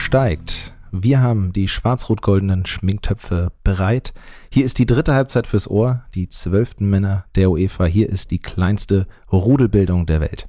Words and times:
Steigt. 0.00 0.72
Wir 0.90 1.20
haben 1.20 1.52
die 1.52 1.68
schwarz-rot-goldenen 1.68 2.66
Schminktöpfe 2.66 3.52
bereit. 3.62 4.12
Hier 4.50 4.64
ist 4.64 4.78
die 4.78 4.86
dritte 4.86 5.14
Halbzeit 5.14 5.46
fürs 5.46 5.70
Ohr, 5.70 6.02
die 6.14 6.28
zwölften 6.28 6.90
Männer 6.90 7.26
der 7.36 7.50
UEFA. 7.50 7.84
Hier 7.84 8.08
ist 8.08 8.32
die 8.32 8.40
kleinste 8.40 9.06
Rudelbildung 9.30 10.06
der 10.06 10.20
Welt. 10.20 10.48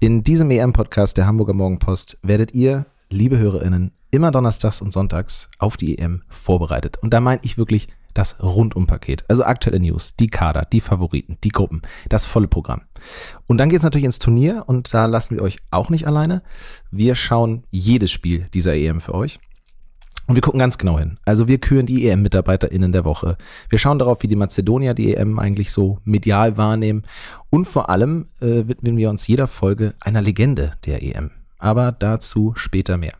In 0.00 0.22
diesem 0.22 0.50
EM-Podcast 0.50 1.18
der 1.18 1.26
Hamburger 1.26 1.52
Morgenpost 1.52 2.18
werdet 2.22 2.54
ihr, 2.54 2.86
liebe 3.10 3.36
HörerInnen, 3.36 3.92
immer 4.10 4.30
donnerstags 4.30 4.80
und 4.80 4.92
sonntags 4.92 5.50
auf 5.58 5.76
die 5.76 5.98
EM 5.98 6.22
vorbereitet. 6.28 6.96
Und 7.02 7.12
da 7.12 7.20
meine 7.20 7.40
ich 7.42 7.58
wirklich 7.58 7.88
das 8.14 8.42
Rundumpaket. 8.42 9.24
Also 9.28 9.44
aktuelle 9.44 9.80
News, 9.80 10.14
die 10.16 10.28
Kader, 10.28 10.66
die 10.72 10.80
Favoriten, 10.80 11.36
die 11.44 11.50
Gruppen, 11.50 11.82
das 12.08 12.26
volle 12.26 12.48
Programm. 12.48 12.82
Und 13.46 13.58
dann 13.58 13.68
geht 13.68 13.78
es 13.78 13.84
natürlich 13.84 14.04
ins 14.04 14.18
Turnier 14.18 14.64
und 14.66 14.92
da 14.92 15.06
lassen 15.06 15.36
wir 15.36 15.42
euch 15.42 15.58
auch 15.70 15.90
nicht 15.90 16.06
alleine. 16.06 16.42
Wir 16.90 17.14
schauen 17.14 17.64
jedes 17.70 18.10
Spiel 18.10 18.48
dieser 18.54 18.74
EM 18.74 19.00
für 19.00 19.14
euch. 19.14 19.38
Und 20.28 20.34
wir 20.34 20.42
gucken 20.42 20.60
ganz 20.60 20.76
genau 20.76 20.98
hin. 20.98 21.18
Also 21.24 21.48
wir 21.48 21.58
küren 21.58 21.86
die 21.86 22.06
EM-MitarbeiterInnen 22.06 22.92
der 22.92 23.06
Woche. 23.06 23.38
Wir 23.70 23.78
schauen 23.78 23.98
darauf, 23.98 24.22
wie 24.22 24.28
die 24.28 24.36
Mazedonier 24.36 24.92
die 24.92 25.14
EM 25.14 25.38
eigentlich 25.38 25.72
so 25.72 26.00
medial 26.04 26.58
wahrnehmen. 26.58 27.04
Und 27.48 27.64
vor 27.64 27.88
allem 27.88 28.26
äh, 28.40 28.68
widmen 28.68 28.98
wir 28.98 29.08
uns 29.08 29.26
jeder 29.26 29.46
Folge 29.46 29.94
einer 30.00 30.20
Legende 30.20 30.72
der 30.84 31.02
EM. 31.02 31.30
Aber 31.58 31.92
dazu 31.92 32.52
später 32.56 32.98
mehr. 32.98 33.14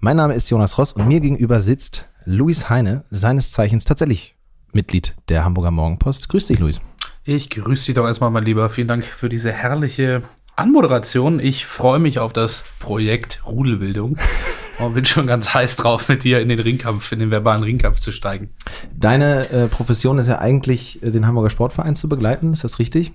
Mein 0.00 0.18
Name 0.18 0.34
ist 0.34 0.50
Jonas 0.50 0.76
Ross 0.76 0.92
und 0.92 1.08
mir 1.08 1.20
gegenüber 1.20 1.62
sitzt 1.62 2.10
Luis 2.24 2.68
Heine, 2.68 3.04
seines 3.10 3.50
Zeichens 3.50 3.86
tatsächlich 3.86 4.36
Mitglied 4.72 5.16
der 5.30 5.44
Hamburger 5.44 5.70
Morgenpost. 5.70 6.28
Grüß 6.28 6.46
dich, 6.48 6.58
Luis. 6.58 6.80
Ich 7.24 7.50
grüße 7.50 7.86
dich 7.86 7.94
doch 7.94 8.06
erstmal, 8.06 8.32
mein 8.32 8.44
Lieber. 8.44 8.68
Vielen 8.68 8.88
Dank 8.88 9.04
für 9.04 9.28
diese 9.28 9.52
herrliche 9.52 10.22
Anmoderation. 10.56 11.38
Ich 11.38 11.66
freue 11.66 12.00
mich 12.00 12.18
auf 12.18 12.32
das 12.32 12.64
Projekt 12.80 13.42
Rudelbildung 13.46 14.18
und 14.80 14.94
bin 14.94 15.04
schon 15.04 15.28
ganz 15.28 15.54
heiß 15.54 15.76
drauf, 15.76 16.08
mit 16.08 16.24
dir 16.24 16.40
in 16.40 16.48
den 16.48 16.58
Ringkampf, 16.58 17.12
in 17.12 17.20
den 17.20 17.30
verbalen 17.30 17.62
Ringkampf 17.62 18.00
zu 18.00 18.10
steigen. 18.10 18.50
Deine 18.92 19.48
äh, 19.50 19.68
Profession 19.68 20.18
ist 20.18 20.26
ja 20.26 20.40
eigentlich, 20.40 21.00
äh, 21.04 21.12
den 21.12 21.24
Hamburger 21.24 21.50
Sportverein 21.50 21.94
zu 21.94 22.08
begleiten. 22.08 22.52
Ist 22.52 22.64
das 22.64 22.80
richtig? 22.80 23.12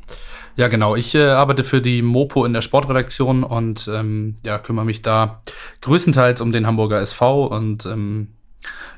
Ja, 0.55 0.69
genau. 0.69 0.95
Ich 0.95 1.13
äh, 1.13 1.25
arbeite 1.25 1.65
für 1.65 1.81
die 1.81 2.01
Mopo 2.01 2.45
in 2.45 2.53
der 2.53 2.61
Sportredaktion 2.61 3.43
und 3.43 3.89
ähm, 3.93 4.37
ja, 4.41 4.57
kümmere 4.57 4.85
mich 4.85 5.01
da 5.01 5.41
größtenteils 5.81 6.39
um 6.39 6.53
den 6.53 6.65
Hamburger 6.65 7.01
SV 7.01 7.47
und 7.47 7.85
ähm, 7.85 8.29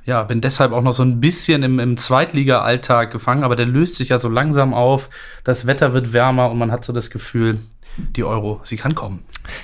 ja, 0.06 0.23
bin 0.23 0.42
deshalb 0.42 0.72
auch 0.72 0.81
noch 0.81 0.94
so 0.94 1.03
ein 1.03 1.20
bisschen 1.20 1.64
im, 1.64 1.80
im 1.80 1.98
Zweitliga-Alltag 1.98 3.12
gefangen, 3.12 3.44
aber 3.44 3.56
der 3.56 3.66
löst 3.66 3.95
sich 3.95 4.09
ja 4.09 4.17
so 4.17 4.30
langsam 4.30 4.73
auf. 4.73 5.09
Das 5.44 5.67
Wetter 5.67 5.94
wird 5.94 6.14
wärmer 6.14 6.50
und 6.50 6.58
man 6.58 6.72
hat 6.72 6.84
so 6.84 6.94
das 6.94 7.09
Gefühl, 7.09 7.59
die 7.98 8.23
Euro, 8.23 8.61
sie 8.64 8.78
kann 8.78 8.95
kommen. 8.95 9.23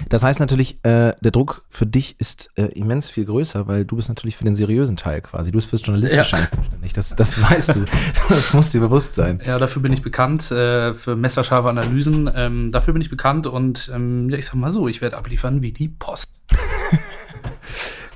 Das 0.10 0.24
heißt 0.24 0.40
natürlich, 0.40 0.78
äh, 0.84 1.14
der 1.22 1.32
Druck 1.32 1.64
für 1.70 1.86
dich 1.86 2.20
ist 2.20 2.50
äh, 2.56 2.66
immens 2.74 3.10
viel 3.10 3.26
größer, 3.26 3.68
weil 3.68 3.86
du 3.86 3.96
bist 3.96 4.10
natürlich 4.10 4.36
für 4.36 4.44
den 4.44 4.56
seriösen 4.56 4.98
Teil 4.98 5.22
quasi. 5.22 5.52
Du 5.52 5.58
bist 5.58 5.70
fürs 5.70 5.86
Journalistische 5.86 6.36
ja. 6.36 6.50
zuständig. 6.50 6.94
Das, 6.94 7.16
das 7.16 7.42
weißt 7.50 7.76
du. 7.76 7.86
Das 8.30 8.54
muss 8.54 8.72
dir 8.72 8.82
bewusst 8.82 9.14
sein. 9.14 9.42
Ja, 9.46 9.58
dafür 9.58 9.82
bin 9.82 9.94
ich 9.94 10.02
bekannt, 10.02 10.52
äh, 10.52 10.94
für 10.94 11.16
messerscharfe 11.16 11.70
Analysen. 11.70 12.30
Ähm, 12.34 12.72
dafür 12.72 12.94
bin 12.94 13.02
ich 13.02 13.10
bekannt 13.10 13.48
und 13.48 13.92
ähm, 13.94 14.30
ja, 14.30 14.38
ich 14.38 14.46
sag 14.46 14.56
mal 14.56 14.72
so, 14.72 14.88
ich 14.88 15.02
werde 15.02 15.18
abliefern 15.18 15.62
wie 15.62 15.72
die 15.72 15.88
Post. 15.88 16.36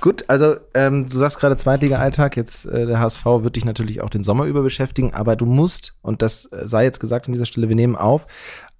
Gut, 0.00 0.24
also 0.28 0.56
ähm, 0.72 1.06
du 1.06 1.18
sagst 1.18 1.38
gerade 1.38 1.56
Zweitliga-Alltag, 1.56 2.34
jetzt 2.36 2.64
äh, 2.64 2.86
der 2.86 3.00
HSV 3.00 3.24
wird 3.24 3.56
dich 3.56 3.66
natürlich 3.66 4.00
auch 4.00 4.08
den 4.08 4.22
Sommer 4.22 4.46
über 4.46 4.62
beschäftigen, 4.62 5.12
aber 5.12 5.36
du 5.36 5.44
musst, 5.44 5.94
und 6.00 6.22
das 6.22 6.46
äh, 6.46 6.66
sei 6.66 6.84
jetzt 6.84 7.00
gesagt 7.00 7.26
an 7.26 7.32
dieser 7.34 7.44
Stelle, 7.44 7.68
wir 7.68 7.76
nehmen 7.76 7.96
auf, 7.96 8.26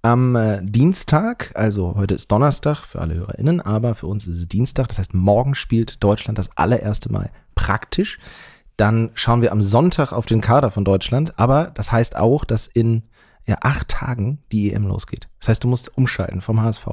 am 0.01 0.35
äh, 0.35 0.61
Dienstag, 0.63 1.51
also 1.53 1.93
heute 1.95 2.15
ist 2.15 2.31
Donnerstag 2.31 2.77
für 2.85 3.01
alle 3.01 3.13
HörerInnen, 3.13 3.61
aber 3.61 3.93
für 3.93 4.07
uns 4.07 4.25
ist 4.25 4.39
es 4.39 4.47
Dienstag, 4.47 4.87
das 4.87 4.97
heißt 4.97 5.13
morgen 5.13 5.53
spielt 5.53 6.03
Deutschland 6.03 6.39
das 6.39 6.57
allererste 6.57 7.11
Mal 7.11 7.29
praktisch. 7.53 8.17
Dann 8.75 9.11
schauen 9.13 9.43
wir 9.43 9.51
am 9.51 9.61
Sonntag 9.61 10.13
auf 10.13 10.25
den 10.25 10.41
Kader 10.41 10.71
von 10.71 10.85
Deutschland, 10.85 11.37
aber 11.37 11.65
das 11.75 11.91
heißt 11.91 12.15
auch, 12.15 12.45
dass 12.45 12.65
in 12.65 13.03
ja, 13.45 13.57
acht 13.61 13.89
Tagen 13.89 14.39
die 14.51 14.73
EM 14.73 14.87
losgeht. 14.87 15.27
Das 15.39 15.49
heißt, 15.49 15.63
du 15.63 15.67
musst 15.67 15.95
umschalten 15.95 16.41
vom 16.41 16.61
HSV 16.61 16.87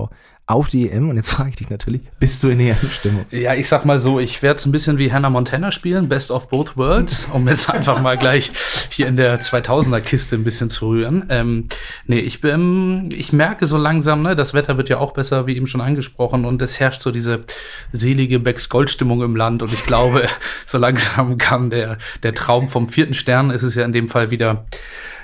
auf 0.48 0.68
die 0.68 0.90
EM. 0.90 1.08
Und 1.08 1.16
jetzt 1.16 1.30
frage 1.32 1.50
ich 1.50 1.56
dich 1.56 1.70
natürlich, 1.70 2.02
bist 2.18 2.42
du 2.42 2.48
in 2.48 2.58
der 2.58 2.76
Stimmung? 2.90 3.26
Ja, 3.30 3.54
ich 3.54 3.68
sag 3.68 3.84
mal 3.84 3.98
so, 3.98 4.18
ich 4.18 4.42
werde 4.42 4.58
es 4.58 4.66
ein 4.66 4.72
bisschen 4.72 4.98
wie 4.98 5.12
Hannah 5.12 5.30
Montana 5.30 5.70
spielen, 5.70 6.08
Best 6.08 6.30
of 6.30 6.48
Both 6.48 6.76
Worlds, 6.76 7.28
um 7.32 7.46
jetzt 7.46 7.70
einfach 7.70 8.00
mal 8.00 8.18
gleich 8.18 8.50
hier 8.90 9.06
in 9.06 9.16
der 9.16 9.40
2000er 9.40 10.00
Kiste 10.00 10.36
ein 10.36 10.44
bisschen 10.44 10.70
zu 10.70 10.88
rühren. 10.88 11.26
Ähm, 11.28 11.66
nee, 12.06 12.18
ich, 12.18 12.40
bin, 12.40 13.10
ich 13.10 13.32
merke 13.32 13.66
so 13.66 13.76
langsam, 13.76 14.22
ne, 14.22 14.34
das 14.34 14.54
Wetter 14.54 14.76
wird 14.76 14.88
ja 14.88 14.98
auch 14.98 15.12
besser, 15.12 15.46
wie 15.46 15.56
eben 15.56 15.66
schon 15.66 15.82
angesprochen, 15.82 16.44
und 16.44 16.60
es 16.62 16.80
herrscht 16.80 17.02
so 17.02 17.10
diese 17.10 17.44
selige 17.92 18.40
Becks-Gold-Stimmung 18.40 19.22
im 19.22 19.36
Land. 19.36 19.62
Und 19.62 19.72
ich 19.72 19.84
glaube, 19.84 20.28
so 20.66 20.78
langsam 20.78 21.36
kam 21.36 21.70
der, 21.70 21.98
der 22.22 22.34
Traum 22.34 22.68
vom 22.68 22.88
vierten 22.88 23.14
Stern, 23.14 23.50
ist 23.50 23.62
es 23.62 23.74
ja 23.74 23.84
in 23.84 23.92
dem 23.92 24.08
Fall 24.08 24.30
wieder 24.30 24.64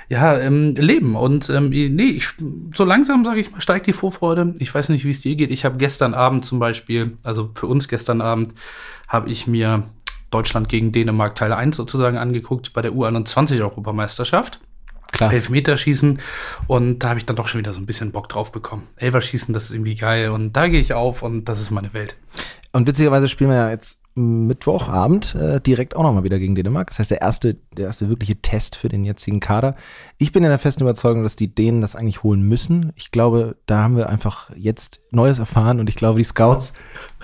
ja, 0.09 0.37
ähm, 0.37 0.75
leben. 0.75 1.15
Und 1.15 1.49
ähm, 1.49 1.69
nee, 1.69 2.03
ich, 2.03 2.29
so 2.73 2.83
langsam, 2.83 3.25
sage 3.25 3.39
ich 3.39 3.51
mal, 3.51 3.61
steigt 3.61 3.87
die 3.87 3.93
Vorfreude. 3.93 4.53
Ich 4.59 4.73
weiß 4.73 4.89
nicht, 4.89 5.05
wie 5.05 5.09
es 5.09 5.21
dir 5.21 5.35
geht. 5.35 5.51
Ich 5.51 5.65
habe 5.65 5.77
gestern 5.77 6.13
Abend 6.13 6.45
zum 6.45 6.59
Beispiel, 6.59 7.15
also 7.23 7.49
für 7.53 7.67
uns 7.67 7.87
gestern 7.87 8.21
Abend, 8.21 8.53
habe 9.07 9.29
ich 9.29 9.47
mir 9.47 9.83
Deutschland 10.31 10.69
gegen 10.69 10.91
Dänemark 10.91 11.35
Teil 11.35 11.53
1 11.53 11.75
sozusagen 11.75 12.17
angeguckt 12.17 12.73
bei 12.73 12.81
der 12.81 12.91
U21-Europameisterschaft. 12.91 14.59
Klar. 15.11 15.31
Elfmeterschießen 15.31 16.19
und 16.67 16.99
da 16.99 17.09
habe 17.09 17.19
ich 17.19 17.25
dann 17.25 17.37
doch 17.37 17.47
schon 17.47 17.59
wieder 17.59 17.71
so 17.71 17.79
ein 17.79 17.85
bisschen 17.85 18.11
Bock 18.11 18.27
drauf 18.27 18.51
bekommen. 18.51 18.89
Elferschießen, 18.97 19.53
das 19.53 19.65
ist 19.65 19.71
irgendwie 19.71 19.95
geil 19.95 20.29
und 20.29 20.53
da 20.57 20.67
gehe 20.67 20.81
ich 20.81 20.93
auf 20.93 21.21
und 21.21 21.45
das 21.45 21.61
ist 21.61 21.71
meine 21.71 21.93
Welt. 21.93 22.17
Und 22.73 22.85
witzigerweise 22.85 23.29
spielen 23.29 23.51
wir 23.51 23.55
ja 23.55 23.69
jetzt 23.69 24.01
Mittwochabend 24.15 25.35
äh, 25.35 25.59
direkt 25.59 25.95
auch 25.95 26.03
nochmal 26.03 26.23
wieder 26.23 26.39
gegen 26.39 26.55
Dänemark. 26.55 26.87
Das 26.87 26.99
heißt, 26.99 27.11
der 27.11 27.21
erste, 27.21 27.55
der 27.75 27.87
erste 27.87 28.07
wirkliche 28.07 28.37
Test 28.37 28.77
für 28.77 28.87
den 28.87 29.03
jetzigen 29.03 29.41
Kader. 29.41 29.75
Ich 30.17 30.31
bin 30.31 30.43
in 30.43 30.49
der 30.49 30.59
festen 30.59 30.83
Überzeugung, 30.83 31.23
dass 31.23 31.35
die 31.35 31.53
Dänen 31.53 31.81
das 31.81 31.97
eigentlich 31.97 32.23
holen 32.23 32.41
müssen. 32.41 32.93
Ich 32.95 33.11
glaube, 33.11 33.57
da 33.65 33.83
haben 33.83 33.97
wir 33.97 34.07
einfach 34.07 34.51
jetzt 34.55 35.01
Neues 35.11 35.39
erfahren 35.39 35.81
und 35.81 35.89
ich 35.89 35.95
glaube, 35.95 36.19
die 36.19 36.23
Scouts 36.23 36.73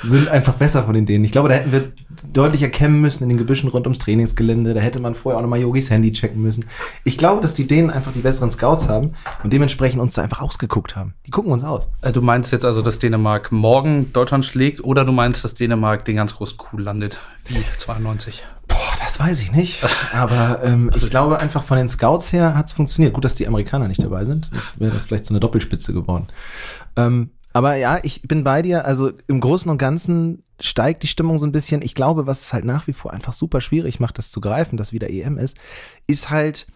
sind 0.03 0.27
einfach 0.27 0.55
besser 0.55 0.83
von 0.83 0.93
den 0.93 1.05
Dänen. 1.05 1.23
Ich 1.23 1.31
glaube, 1.31 1.47
da 1.47 1.55
hätten 1.55 1.71
wir 1.71 1.93
deutlich 2.33 2.61
erkennen 2.61 3.01
müssen 3.01 3.23
in 3.23 3.29
den 3.29 3.37
Gebüschen 3.37 3.69
rund 3.69 3.85
ums 3.85 3.99
Trainingsgelände. 3.99 4.73
Da 4.73 4.79
hätte 4.79 4.99
man 4.99 5.15
vorher 5.15 5.37
auch 5.37 5.41
nochmal 5.41 5.59
Yogis 5.59 5.89
Handy 5.89 6.11
checken 6.11 6.41
müssen. 6.41 6.65
Ich 7.03 7.17
glaube, 7.17 7.41
dass 7.41 7.53
die 7.53 7.67
Dänen 7.67 7.89
einfach 7.89 8.11
die 8.13 8.21
besseren 8.21 8.51
Scouts 8.51 8.87
haben 8.87 9.13
und 9.43 9.53
dementsprechend 9.53 10.01
uns 10.01 10.15
da 10.15 10.23
einfach 10.23 10.41
ausgeguckt 10.41 10.95
haben. 10.95 11.13
Die 11.25 11.31
gucken 11.31 11.51
uns 11.51 11.63
aus. 11.63 11.87
Äh, 12.01 12.11
du 12.11 12.21
meinst 12.21 12.51
jetzt 12.51 12.65
also, 12.65 12.81
dass 12.81 12.99
Dänemark 12.99 13.51
morgen 13.51 14.11
Deutschland 14.13 14.45
schlägt 14.45 14.83
oder 14.83 15.05
du 15.05 15.11
meinst, 15.11 15.43
dass 15.43 15.53
Dänemark 15.53 16.05
den 16.05 16.15
ganz 16.15 16.35
großen 16.35 16.57
Coup 16.57 16.79
landet, 16.79 17.19
wie 17.47 17.63
92? 17.77 18.43
Boah, 18.67 18.77
das 18.99 19.19
weiß 19.19 19.41
ich 19.41 19.51
nicht. 19.51 19.83
Aber 20.13 20.61
ähm, 20.63 20.89
also 20.93 21.05
ich 21.05 21.11
glaube 21.11 21.39
einfach 21.39 21.63
von 21.63 21.77
den 21.77 21.89
Scouts 21.89 22.31
her 22.31 22.55
hat 22.55 22.67
es 22.67 22.73
funktioniert. 22.73 23.13
Gut, 23.13 23.25
dass 23.25 23.35
die 23.35 23.47
Amerikaner 23.47 23.87
nicht 23.87 24.03
dabei 24.03 24.23
sind. 24.25 24.45
Sonst 24.45 24.79
wäre 24.79 24.91
das 24.91 25.05
vielleicht 25.05 25.25
so 25.25 25.33
eine 25.33 25.39
Doppelspitze 25.39 25.93
geworden. 25.93 26.27
Ähm, 26.95 27.31
aber 27.53 27.75
ja, 27.75 27.99
ich 28.03 28.21
bin 28.23 28.43
bei 28.43 28.61
dir. 28.61 28.85
Also 28.85 29.11
im 29.27 29.39
Großen 29.39 29.69
und 29.69 29.77
Ganzen 29.77 30.43
steigt 30.59 31.03
die 31.03 31.07
Stimmung 31.07 31.39
so 31.39 31.45
ein 31.45 31.51
bisschen. 31.51 31.81
Ich 31.81 31.95
glaube, 31.95 32.27
was 32.27 32.41
es 32.41 32.53
halt 32.53 32.65
nach 32.65 32.87
wie 32.87 32.93
vor 32.93 33.13
einfach 33.13 33.33
super 33.33 33.61
schwierig 33.61 33.99
macht, 33.99 34.17
das 34.17 34.31
zu 34.31 34.41
greifen, 34.41 34.77
dass 34.77 34.93
wieder 34.93 35.09
EM 35.09 35.37
ist, 35.37 35.57
ist 36.07 36.29
halt, 36.29 36.67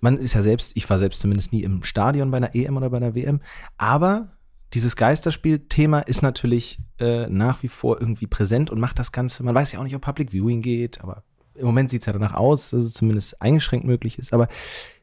man 0.00 0.16
ist 0.16 0.34
ja 0.34 0.42
selbst, 0.42 0.72
ich 0.74 0.88
war 0.88 0.98
selbst 0.98 1.20
zumindest 1.20 1.52
nie 1.52 1.62
im 1.62 1.82
Stadion 1.82 2.30
bei 2.30 2.38
einer 2.38 2.54
EM 2.54 2.76
oder 2.76 2.90
bei 2.90 2.96
einer 2.96 3.14
WM, 3.14 3.40
aber 3.76 4.30
dieses 4.72 4.96
Geisterspiel-Thema 4.96 6.00
ist 6.00 6.22
natürlich 6.22 6.80
äh, 6.98 7.28
nach 7.28 7.62
wie 7.62 7.68
vor 7.68 8.00
irgendwie 8.00 8.26
präsent 8.26 8.70
und 8.70 8.80
macht 8.80 8.98
das 8.98 9.12
Ganze, 9.12 9.44
man 9.44 9.54
weiß 9.54 9.72
ja 9.72 9.78
auch 9.78 9.84
nicht, 9.84 9.94
ob 9.94 10.02
Public 10.02 10.32
Viewing 10.32 10.62
geht, 10.62 11.00
aber 11.00 11.22
im 11.54 11.66
Moment 11.66 11.90
sieht 11.90 12.02
es 12.02 12.06
ja 12.06 12.12
danach 12.12 12.34
aus, 12.34 12.70
dass 12.70 12.82
es 12.82 12.92
zumindest 12.94 13.40
eingeschränkt 13.40 13.86
möglich 13.86 14.18
ist, 14.18 14.32
aber 14.32 14.48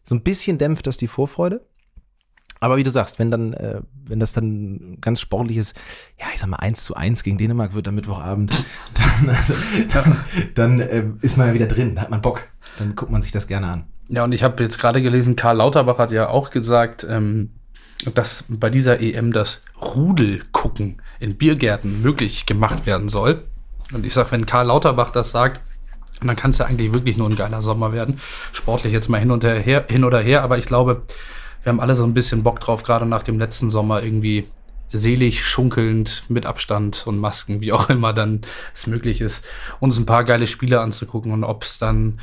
so 0.04 0.16
ein 0.16 0.24
bisschen 0.24 0.58
dämpft 0.58 0.88
das 0.88 0.98
die 0.98 1.08
Vorfreude. 1.08 1.66
Aber 2.62 2.78
wie 2.78 2.84
du 2.84 2.92
sagst, 2.92 3.18
wenn 3.18 3.32
dann, 3.32 3.54
äh, 3.54 3.82
wenn 4.06 4.20
das 4.20 4.34
dann 4.34 5.00
ganz 5.02 5.20
sportliches, 5.20 5.74
ja, 6.20 6.28
ich 6.32 6.40
sag 6.40 6.48
mal, 6.48 6.58
eins 6.58 6.84
zu 6.84 6.96
eins 6.96 7.24
gegen 7.24 7.40
Dänemark 7.40 7.74
wird 7.74 7.88
am 7.88 7.96
Mittwochabend, 7.96 8.54
dann, 8.94 9.36
also, 9.36 9.54
dann, 9.92 10.18
dann 10.54 10.80
äh, 10.80 11.06
ist 11.22 11.38
man 11.38 11.48
ja 11.48 11.54
wieder 11.56 11.66
drin, 11.66 12.00
hat 12.00 12.12
man 12.12 12.22
Bock. 12.22 12.48
Dann 12.78 12.96
guckt 12.96 13.12
man 13.12 13.24
sich 13.24 13.32
das 13.32 13.48
gerne 13.48 13.68
an. 13.68 13.86
Ja, 14.10 14.24
und 14.24 14.32
ich 14.32 14.44
habe 14.44 14.62
jetzt 14.62 14.78
gerade 14.78 15.02
gelesen, 15.02 15.36
Karl 15.36 15.58
Lauterbach 15.58 15.98
hat 15.98 16.12
ja 16.12 16.30
auch 16.30 16.52
gesagt, 16.52 17.04
ähm, 17.10 17.50
dass 18.14 18.46
bei 18.48 18.70
dieser 18.70 19.00
EM 19.00 19.34
das 19.34 19.64
Rudelgucken 19.82 21.02
in 21.20 21.38
Biergärten 21.38 22.04
möglich 22.04 22.46
gemacht 22.46 22.86
werden 22.86 23.10
soll. 23.10 23.44
Und 23.92 24.06
ich 24.06 24.14
sag, 24.14 24.32
wenn 24.32 24.46
Karl 24.46 24.68
Lauterbach 24.68 25.10
das 25.10 25.32
sagt, 25.32 25.62
dann 26.24 26.36
kann 26.36 26.52
es 26.52 26.60
ja 26.60 26.68
eigentlich 26.68 26.94
wirklich 26.94 27.18
nur 27.18 27.28
ein 27.28 27.36
geiler 27.36 27.64
Sommer 27.64 27.92
werden. 27.92 28.20
Sportlich 28.54 28.94
jetzt 28.94 29.10
mal 29.10 29.18
hin 29.18 29.32
und 29.32 29.44
her, 29.44 29.86
hin 29.90 30.04
oder 30.04 30.20
her, 30.20 30.44
aber 30.44 30.60
ich 30.60 30.66
glaube, 30.66 31.02
wir 31.64 31.70
haben 31.70 31.80
alle 31.80 31.96
so 31.96 32.04
ein 32.04 32.14
bisschen 32.14 32.44
Bock 32.44 32.60
drauf, 32.60 32.84
gerade 32.84 33.06
nach 33.06 33.24
dem 33.24 33.40
letzten 33.40 33.70
Sommer 33.70 34.04
irgendwie 34.04 34.48
selig, 34.90 35.46
schunkelnd, 35.46 36.24
mit 36.28 36.46
Abstand 36.46 37.08
und 37.08 37.18
Masken, 37.18 37.62
wie 37.62 37.72
auch 37.72 37.90
immer 37.90 38.14
dann 38.14 38.42
es 38.74 38.88
möglich 38.88 39.22
ist, 39.22 39.46
uns 39.80 39.98
ein 39.98 40.06
paar 40.06 40.24
geile 40.24 40.48
Spiele 40.48 40.82
anzugucken 40.82 41.32
und 41.32 41.44
ob 41.44 41.64
es 41.64 41.80
dann 41.80 42.20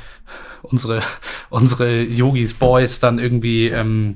unsere, 0.61 1.01
unsere 1.49 2.01
Yogis 2.01 2.53
Boys 2.53 2.99
dann 2.99 3.19
irgendwie 3.19 3.69
ähm, 3.69 4.15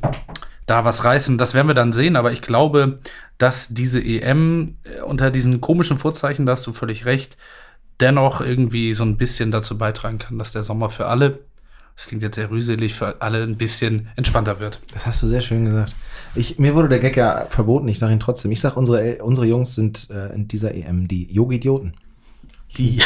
da 0.66 0.86
was 0.86 1.04
reißen, 1.04 1.38
das 1.38 1.54
werden 1.54 1.68
wir 1.68 1.74
dann 1.74 1.94
sehen, 1.94 2.16
aber 2.16 2.32
ich 2.32 2.42
glaube, 2.42 2.98
dass 3.38 3.70
diese 3.70 4.02
EM 4.02 4.78
unter 5.06 5.32
diesen 5.32 5.60
komischen 5.60 5.98
Vorzeichen, 5.98 6.46
da 6.46 6.54
hast 6.54 6.68
du 6.68 6.74
völlig 6.74 7.06
recht, 7.06 7.38
dennoch 8.00 8.42
irgendwie 8.42 8.94
so 8.94 9.04
ein 9.04 9.18
bisschen 9.18 9.52
dazu 9.52 9.78
beitragen 9.78 10.20
kann, 10.20 10.38
dass 10.38 10.52
der 10.52 10.64
Sommer 10.64 10.90
für 10.90 11.08
alle, 11.08 11.40
das 11.96 12.08
klingt 12.08 12.24
jetzt 12.24 12.36
sehr 12.36 12.50
rüselig, 12.50 12.96
für 12.96 13.22
alle 13.22 13.44
ein 13.44 13.58
bisschen 13.58 14.08
entspannter 14.16 14.60
wird. 14.60 14.82
Das 14.94 15.06
hast 15.06 15.22
du 15.22 15.28
sehr 15.28 15.42
schön 15.42 15.66
gesagt. 15.66 15.94
Ich, 16.36 16.58
mir 16.58 16.74
wurde 16.74 16.90
der 16.90 17.00
Gag 17.00 17.16
ja 17.16 17.46
verboten, 17.50 17.88
ich 17.88 18.00
sage 18.00 18.14
ihn 18.14 18.20
trotzdem. 18.20 18.52
Ich 18.52 18.62
sage, 18.62 18.76
unsere, 18.76 19.24
unsere 19.24 19.46
Jungs 19.46 19.76
sind 19.76 20.10
äh, 20.10 20.34
in 20.34 20.48
dieser 20.48 20.74
EM 20.74 21.08
die 21.08 21.32
Yogi-Idioten. 21.32 21.94
Die. 22.78 23.00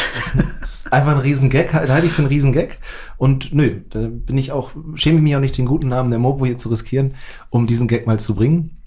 Einfach 0.90 1.12
ein 1.12 1.20
Riesengag, 1.20 1.74
halt, 1.74 1.90
halte 1.90 2.06
ich 2.06 2.12
für 2.12 2.22
einen 2.22 2.28
Riesengag. 2.28 2.78
Und 3.18 3.52
nö, 3.52 3.82
da 3.90 4.08
bin 4.08 4.38
ich 4.38 4.52
auch, 4.52 4.70
schäme 4.94 5.18
ich 5.18 5.22
mich 5.22 5.36
auch 5.36 5.40
nicht, 5.40 5.58
den 5.58 5.66
guten 5.66 5.88
Namen 5.88 6.08
der 6.08 6.18
Mobo 6.18 6.46
hier 6.46 6.56
zu 6.56 6.70
riskieren, 6.70 7.14
um 7.50 7.66
diesen 7.66 7.86
Gag 7.86 8.06
mal 8.06 8.18
zu 8.18 8.34
bringen. 8.34 8.77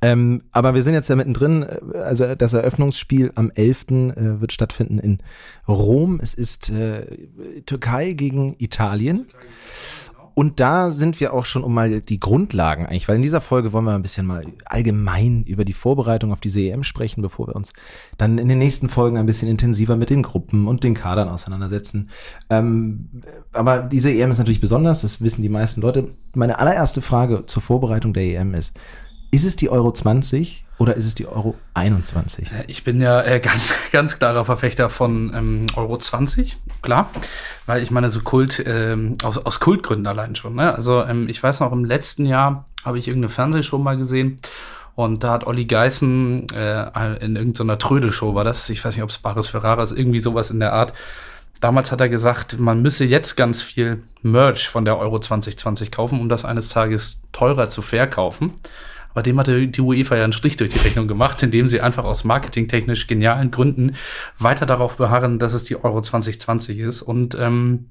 Ähm, 0.00 0.42
aber 0.52 0.74
wir 0.74 0.82
sind 0.82 0.94
jetzt 0.94 1.08
ja 1.08 1.16
mittendrin. 1.16 1.62
äh, 1.62 1.98
Also 1.98 2.34
das 2.34 2.52
Eröffnungsspiel 2.52 3.32
am 3.34 3.50
11. 3.54 3.86
Äh, 3.90 4.40
wird 4.40 4.52
stattfinden 4.52 4.98
in 4.98 5.18
Rom. 5.66 6.20
Es 6.22 6.34
ist 6.34 6.70
äh, 6.70 7.06
Türkei 7.66 8.12
gegen 8.12 8.54
Italien. 8.58 9.26
Und 10.38 10.60
da 10.60 10.92
sind 10.92 11.18
wir 11.18 11.34
auch 11.34 11.44
schon 11.44 11.64
um 11.64 11.74
mal 11.74 12.00
die 12.00 12.20
Grundlagen 12.20 12.86
eigentlich, 12.86 13.08
weil 13.08 13.16
in 13.16 13.22
dieser 13.22 13.40
Folge 13.40 13.72
wollen 13.72 13.86
wir 13.86 13.96
ein 13.96 14.02
bisschen 14.02 14.24
mal 14.24 14.44
allgemein 14.66 15.42
über 15.42 15.64
die 15.64 15.72
Vorbereitung 15.72 16.30
auf 16.30 16.38
diese 16.38 16.60
EM 16.60 16.84
sprechen, 16.84 17.22
bevor 17.22 17.48
wir 17.48 17.56
uns 17.56 17.72
dann 18.18 18.38
in 18.38 18.46
den 18.46 18.58
nächsten 18.58 18.88
Folgen 18.88 19.16
ein 19.16 19.26
bisschen 19.26 19.48
intensiver 19.48 19.96
mit 19.96 20.10
den 20.10 20.22
Gruppen 20.22 20.68
und 20.68 20.84
den 20.84 20.94
Kadern 20.94 21.28
auseinandersetzen. 21.28 22.10
Ähm, 22.50 23.08
aber 23.52 23.80
diese 23.80 24.12
EM 24.12 24.30
ist 24.30 24.38
natürlich 24.38 24.60
besonders, 24.60 25.00
das 25.00 25.20
wissen 25.20 25.42
die 25.42 25.48
meisten 25.48 25.80
Leute. 25.80 26.14
Meine 26.36 26.60
allererste 26.60 27.02
Frage 27.02 27.46
zur 27.46 27.60
Vorbereitung 27.60 28.14
der 28.14 28.22
EM 28.22 28.54
ist, 28.54 28.76
ist 29.30 29.44
es 29.44 29.56
die 29.56 29.68
Euro 29.70 29.92
20 29.92 30.64
oder 30.78 30.94
ist 30.94 31.06
es 31.06 31.14
die 31.14 31.26
Euro 31.26 31.56
21? 31.74 32.52
Äh, 32.52 32.64
Ich 32.68 32.84
bin 32.84 33.00
ja 33.00 33.20
äh, 33.22 33.40
ganz, 33.42 33.74
ganz 33.90 34.18
klarer 34.18 34.44
Verfechter 34.44 34.90
von 34.90 35.32
ähm, 35.34 35.66
Euro 35.76 35.98
20, 35.98 36.56
klar. 36.82 37.10
Weil 37.66 37.82
ich 37.82 37.90
meine, 37.90 38.10
so 38.10 38.20
Kult, 38.20 38.62
ähm, 38.64 39.18
aus, 39.22 39.38
aus 39.38 39.60
Kultgründen 39.60 40.06
allein 40.06 40.36
schon. 40.36 40.54
Ne? 40.54 40.72
Also 40.74 41.04
ähm, 41.04 41.28
ich 41.28 41.42
weiß 41.42 41.60
noch, 41.60 41.72
im 41.72 41.84
letzten 41.84 42.26
Jahr 42.26 42.64
habe 42.84 42.98
ich 42.98 43.08
irgendeine 43.08 43.30
Fernsehshow 43.30 43.78
mal 43.78 43.96
gesehen. 43.96 44.40
Und 44.94 45.22
da 45.22 45.32
hat 45.32 45.46
Olli 45.46 45.64
Geißen 45.64 46.48
äh, 46.50 47.24
in 47.24 47.36
irgendeiner 47.36 47.78
Trödelshow 47.78 48.34
war 48.34 48.42
das, 48.42 48.68
ich 48.68 48.84
weiß 48.84 48.96
nicht, 48.96 49.04
ob 49.04 49.10
es 49.10 49.18
Baris 49.18 49.46
Ferrara 49.46 49.82
ist, 49.82 49.96
irgendwie 49.96 50.18
sowas 50.18 50.50
in 50.50 50.58
der 50.58 50.72
Art. 50.72 50.92
Damals 51.60 51.92
hat 51.92 52.00
er 52.00 52.08
gesagt, 52.08 52.58
man 52.58 52.82
müsse 52.82 53.04
jetzt 53.04 53.36
ganz 53.36 53.62
viel 53.62 54.02
Merch 54.22 54.68
von 54.68 54.84
der 54.84 54.98
Euro 54.98 55.20
2020 55.20 55.92
kaufen, 55.92 56.20
um 56.20 56.28
das 56.28 56.44
eines 56.44 56.68
Tages 56.68 57.20
teurer 57.32 57.68
zu 57.68 57.82
verkaufen. 57.82 58.54
Aber 59.10 59.22
dem 59.22 59.38
hatte 59.38 59.66
die 59.66 59.80
UEFA 59.80 60.16
ja 60.16 60.24
einen 60.24 60.32
Strich 60.32 60.56
durch 60.56 60.70
die 60.70 60.78
Rechnung 60.78 61.08
gemacht, 61.08 61.42
indem 61.42 61.68
sie 61.68 61.80
einfach 61.80 62.04
aus 62.04 62.24
marketingtechnisch 62.24 63.06
genialen 63.06 63.50
Gründen 63.50 63.96
weiter 64.38 64.66
darauf 64.66 64.96
beharren, 64.96 65.38
dass 65.38 65.54
es 65.54 65.64
die 65.64 65.82
Euro 65.82 66.00
2020 66.00 66.78
ist. 66.78 67.02
Und 67.02 67.34
ähm, 67.34 67.86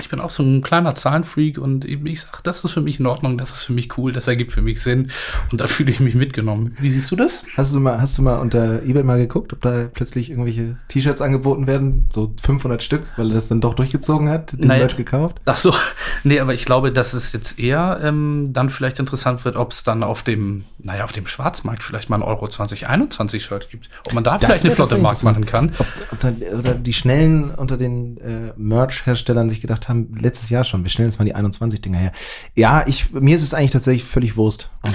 ich 0.00 0.08
bin 0.08 0.20
auch 0.20 0.30
so 0.30 0.42
ein 0.42 0.62
kleiner 0.62 0.94
Zahlenfreak 0.94 1.58
und 1.58 1.84
ich 1.84 2.04
ich 2.04 2.20
sag, 2.22 2.42
das 2.42 2.64
ist 2.64 2.72
für 2.72 2.80
mich 2.80 3.00
in 3.00 3.06
Ordnung, 3.06 3.38
das 3.38 3.52
ist 3.52 3.62
für 3.64 3.72
mich 3.72 3.96
cool, 3.98 4.12
das 4.12 4.26
ergibt 4.28 4.52
für 4.52 4.62
mich 4.62 4.80
Sinn 4.82 5.10
und 5.50 5.60
da 5.60 5.66
fühle 5.66 5.90
ich 5.90 6.00
mich 6.00 6.14
mitgenommen. 6.14 6.76
Wie 6.80 6.90
siehst 6.90 7.10
du 7.10 7.16
das? 7.16 7.42
Hast 7.56 7.74
du 7.74 7.80
mal, 7.80 8.00
hast 8.00 8.18
du 8.18 8.22
mal 8.22 8.36
unter 8.38 8.82
eBay 8.82 9.02
mal 9.02 9.18
geguckt, 9.18 9.52
ob 9.52 9.60
da 9.60 9.88
plötzlich 9.92 10.30
irgendwelche 10.30 10.76
T-Shirts 10.88 11.20
angeboten 11.20 11.66
werden? 11.66 12.06
So 12.10 12.34
500 12.40 12.82
Stück, 12.82 13.02
weil 13.16 13.30
er 13.30 13.34
das 13.34 13.48
dann 13.48 13.60
doch 13.60 13.74
durchgezogen 13.74 14.28
hat, 14.28 14.52
den 14.52 14.68
Naja. 14.68 14.80
Merch 14.80 14.96
gekauft? 14.96 15.40
Ach 15.44 15.56
so, 15.56 15.74
nee, 16.24 16.40
aber 16.40 16.54
ich 16.54 16.64
glaube, 16.64 16.92
dass 16.92 17.12
es 17.14 17.32
jetzt 17.32 17.58
eher 17.58 18.00
ähm, 18.02 18.52
dann 18.52 18.70
vielleicht 18.70 18.98
interessant 18.98 19.44
wird, 19.44 19.56
ob 19.56 19.72
es 19.72 19.82
dann 19.82 20.02
auf 20.02 20.22
dem, 20.22 20.64
naja, 20.78 21.04
auf 21.04 21.12
dem 21.12 21.26
Schwarzmarkt 21.26 21.82
vielleicht 21.82 22.10
mal 22.10 22.16
ein 22.16 22.22
Euro 22.22 22.48
2021 22.48 23.44
Shirt 23.44 23.70
gibt. 23.70 23.90
Ob 24.06 24.12
man 24.14 24.24
da 24.24 24.38
vielleicht 24.38 24.64
eine 24.64 24.74
flotte 24.74 24.98
Markt 24.98 25.22
machen 25.22 25.46
kann. 25.46 25.72
Ob, 25.78 25.86
ob 26.12 26.20
da, 26.20 26.32
oder 26.58 26.74
die 26.74 26.92
Schnellen 26.92 27.50
unter 27.50 27.76
den 27.76 28.18
äh, 28.18 28.52
Merch-Herstellern 28.56 29.50
sich 29.50 29.60
gedacht 29.60 29.85
haben, 29.88 30.14
letztes 30.18 30.50
Jahr 30.50 30.64
schon, 30.64 30.82
wir 30.82 30.90
stellen 30.90 31.08
jetzt 31.08 31.18
mal 31.18 31.24
die 31.24 31.34
21-Dinger 31.34 31.98
her. 31.98 32.12
Ja, 32.54 32.84
ich, 32.86 33.12
mir 33.12 33.36
ist 33.36 33.42
es 33.42 33.54
eigentlich 33.54 33.70
tatsächlich 33.70 34.04
völlig 34.04 34.36
Wurst. 34.36 34.70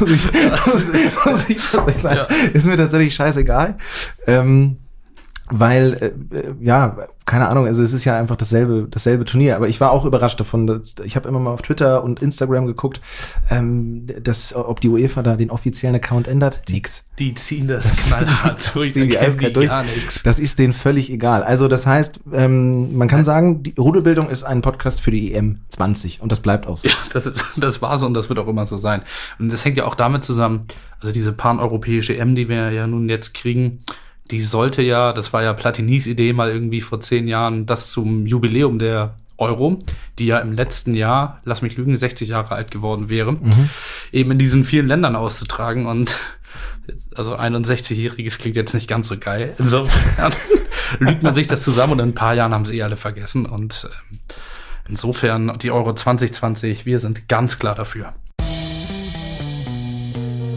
ich, 0.06 0.26
ich 0.26 1.14
tatsächlich 1.14 1.62
sagen. 1.98 2.34
Ist 2.52 2.66
mir 2.66 2.76
tatsächlich 2.76 3.14
scheißegal. 3.14 3.76
Ähm, 4.26 4.78
weil, 5.50 5.94
äh, 6.30 6.36
äh, 6.36 6.54
ja, 6.60 6.96
keine 7.26 7.48
Ahnung, 7.48 7.66
also 7.66 7.82
es 7.82 7.92
ist 7.92 8.04
ja 8.04 8.18
einfach 8.18 8.36
dasselbe, 8.36 8.88
dasselbe 8.90 9.24
Turnier. 9.24 9.56
Aber 9.56 9.68
ich 9.68 9.80
war 9.80 9.92
auch 9.92 10.04
überrascht 10.04 10.40
davon. 10.40 10.66
Dass, 10.66 10.96
ich 11.04 11.16
habe 11.16 11.28
immer 11.28 11.38
mal 11.38 11.52
auf 11.52 11.62
Twitter 11.62 12.02
und 12.02 12.20
Instagram 12.22 12.66
geguckt, 12.66 13.00
ähm, 13.50 14.06
dass, 14.20 14.54
ob 14.54 14.80
die 14.80 14.88
UEFA 14.88 15.22
da 15.22 15.36
den 15.36 15.50
offiziellen 15.50 15.94
Account 15.96 16.26
ändert. 16.26 16.62
Nix. 16.68 17.04
Die 17.18 17.34
ziehen 17.34 17.68
das 17.68 18.08
knallhart 18.08 18.74
durch, 18.74 18.92
ziehen 18.92 19.08
die 19.08 19.14
kennen 19.14 19.26
eiskalt 19.26 19.56
durch. 19.56 19.70
Das 20.24 20.38
ist 20.38 20.58
denen 20.58 20.72
völlig 20.72 21.10
egal. 21.10 21.44
Also 21.44 21.68
das 21.68 21.86
heißt, 21.86 22.20
ähm, 22.32 22.96
man 22.96 23.06
kann 23.06 23.22
sagen, 23.22 23.62
die 23.62 23.74
Rudelbildung 23.78 24.28
ist 24.28 24.42
ein 24.42 24.62
Podcast 24.62 25.00
für 25.00 25.10
die 25.10 25.34
EM 25.34 25.60
20 25.68 26.22
und 26.22 26.32
das 26.32 26.40
bleibt 26.40 26.66
auch 26.66 26.78
so. 26.78 26.88
Ja, 26.88 26.94
das, 27.12 27.30
das 27.56 27.82
war 27.82 27.96
so 27.98 28.06
und 28.06 28.14
das 28.14 28.28
wird 28.28 28.38
auch 28.38 28.48
immer 28.48 28.66
so 28.66 28.78
sein. 28.78 29.02
Und 29.38 29.52
das 29.52 29.64
hängt 29.64 29.76
ja 29.76 29.84
auch 29.84 29.94
damit 29.94 30.24
zusammen, 30.24 30.66
also 31.00 31.12
diese 31.12 31.32
paneuropäische 31.32 32.16
EM, 32.16 32.34
die 32.34 32.48
wir 32.48 32.70
ja 32.70 32.86
nun 32.86 33.08
jetzt 33.08 33.34
kriegen, 33.34 33.84
die 34.30 34.40
sollte 34.40 34.82
ja, 34.82 35.12
das 35.12 35.32
war 35.32 35.42
ja 35.42 35.52
Platinis 35.52 36.06
Idee 36.06 36.32
mal 36.32 36.50
irgendwie 36.50 36.80
vor 36.80 37.00
zehn 37.00 37.28
Jahren, 37.28 37.66
das 37.66 37.90
zum 37.90 38.26
Jubiläum 38.26 38.78
der 38.78 39.16
Euro, 39.38 39.82
die 40.18 40.26
ja 40.26 40.38
im 40.38 40.52
letzten 40.52 40.94
Jahr, 40.94 41.40
lass 41.44 41.62
mich 41.62 41.76
lügen, 41.76 41.96
60 41.96 42.28
Jahre 42.28 42.54
alt 42.54 42.70
geworden 42.70 43.08
wäre, 43.08 43.36
eben 44.12 44.30
in 44.30 44.38
diesen 44.38 44.64
vielen 44.64 44.86
Ländern 44.86 45.16
auszutragen 45.16 45.86
und 45.86 46.18
also 47.14 47.36
61-Jähriges 47.36 48.38
klingt 48.38 48.56
jetzt 48.56 48.74
nicht 48.74 48.88
ganz 48.88 49.08
so 49.08 49.16
geil. 49.18 49.54
Insofern 49.58 50.32
lügt 50.98 51.22
man 51.22 51.34
sich 51.34 51.46
das 51.46 51.62
zusammen 51.62 51.94
und 51.94 51.98
in 52.00 52.08
ein 52.10 52.14
paar 52.14 52.34
Jahren 52.34 52.52
haben 52.52 52.64
sie 52.64 52.78
eh 52.78 52.82
alle 52.82 52.96
vergessen 52.96 53.46
und 53.46 53.88
ähm, 54.10 54.18
insofern 54.88 55.58
die 55.58 55.70
Euro 55.70 55.94
2020, 55.94 56.86
wir 56.86 57.00
sind 57.00 57.28
ganz 57.28 57.58
klar 57.58 57.74
dafür. 57.74 58.12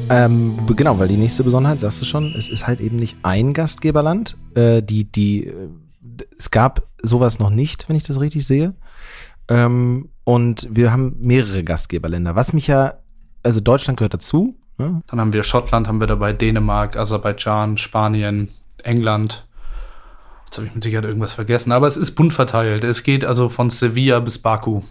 Ähm, 0.09 0.65
genau, 0.75 0.99
weil 0.99 1.07
die 1.07 1.17
nächste 1.17 1.43
Besonderheit, 1.43 1.79
sagst 1.79 2.01
du 2.01 2.05
schon, 2.05 2.33
es 2.37 2.49
ist 2.49 2.67
halt 2.67 2.81
eben 2.81 2.97
nicht 2.97 3.17
ein 3.23 3.53
Gastgeberland. 3.53 4.37
Äh, 4.55 4.81
die, 4.81 5.09
die, 5.11 5.47
äh, 5.47 5.69
es 6.37 6.51
gab 6.51 6.87
sowas 7.01 7.39
noch 7.39 7.49
nicht, 7.49 7.89
wenn 7.89 7.95
ich 7.95 8.03
das 8.03 8.19
richtig 8.19 8.45
sehe. 8.45 8.73
Ähm, 9.47 10.09
und 10.23 10.67
wir 10.71 10.91
haben 10.91 11.15
mehrere 11.19 11.63
Gastgeberländer. 11.63 12.35
Was 12.35 12.53
mich 12.53 12.67
ja, 12.67 12.95
also 13.43 13.59
Deutschland 13.59 13.97
gehört 13.97 14.13
dazu. 14.13 14.55
Ne? 14.77 15.01
Dann 15.07 15.19
haben 15.19 15.33
wir 15.33 15.43
Schottland, 15.43 15.87
haben 15.87 15.99
wir 15.99 16.07
dabei 16.07 16.33
Dänemark, 16.33 16.97
Aserbaidschan, 16.97 17.77
Spanien, 17.77 18.49
England. 18.83 19.45
Jetzt 20.45 20.57
habe 20.57 20.67
ich 20.67 20.75
mit 20.75 20.83
Sicherheit 20.83 21.05
irgendwas 21.05 21.33
vergessen, 21.33 21.71
aber 21.71 21.87
es 21.87 21.97
ist 21.97 22.11
bunt 22.11 22.33
verteilt. 22.33 22.83
Es 22.83 23.03
geht 23.03 23.25
also 23.25 23.49
von 23.49 23.69
Sevilla 23.69 24.19
bis 24.19 24.37
Baku, 24.37 24.81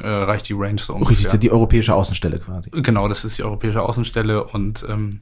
äh, 0.00 0.08
reicht 0.08 0.48
die 0.48 0.54
Range 0.54 0.78
so 0.78 0.94
ungefähr. 0.94 1.16
Richtig, 1.16 1.40
die 1.40 1.50
europäische 1.50 1.94
Außenstelle 1.94 2.38
quasi. 2.38 2.70
Genau, 2.70 3.08
das 3.08 3.24
ist 3.24 3.38
die 3.38 3.44
europäische 3.44 3.82
Außenstelle 3.82 4.44
und 4.44 4.84
ähm, 4.88 5.20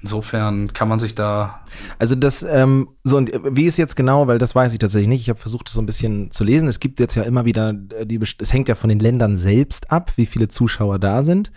insofern 0.00 0.72
kann 0.72 0.88
man 0.88 0.98
sich 0.98 1.14
da. 1.14 1.60
Also 1.98 2.14
das, 2.14 2.42
ähm, 2.42 2.88
so 3.04 3.16
und 3.16 3.32
wie 3.50 3.64
ist 3.64 3.76
jetzt 3.76 3.96
genau, 3.96 4.26
weil 4.26 4.38
das 4.38 4.54
weiß 4.54 4.72
ich 4.72 4.78
tatsächlich 4.78 5.08
nicht. 5.08 5.22
Ich 5.22 5.28
habe 5.30 5.40
versucht, 5.40 5.66
das 5.66 5.74
so 5.74 5.80
ein 5.80 5.86
bisschen 5.86 6.30
zu 6.30 6.44
lesen. 6.44 6.68
Es 6.68 6.78
gibt 6.78 7.00
jetzt 7.00 7.14
ja 7.14 7.22
immer 7.22 7.44
wieder, 7.46 7.74
äh, 7.98 8.06
die, 8.06 8.20
es 8.20 8.52
hängt 8.52 8.68
ja 8.68 8.74
von 8.74 8.90
den 8.90 8.98
Ländern 8.98 9.36
selbst 9.36 9.90
ab, 9.90 10.12
wie 10.16 10.26
viele 10.26 10.48
Zuschauer 10.48 10.98
da 10.98 11.24
sind. 11.24 11.50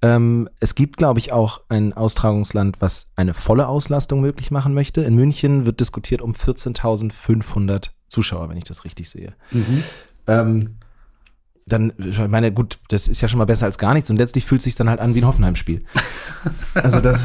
Ähm, 0.00 0.48
es 0.58 0.74
gibt, 0.74 0.96
glaube 0.96 1.20
ich, 1.20 1.32
auch 1.32 1.62
ein 1.68 1.92
Austragungsland, 1.92 2.80
was 2.80 3.12
eine 3.14 3.34
volle 3.34 3.68
Auslastung 3.68 4.20
möglich 4.20 4.50
machen 4.50 4.74
möchte. 4.74 5.02
In 5.02 5.14
München 5.14 5.64
wird 5.64 5.78
diskutiert 5.78 6.22
um 6.22 6.32
14.500 6.32 7.90
Zuschauer, 8.08 8.48
wenn 8.48 8.56
ich 8.56 8.64
das 8.64 8.84
richtig 8.84 9.08
sehe. 9.10 9.34
Ähm, 10.26 10.76
dann, 11.66 11.92
ich 11.98 12.18
meine, 12.28 12.52
gut, 12.52 12.78
das 12.88 13.08
ist 13.08 13.20
ja 13.20 13.28
schon 13.28 13.38
mal 13.38 13.44
besser 13.44 13.66
als 13.66 13.78
gar 13.78 13.94
nichts 13.94 14.10
und 14.10 14.16
letztlich 14.16 14.44
fühlt 14.44 14.60
es 14.60 14.64
sich 14.64 14.74
dann 14.74 14.90
halt 14.90 15.00
an 15.00 15.14
wie 15.14 15.20
ein 15.20 15.26
Hoffenheim-Spiel. 15.26 15.82
Also 16.74 17.00
das, 17.00 17.24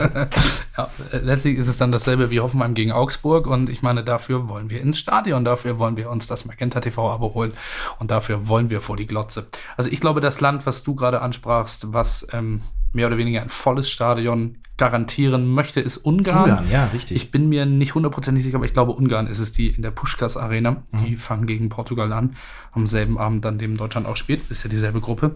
Ja, 0.77 0.89
äh, 1.11 1.17
letztlich 1.17 1.57
ist 1.57 1.67
es 1.67 1.77
dann 1.77 1.91
dasselbe 1.91 2.29
wie 2.29 2.39
Hoffenheim 2.39 2.75
gegen 2.75 2.91
Augsburg 2.91 3.47
und 3.47 3.69
ich 3.69 3.81
meine, 3.81 4.03
dafür 4.03 4.47
wollen 4.47 4.69
wir 4.69 4.79
ins 4.81 4.99
Stadion, 4.99 5.43
dafür 5.43 5.79
wollen 5.79 5.97
wir 5.97 6.11
uns 6.11 6.27
das 6.27 6.45
Magenta 6.45 6.79
TV-Abo 6.79 7.33
holen 7.33 7.53
und 7.97 8.11
dafür 8.11 8.47
wollen 8.47 8.69
wir 8.69 8.79
vor 8.79 8.95
die 8.95 9.07
Glotze. 9.07 9.47
Also 9.75 9.89
ich 9.89 9.99
glaube, 9.99 10.21
das 10.21 10.39
Land, 10.39 10.65
was 10.65 10.83
du 10.83 10.93
gerade 10.93 11.21
ansprachst, 11.21 11.93
was 11.93 12.27
ähm, 12.31 12.61
mehr 12.93 13.07
oder 13.07 13.17
weniger 13.17 13.41
ein 13.41 13.49
volles 13.49 13.89
Stadion 13.89 14.57
garantieren 14.77 15.47
möchte, 15.47 15.79
ist 15.79 15.97
Ungarn. 15.97 16.49
Ungarn, 16.49 16.71
ja, 16.71 16.85
richtig. 16.93 17.17
Ich 17.17 17.31
bin 17.31 17.49
mir 17.49 17.65
nicht 17.65 17.95
hundertprozentig 17.95 18.43
sicher, 18.43 18.57
aber 18.57 18.65
ich 18.65 18.73
glaube, 18.73 18.91
Ungarn 18.91 19.27
ist 19.27 19.39
es, 19.39 19.51
die 19.51 19.69
in 19.69 19.81
der 19.81 19.91
Puschkas 19.91 20.37
Arena. 20.37 20.83
Die 21.03 21.17
fangen 21.17 21.47
gegen 21.47 21.69
Portugal 21.69 22.13
an, 22.13 22.35
am 22.71 22.85
selben 22.85 23.17
Abend, 23.17 23.45
an 23.45 23.57
dem 23.57 23.75
Deutschland 23.75 24.05
auch 24.05 24.17
spielt. 24.17 24.49
Ist 24.51 24.63
ja 24.63 24.69
dieselbe 24.69 25.01
Gruppe. 25.01 25.35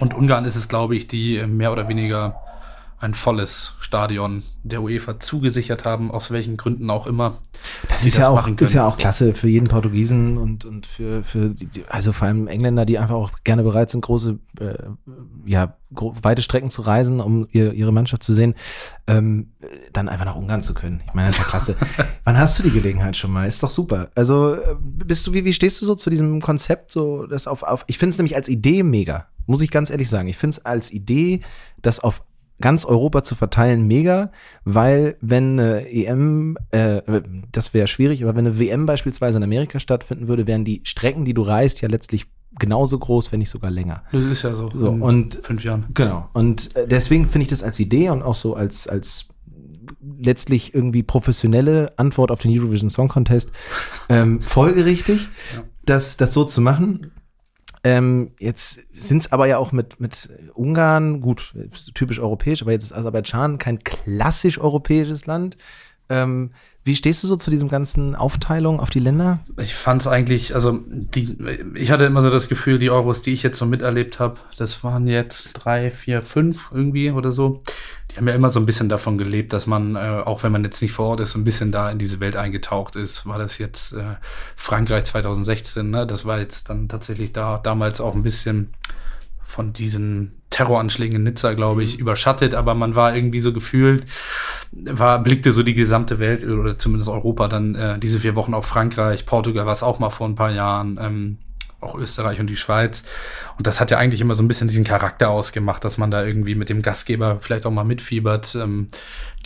Und 0.00 0.12
Ungarn 0.12 0.44
ist 0.44 0.56
es, 0.56 0.68
glaube 0.68 0.96
ich, 0.96 1.06
die 1.06 1.46
mehr 1.46 1.70
oder 1.70 1.88
weniger 1.88 2.40
ein 3.04 3.14
volles 3.14 3.74
Stadion 3.80 4.42
der 4.62 4.82
UEFA 4.82 5.20
zugesichert 5.20 5.84
haben, 5.84 6.10
aus 6.10 6.30
welchen 6.30 6.56
Gründen 6.56 6.88
auch 6.88 7.06
immer. 7.06 7.36
Das 7.88 8.02
ist 8.02 8.16
ja 8.16 8.28
auch, 8.28 8.48
ist 8.48 8.72
ja 8.72 8.86
auch 8.86 8.96
klasse 8.96 9.34
für 9.34 9.48
jeden 9.48 9.68
Portugiesen 9.68 10.38
und, 10.38 10.64
und 10.64 10.86
für, 10.86 11.22
für 11.22 11.50
die, 11.50 11.84
also 11.88 12.12
vor 12.12 12.28
allem 12.28 12.48
Engländer, 12.48 12.86
die 12.86 12.98
einfach 12.98 13.14
auch 13.14 13.30
gerne 13.44 13.62
bereit 13.62 13.90
sind, 13.90 14.00
große, 14.00 14.38
äh, 14.58 14.74
ja, 15.44 15.76
weite 15.90 16.42
Strecken 16.42 16.70
zu 16.70 16.82
reisen, 16.82 17.20
um 17.20 17.46
ihr, 17.52 17.74
ihre 17.74 17.92
Mannschaft 17.92 18.22
zu 18.22 18.32
sehen, 18.32 18.54
ähm, 19.06 19.52
dann 19.92 20.08
einfach 20.08 20.24
nach 20.24 20.36
Ungarn 20.36 20.62
zu 20.62 20.72
können. 20.72 21.02
Ich 21.06 21.12
meine, 21.12 21.28
das 21.28 21.36
ist 21.36 21.42
ja 21.42 21.48
klasse. 21.48 21.76
Wann 22.24 22.38
hast 22.38 22.58
du 22.58 22.62
die 22.62 22.70
Gelegenheit 22.70 23.18
schon 23.18 23.32
mal? 23.32 23.46
Ist 23.46 23.62
doch 23.62 23.70
super. 23.70 24.08
Also 24.14 24.54
äh, 24.54 24.76
bist 24.80 25.26
du, 25.26 25.34
wie, 25.34 25.44
wie 25.44 25.52
stehst 25.52 25.80
du 25.82 25.86
so 25.86 25.94
zu 25.94 26.08
diesem 26.08 26.40
Konzept, 26.40 26.90
so 26.90 27.26
das 27.26 27.46
auf, 27.46 27.62
auf 27.64 27.84
ich 27.86 27.98
finde 27.98 28.10
es 28.14 28.18
nämlich 28.18 28.34
als 28.34 28.48
Idee 28.48 28.82
mega, 28.82 29.28
muss 29.46 29.60
ich 29.60 29.70
ganz 29.70 29.90
ehrlich 29.90 30.08
sagen. 30.08 30.28
Ich 30.28 30.38
finde 30.38 30.56
es 30.56 30.64
als 30.64 30.90
Idee, 30.90 31.42
das 31.82 32.00
auf 32.00 32.22
ganz 32.60 32.84
Europa 32.84 33.24
zu 33.24 33.34
verteilen, 33.34 33.86
mega, 33.86 34.30
weil 34.64 35.16
wenn 35.20 35.58
eine 35.58 35.90
EM, 35.90 36.56
äh, 36.70 37.02
das 37.52 37.74
wäre 37.74 37.88
schwierig, 37.88 38.22
aber 38.22 38.36
wenn 38.36 38.46
eine 38.46 38.58
WM 38.58 38.86
beispielsweise 38.86 39.38
in 39.38 39.44
Amerika 39.44 39.80
stattfinden 39.80 40.28
würde, 40.28 40.46
wären 40.46 40.64
die 40.64 40.80
Strecken, 40.84 41.24
die 41.24 41.34
du 41.34 41.42
reist, 41.42 41.80
ja 41.82 41.88
letztlich 41.88 42.26
genauso 42.58 42.98
groß, 42.98 43.32
wenn 43.32 43.40
nicht 43.40 43.50
sogar 43.50 43.70
länger. 43.70 44.04
Das 44.12 44.22
ist 44.24 44.42
ja 44.42 44.54
so. 44.54 44.70
So 44.74 44.90
und 44.90 45.34
fünf 45.42 45.64
Jahren. 45.64 45.86
Genau. 45.94 46.28
Und 46.32 46.74
äh, 46.76 46.86
deswegen 46.86 47.26
finde 47.26 47.44
ich 47.44 47.48
das 47.48 47.62
als 47.62 47.80
Idee 47.80 48.10
und 48.10 48.22
auch 48.22 48.36
so 48.36 48.54
als 48.54 48.86
als 48.86 49.28
letztlich 50.18 50.74
irgendwie 50.74 51.02
professionelle 51.02 51.92
Antwort 51.98 52.30
auf 52.30 52.40
den 52.40 52.56
Eurovision 52.56 52.90
Song 52.90 53.08
Contest 53.08 53.52
ähm, 54.08 54.40
folgerichtig, 54.40 55.28
ja. 55.54 55.62
das 55.84 56.16
das 56.16 56.32
so 56.32 56.44
zu 56.44 56.60
machen. 56.60 57.10
Ähm, 57.84 58.32
jetzt 58.40 58.80
sind 58.94 59.18
es 59.18 59.32
aber 59.32 59.46
ja 59.46 59.58
auch 59.58 59.70
mit, 59.70 60.00
mit 60.00 60.30
Ungarn, 60.54 61.20
gut, 61.20 61.54
typisch 61.94 62.18
europäisch, 62.18 62.62
aber 62.62 62.72
jetzt 62.72 62.84
ist 62.84 62.92
Aserbaidschan 62.92 63.58
kein 63.58 63.78
klassisch 63.84 64.58
europäisches 64.58 65.26
Land. 65.26 65.58
Ähm, 66.08 66.52
wie 66.84 66.94
stehst 66.94 67.22
du 67.22 67.26
so 67.26 67.36
zu 67.36 67.50
diesem 67.50 67.68
ganzen 67.68 68.14
Aufteilung 68.14 68.78
auf 68.78 68.90
die 68.90 69.00
Länder? 69.00 69.40
Ich 69.58 69.74
fand 69.74 70.02
es 70.02 70.06
eigentlich, 70.06 70.54
also 70.54 70.80
die, 70.86 71.36
ich 71.74 71.90
hatte 71.90 72.04
immer 72.04 72.20
so 72.20 72.30
das 72.30 72.48
Gefühl, 72.48 72.78
die 72.78 72.90
Euros, 72.90 73.22
die 73.22 73.32
ich 73.32 73.42
jetzt 73.42 73.58
so 73.58 73.64
miterlebt 73.64 74.20
habe, 74.20 74.36
das 74.58 74.84
waren 74.84 75.06
jetzt 75.06 75.52
drei, 75.54 75.90
vier, 75.90 76.20
fünf 76.20 76.70
irgendwie 76.72 77.10
oder 77.10 77.32
so 77.32 77.62
die 78.14 78.18
haben 78.18 78.28
ja 78.28 78.34
immer 78.34 78.50
so 78.50 78.60
ein 78.60 78.66
bisschen 78.66 78.88
davon 78.88 79.18
gelebt, 79.18 79.52
dass 79.52 79.66
man, 79.66 79.96
äh, 79.96 80.22
auch 80.24 80.44
wenn 80.44 80.52
man 80.52 80.62
jetzt 80.62 80.80
nicht 80.80 80.92
vor 80.92 81.08
Ort 81.08 81.20
ist, 81.20 81.32
so 81.32 81.38
ein 81.38 81.44
bisschen 81.44 81.72
da 81.72 81.90
in 81.90 81.98
diese 81.98 82.20
Welt 82.20 82.36
eingetaucht 82.36 82.94
ist. 82.96 83.26
War 83.26 83.38
das 83.38 83.58
jetzt 83.58 83.92
äh, 83.94 84.16
Frankreich 84.54 85.04
2016, 85.04 85.90
ne? 85.90 86.06
Das 86.06 86.24
war 86.24 86.38
jetzt 86.38 86.68
dann 86.70 86.88
tatsächlich 86.88 87.32
da 87.32 87.58
damals 87.58 88.00
auch 88.00 88.14
ein 88.14 88.22
bisschen 88.22 88.72
von 89.54 89.72
diesen 89.72 90.32
Terroranschlägen 90.50 91.14
in 91.14 91.22
Nizza, 91.22 91.54
glaube 91.54 91.84
ich, 91.84 91.94
mhm. 91.94 92.00
überschattet, 92.00 92.56
aber 92.56 92.74
man 92.74 92.96
war 92.96 93.14
irgendwie 93.14 93.38
so 93.38 93.52
gefühlt, 93.52 94.04
war, 94.72 95.22
blickte 95.22 95.52
so 95.52 95.62
die 95.62 95.74
gesamte 95.74 96.18
Welt 96.18 96.44
oder 96.44 96.76
zumindest 96.76 97.08
Europa 97.08 97.46
dann 97.46 97.76
äh, 97.76 97.98
diese 98.00 98.18
vier 98.18 98.34
Wochen 98.34 98.52
auf 98.52 98.66
Frankreich, 98.66 99.26
Portugal 99.26 99.64
war 99.64 99.72
es 99.72 99.84
auch 99.84 100.00
mal 100.00 100.10
vor 100.10 100.28
ein 100.28 100.34
paar 100.34 100.50
Jahren, 100.50 100.98
ähm, 101.00 101.38
auch 101.80 101.94
Österreich 101.94 102.40
und 102.40 102.48
die 102.48 102.56
Schweiz. 102.56 103.04
Und 103.56 103.68
das 103.68 103.78
hat 103.80 103.92
ja 103.92 103.98
eigentlich 103.98 104.20
immer 104.20 104.34
so 104.34 104.42
ein 104.42 104.48
bisschen 104.48 104.66
diesen 104.66 104.84
Charakter 104.84 105.30
ausgemacht, 105.30 105.84
dass 105.84 105.98
man 105.98 106.10
da 106.10 106.24
irgendwie 106.24 106.56
mit 106.56 106.68
dem 106.68 106.82
Gastgeber 106.82 107.38
vielleicht 107.40 107.64
auch 107.64 107.70
mal 107.70 107.84
mitfiebert, 107.84 108.56
ähm, 108.56 108.88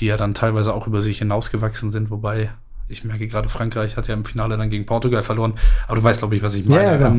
die 0.00 0.06
ja 0.06 0.16
dann 0.16 0.32
teilweise 0.32 0.72
auch 0.72 0.86
über 0.86 1.02
sich 1.02 1.18
hinausgewachsen 1.18 1.90
sind, 1.90 2.10
wobei 2.10 2.50
ich 2.88 3.04
merke 3.04 3.26
gerade, 3.26 3.50
Frankreich 3.50 3.98
hat 3.98 4.08
ja 4.08 4.14
im 4.14 4.24
Finale 4.24 4.56
dann 4.56 4.70
gegen 4.70 4.86
Portugal 4.86 5.22
verloren. 5.22 5.52
Aber 5.86 5.96
du 5.96 6.02
weißt, 6.02 6.20
glaube 6.20 6.34
ich, 6.36 6.42
was 6.42 6.54
ich 6.54 6.64
meine. 6.64 6.82
Ja, 6.82 6.98
ja, 6.98 7.14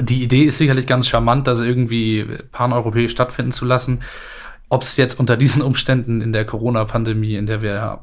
die 0.00 0.22
Idee 0.22 0.44
ist 0.44 0.58
sicherlich 0.58 0.86
ganz 0.86 1.08
charmant, 1.08 1.46
das 1.46 1.60
irgendwie 1.60 2.26
paneuropäisch 2.52 3.12
stattfinden 3.12 3.52
zu 3.52 3.64
lassen. 3.64 4.00
Ob 4.68 4.82
es 4.82 4.96
jetzt 4.96 5.20
unter 5.20 5.36
diesen 5.36 5.62
Umständen 5.62 6.20
in 6.20 6.32
der 6.32 6.44
Corona-Pandemie, 6.44 7.36
in 7.36 7.46
der 7.46 7.62
wir 7.62 8.00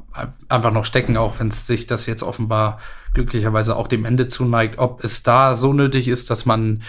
einfach 0.48 0.72
noch 0.72 0.84
stecken, 0.84 1.16
auch 1.16 1.38
wenn 1.40 1.50
sich 1.50 1.86
das 1.86 2.06
jetzt 2.06 2.22
offenbar 2.22 2.78
glücklicherweise 3.14 3.74
auch 3.74 3.88
dem 3.88 4.04
Ende 4.04 4.28
zuneigt, 4.28 4.78
ob 4.78 5.02
es 5.02 5.22
da 5.22 5.54
so 5.56 5.72
nötig 5.72 6.06
ist, 6.06 6.30
dass 6.30 6.46
man 6.46 6.82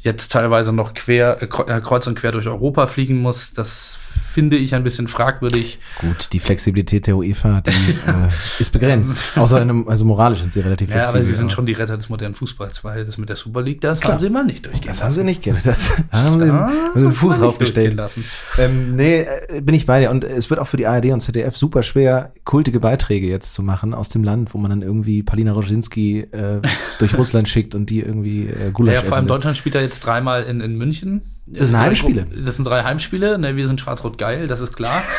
jetzt 0.00 0.32
teilweise 0.32 0.72
noch 0.72 0.94
quer, 0.94 1.42
äh, 1.42 1.46
äh 1.46 1.80
kreuz 1.80 2.06
und 2.06 2.18
quer 2.18 2.32
durch 2.32 2.46
Europa 2.46 2.86
fliegen 2.86 3.18
muss, 3.18 3.52
das 3.52 3.98
finde 4.34 4.56
ich 4.56 4.74
ein 4.74 4.82
bisschen 4.82 5.06
fragwürdig. 5.06 5.78
Gut, 6.00 6.32
die 6.32 6.40
Flexibilität 6.40 7.06
der 7.06 7.16
UEFA, 7.16 7.60
die 7.60 7.70
äh, 7.70 8.28
ist 8.58 8.72
begrenzt. 8.72 9.38
Außer 9.38 9.62
in 9.62 9.70
einem, 9.70 9.88
also 9.88 10.04
moralisch 10.04 10.40
sind 10.40 10.52
sie 10.52 10.58
relativ 10.58 10.90
flexibel. 10.90 11.20
Ja, 11.20 11.20
aber 11.20 11.24
sie 11.24 11.34
sind 11.34 11.52
schon 11.52 11.66
die 11.66 11.72
Retter 11.72 11.96
des 11.96 12.08
modernen 12.08 12.34
Fußballs, 12.34 12.82
weil 12.82 13.04
das 13.04 13.16
mit 13.16 13.28
der 13.28 13.36
Super 13.36 13.62
League, 13.62 13.80
das 13.80 14.00
Klar. 14.00 14.14
haben 14.14 14.20
sie 14.20 14.30
mal 14.30 14.44
nicht 14.44 14.66
durchgehen 14.66 14.88
Das 14.88 14.98
lassen. 14.98 15.04
haben 15.04 15.12
sie 15.12 15.24
nicht 15.24 15.42
gerne. 15.42 15.60
Das 15.62 15.92
da 16.10 16.22
haben 16.24 16.40
sie 16.40 16.46
da 16.46 16.70
den, 16.94 17.02
den 17.04 17.12
Fuß 17.12 17.38
draufgestellt. 17.38 17.94
lassen. 17.94 18.24
Ähm, 18.58 18.96
nee, 18.96 19.20
äh, 19.20 19.60
bin 19.60 19.76
ich 19.76 19.86
bei 19.86 20.00
dir. 20.00 20.10
Und 20.10 20.24
es 20.24 20.50
wird 20.50 20.58
auch 20.58 20.66
für 20.66 20.78
die 20.78 20.88
ARD 20.88 21.12
und 21.12 21.20
ZDF 21.20 21.56
super 21.56 21.84
schwer, 21.84 22.32
kultige 22.42 22.80
Beiträge 22.80 23.28
jetzt 23.28 23.54
zu 23.54 23.62
machen 23.62 23.94
aus 23.94 24.08
dem 24.08 24.24
Land, 24.24 24.52
wo 24.52 24.58
man 24.58 24.70
dann 24.70 24.82
irgendwie 24.82 25.22
Palina 25.22 25.52
Roginski 25.52 26.22
äh, 26.32 26.60
durch 26.98 27.16
Russland 27.18 27.48
schickt 27.48 27.76
und 27.76 27.88
die 27.88 28.00
irgendwie 28.00 28.48
äh, 28.48 28.72
Gulasch 28.72 28.96
ja, 28.96 29.00
ja, 29.02 29.06
vor 29.06 29.16
allem 29.16 29.28
Deutschland 29.28 29.56
spielt 29.56 29.76
da 29.76 29.80
jetzt 29.80 29.93
dreimal 30.00 30.44
in, 30.44 30.60
in 30.60 30.76
München 30.76 31.22
das 31.46 31.68
sind 31.68 31.78
Heimspiele. 31.78 32.26
Das 32.44 32.56
sind 32.56 32.66
drei 32.66 32.84
Heimspiele. 32.84 33.38
Ne, 33.38 33.54
wir 33.56 33.66
sind 33.66 33.80
schwarz-rot 33.80 34.16
geil, 34.16 34.46
das 34.46 34.60
ist 34.60 34.76
klar. 34.76 35.02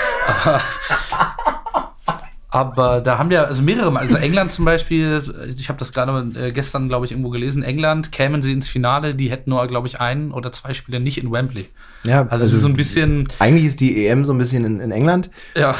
aber, 1.44 1.44
aber 2.55 3.01
da 3.01 3.17
haben 3.17 3.29
wir 3.29 3.47
also 3.47 3.61
mehrere 3.61 3.91
Mal, 3.91 3.99
also 3.99 4.15
England 4.15 4.49
zum 4.49 4.63
Beispiel, 4.63 5.21
ich 5.57 5.67
habe 5.67 5.77
das 5.77 5.91
gerade 5.91 6.29
äh, 6.39 6.51
gestern, 6.51 6.87
glaube 6.87 7.05
ich, 7.05 7.11
irgendwo 7.11 7.29
gelesen, 7.29 7.63
England, 7.63 8.13
kämen 8.13 8.41
sie 8.41 8.53
ins 8.53 8.69
Finale, 8.69 9.13
die 9.13 9.29
hätten 9.29 9.49
nur, 9.49 9.67
glaube 9.67 9.87
ich, 9.87 9.99
ein 9.99 10.31
oder 10.31 10.53
zwei 10.53 10.73
Spiele 10.73 11.01
nicht 11.01 11.17
in 11.17 11.31
Wembley. 11.33 11.67
Ja, 12.05 12.21
also, 12.29 12.45
also 12.45 12.57
so 12.57 12.67
ein 12.67 12.73
bisschen. 12.73 13.27
Eigentlich 13.39 13.65
ist 13.65 13.81
die 13.81 14.07
EM 14.07 14.25
so 14.25 14.33
ein 14.33 14.37
bisschen 14.37 14.63
in, 14.63 14.79
in 14.79 14.91
England. 14.91 15.29
Ja. 15.55 15.75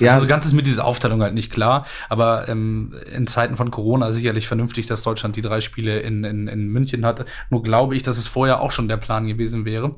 ja. 0.00 0.12
Also 0.12 0.22
so 0.22 0.28
ganz 0.28 0.46
ist 0.46 0.52
mir 0.52 0.62
diese 0.62 0.84
Aufteilung 0.84 1.22
halt 1.22 1.34
nicht 1.34 1.50
klar. 1.50 1.86
Aber 2.08 2.48
ähm, 2.48 2.94
in 3.12 3.26
Zeiten 3.26 3.56
von 3.56 3.70
Corona 3.70 4.12
sicherlich 4.12 4.46
vernünftig, 4.46 4.86
dass 4.86 5.02
Deutschland 5.02 5.36
die 5.36 5.42
drei 5.42 5.60
Spiele 5.60 6.00
in, 6.00 6.24
in, 6.24 6.48
in 6.48 6.68
München 6.68 7.04
hat. 7.04 7.24
Nur 7.50 7.62
glaube 7.62 7.96
ich, 7.96 8.02
dass 8.02 8.16
es 8.16 8.28
vorher 8.28 8.60
auch 8.60 8.70
schon 8.70 8.88
der 8.88 8.96
Plan 8.96 9.26
gewesen 9.26 9.64
wäre. 9.64 9.94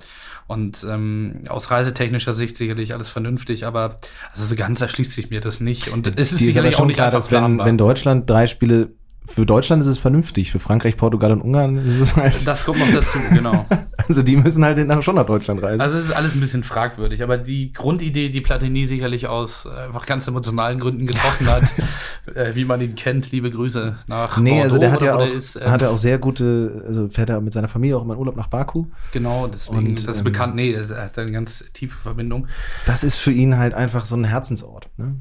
Und 0.52 0.84
ähm, 0.86 1.44
aus 1.48 1.70
reisetechnischer 1.70 2.34
Sicht 2.34 2.58
sicherlich 2.58 2.92
alles 2.92 3.08
vernünftig, 3.08 3.64
aber 3.64 3.96
also 4.32 4.44
so 4.44 4.54
ganz 4.54 4.82
erschließt 4.82 5.12
sich 5.12 5.30
mir 5.30 5.40
das 5.40 5.60
nicht. 5.60 5.88
Und 5.88 6.06
es 6.18 6.32
ist 6.32 6.40
sicherlich 6.40 6.76
auch 6.76 6.84
nicht 6.84 6.96
klar, 6.96 7.10
dass 7.10 7.30
wenn, 7.30 7.58
wenn 7.58 7.78
Deutschland 7.78 8.28
drei 8.28 8.46
Spiele 8.46 8.90
für 9.24 9.46
Deutschland 9.46 9.80
ist 9.82 9.88
es 9.88 9.98
vernünftig, 9.98 10.50
für 10.50 10.58
Frankreich, 10.58 10.96
Portugal 10.96 11.32
und 11.32 11.42
Ungarn 11.42 11.78
ist 11.78 12.00
es 12.00 12.16
halt. 12.16 12.46
Das 12.46 12.64
kommt 12.64 12.80
noch 12.80 12.90
dazu, 12.92 13.18
genau. 13.30 13.66
also 14.08 14.22
die 14.22 14.36
müssen 14.36 14.64
halt 14.64 14.84
nach, 14.86 15.02
schon 15.02 15.14
nach 15.14 15.26
Deutschland 15.26 15.62
reisen. 15.62 15.80
Also 15.80 15.96
es 15.96 16.06
ist 16.06 16.10
alles 16.10 16.34
ein 16.34 16.40
bisschen 16.40 16.64
fragwürdig, 16.64 17.22
aber 17.22 17.38
die 17.38 17.72
Grundidee, 17.72 18.30
die 18.30 18.40
Platini 18.40 18.84
sicherlich 18.86 19.28
aus 19.28 19.66
äh, 19.66 19.86
einfach 19.86 20.06
ganz 20.06 20.26
emotionalen 20.26 20.80
Gründen 20.80 21.06
getroffen 21.06 21.46
hat, 21.46 21.72
äh, 22.34 22.54
wie 22.54 22.64
man 22.64 22.80
ihn 22.80 22.96
kennt, 22.96 23.30
liebe 23.30 23.50
Grüße 23.50 23.96
nach 24.08 24.36
Nee, 24.38 24.50
Bordeaux, 24.50 24.64
also 24.64 24.78
der 24.78 24.92
hat 24.92 25.02
ja 25.02 25.16
auch, 25.16 25.26
ist, 25.26 25.56
äh, 25.56 25.66
hat 25.66 25.82
er 25.82 25.90
auch 25.90 25.98
sehr 25.98 26.18
gute, 26.18 26.82
also 26.86 27.08
fährt 27.08 27.30
er 27.30 27.40
mit 27.40 27.52
seiner 27.52 27.68
Familie 27.68 27.96
auch 27.96 28.02
immer 28.02 28.14
in 28.14 28.20
Urlaub 28.20 28.36
nach 28.36 28.48
Baku. 28.48 28.86
Genau, 29.12 29.46
deswegen, 29.46 29.78
und, 29.78 30.08
das 30.08 30.16
ist 30.16 30.20
ähm, 30.20 30.24
bekannt, 30.24 30.56
nee, 30.56 30.72
das 30.72 30.90
hat 30.90 31.16
eine 31.18 31.30
ganz 31.30 31.64
tiefe 31.72 31.96
Verbindung. 31.96 32.48
Das 32.86 33.04
ist 33.04 33.16
für 33.16 33.32
ihn 33.32 33.56
halt 33.56 33.74
einfach 33.74 34.04
so 34.04 34.16
ein 34.16 34.24
Herzensort. 34.24 34.88
Ne? 34.96 35.14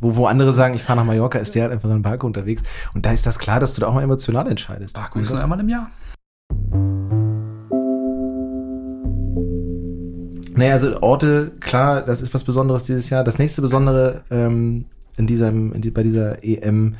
Wo, 0.00 0.16
wo 0.16 0.26
andere 0.26 0.52
sagen, 0.52 0.74
ich 0.74 0.82
fahre 0.82 1.00
nach 1.00 1.06
Mallorca, 1.06 1.38
ist 1.38 1.54
der 1.54 1.62
halt 1.62 1.72
einfach 1.72 1.90
in 1.90 2.02
Baku 2.02 2.26
unterwegs. 2.26 2.62
Und 2.94 3.04
da 3.04 3.12
ist 3.12 3.26
das 3.26 3.38
klar, 3.38 3.47
dass 3.60 3.74
du 3.74 3.80
da 3.80 3.86
auch 3.86 3.94
mal 3.94 4.02
emotional 4.02 4.48
entscheidest. 4.48 4.94
Ist 5.22 5.30
nur 5.30 5.42
einmal 5.42 5.60
im 5.60 5.68
Jahr. 5.68 5.90
Naja, 10.54 10.72
also 10.72 11.00
Orte, 11.02 11.52
klar, 11.60 12.02
das 12.02 12.20
ist 12.20 12.34
was 12.34 12.44
Besonderes 12.44 12.82
dieses 12.82 13.10
Jahr. 13.10 13.22
Das 13.22 13.38
nächste 13.38 13.62
Besondere 13.62 14.22
ähm, 14.30 14.86
in 15.16 15.26
diesem, 15.26 15.72
in 15.72 15.82
die, 15.82 15.90
bei 15.90 16.02
dieser 16.02 16.44
EM 16.44 16.96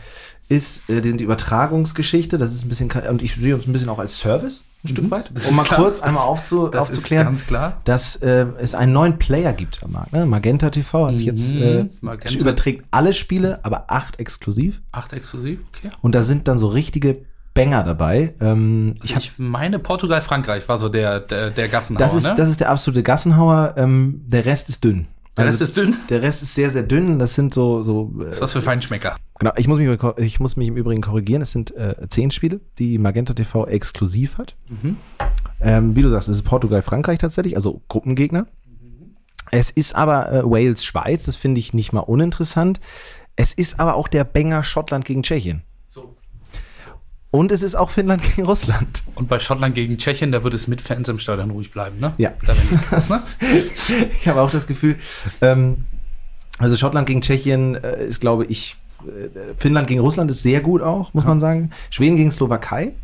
ist 0.49 0.89
äh, 0.89 1.01
die 1.01 1.25
Übertragungsgeschichte. 1.25 2.39
Das 2.39 2.55
ist 2.55 2.65
ein 2.65 2.69
bisschen, 2.69 2.91
und 3.11 3.21
ich 3.21 3.35
sehe 3.35 3.55
uns 3.55 3.67
ein 3.67 3.73
bisschen 3.73 3.89
auch 3.89 3.99
als 3.99 4.17
Service 4.17 4.63
ein 4.89 4.93
mhm. 4.93 4.97
Stück 4.97 5.11
weit. 5.11 5.31
Das 5.33 5.49
um 5.49 5.57
mal 5.57 5.65
klar. 5.65 5.81
kurz 5.81 6.01
einmal 6.01 6.23
aufzu, 6.23 6.69
das 6.69 6.83
aufzuklären, 6.83 7.27
ganz 7.27 7.47
klar. 7.47 7.81
dass 7.85 8.17
äh, 8.17 8.47
es 8.59 8.75
einen 8.75 8.93
neuen 8.93 9.19
Player 9.19 9.53
gibt 9.53 9.83
am 9.85 9.93
Markt. 9.93 10.13
Ne? 10.13 10.27
Magenta 10.27 10.71
TV 10.71 11.07
hat 11.07 11.17
mhm. 11.17 11.21
jetzt 11.21 11.53
äh, 11.53 11.87
überträgt 12.39 12.85
alle 12.91 13.13
Spiele, 13.13 13.61
aber 13.65 13.85
acht 13.89 14.19
exklusiv. 14.19 14.81
Acht 14.93 15.13
exklusiv, 15.13 15.61
okay. 15.69 15.91
Und 16.01 16.15
da 16.15 16.23
sind 16.23 16.49
dann 16.49 16.59
so 16.59 16.69
richtige 16.69 17.23
Banger 17.55 17.83
dabei. 17.83 18.35
Ähm, 18.41 18.95
also 19.01 19.15
ich, 19.15 19.17
ich 19.17 19.33
meine, 19.39 19.79
Portugal, 19.79 20.21
Frankreich 20.21 20.69
war 20.69 20.79
so 20.79 20.89
der, 20.89 21.21
der, 21.21 21.51
der 21.51 21.69
Gassenhauer. 21.69 21.99
Das 21.99 22.15
ist, 22.15 22.29
ne? 22.29 22.35
das 22.37 22.49
ist 22.49 22.61
der 22.61 22.71
absolute 22.71 23.03
Gassenhauer. 23.03 23.75
Ähm, 23.77 24.23
der 24.27 24.45
Rest 24.45 24.69
ist 24.69 24.85
dünn. 24.85 25.09
Der 25.39 25.47
also, 25.47 25.59
Rest 25.59 25.63
ist 25.63 25.77
dünn? 25.77 25.97
Der 26.11 26.23
Rest 26.23 26.43
ist 26.43 26.55
sehr, 26.55 26.69
sehr 26.71 26.83
dünn. 26.83 27.21
Das 27.21 27.35
sind 27.35 27.55
so. 27.55 27.85
so 27.85 28.13
äh, 28.21 28.41
was 28.41 28.53
für 28.53 28.61
Feinschmecker. 28.61 29.15
Genau, 29.39 29.53
ich 29.57 29.69
muss 29.69 29.79
mich, 29.79 29.89
ich 30.17 30.41
muss 30.41 30.57
mich 30.57 30.67
im 30.67 30.77
Übrigen 30.77 31.01
korrigieren. 31.01 31.43
Es 31.43 31.53
sind 31.53 31.75
äh, 31.77 31.95
zehn 32.09 32.33
Spiele, 32.33 32.61
die 32.79 32.99
Magenta 32.99 33.35
TV 33.35 33.67
exklusiv 33.69 34.37
hat. 34.37 34.57
Mhm. 34.69 34.97
Ähm, 35.61 35.95
wie 35.95 36.03
du 36.03 36.09
sagst, 36.09 36.29
es 36.29 36.37
ist 36.37 36.43
Portugal, 36.43 36.83
Frankreich 36.83 37.19
tatsächlich, 37.19 37.55
also 37.55 37.83
Gruppengegner. 37.87 38.49
Mhm. 38.67 39.15
Es 39.53 39.71
ist 39.71 39.95
aber 39.95 40.33
äh, 40.33 40.43
Wales, 40.45 40.85
Schweiz, 40.85 41.27
das 41.27 41.37
finde 41.37 41.61
ich 41.61 41.73
nicht 41.73 41.93
mal 41.93 42.01
uninteressant. 42.01 42.81
Es 43.37 43.53
ist 43.53 43.79
aber 43.79 43.95
auch 43.95 44.09
der 44.09 44.25
Banger 44.25 44.65
Schottland 44.65 45.05
gegen 45.05 45.23
Tschechien. 45.23 45.63
Und 47.31 47.53
es 47.53 47.63
ist 47.63 47.75
auch 47.75 47.91
Finnland 47.91 48.23
gegen 48.23 48.47
Russland. 48.47 49.03
Und 49.15 49.29
bei 49.29 49.39
Schottland 49.39 49.75
gegen 49.75 49.99
Tschechien, 49.99 50.33
da 50.33 50.43
würde 50.45 50.57
es 50.57 50.67
mit 50.67 50.81
Fans 50.81 51.09
im 51.09 51.19
Stadion 51.19 51.51
ruhig 51.51 51.71
bleiben, 51.71 52.01
ne? 52.01 52.15
Ja. 52.17 52.33
Da 52.47 52.55
los, 52.91 53.11
ne? 53.11 53.23
ich 54.21 54.29
habe 54.29 54.41
auch 54.41 54.51
das 54.51 54.67
Gefühl, 54.67 54.97
ähm, 55.43 55.85
also 56.59 56.77
Schottland 56.77 57.07
gegen 57.07 57.21
Tschechien 57.21 57.75
äh, 57.75 58.07
ist, 58.07 58.21
glaube 58.21 58.47
ich, 58.47 58.77
äh, 59.03 59.55
Finnland 59.57 59.89
gegen 59.89 60.01
Russland 60.01 60.31
ist 60.31 60.43
sehr 60.43 60.61
gut 60.61 60.83
auch, 60.83 61.13
muss 61.13 61.25
man 61.25 61.39
sagen. 61.39 61.71
Schweden 61.91 62.17
gegen 62.17 62.31
Slowakei. 62.31 62.95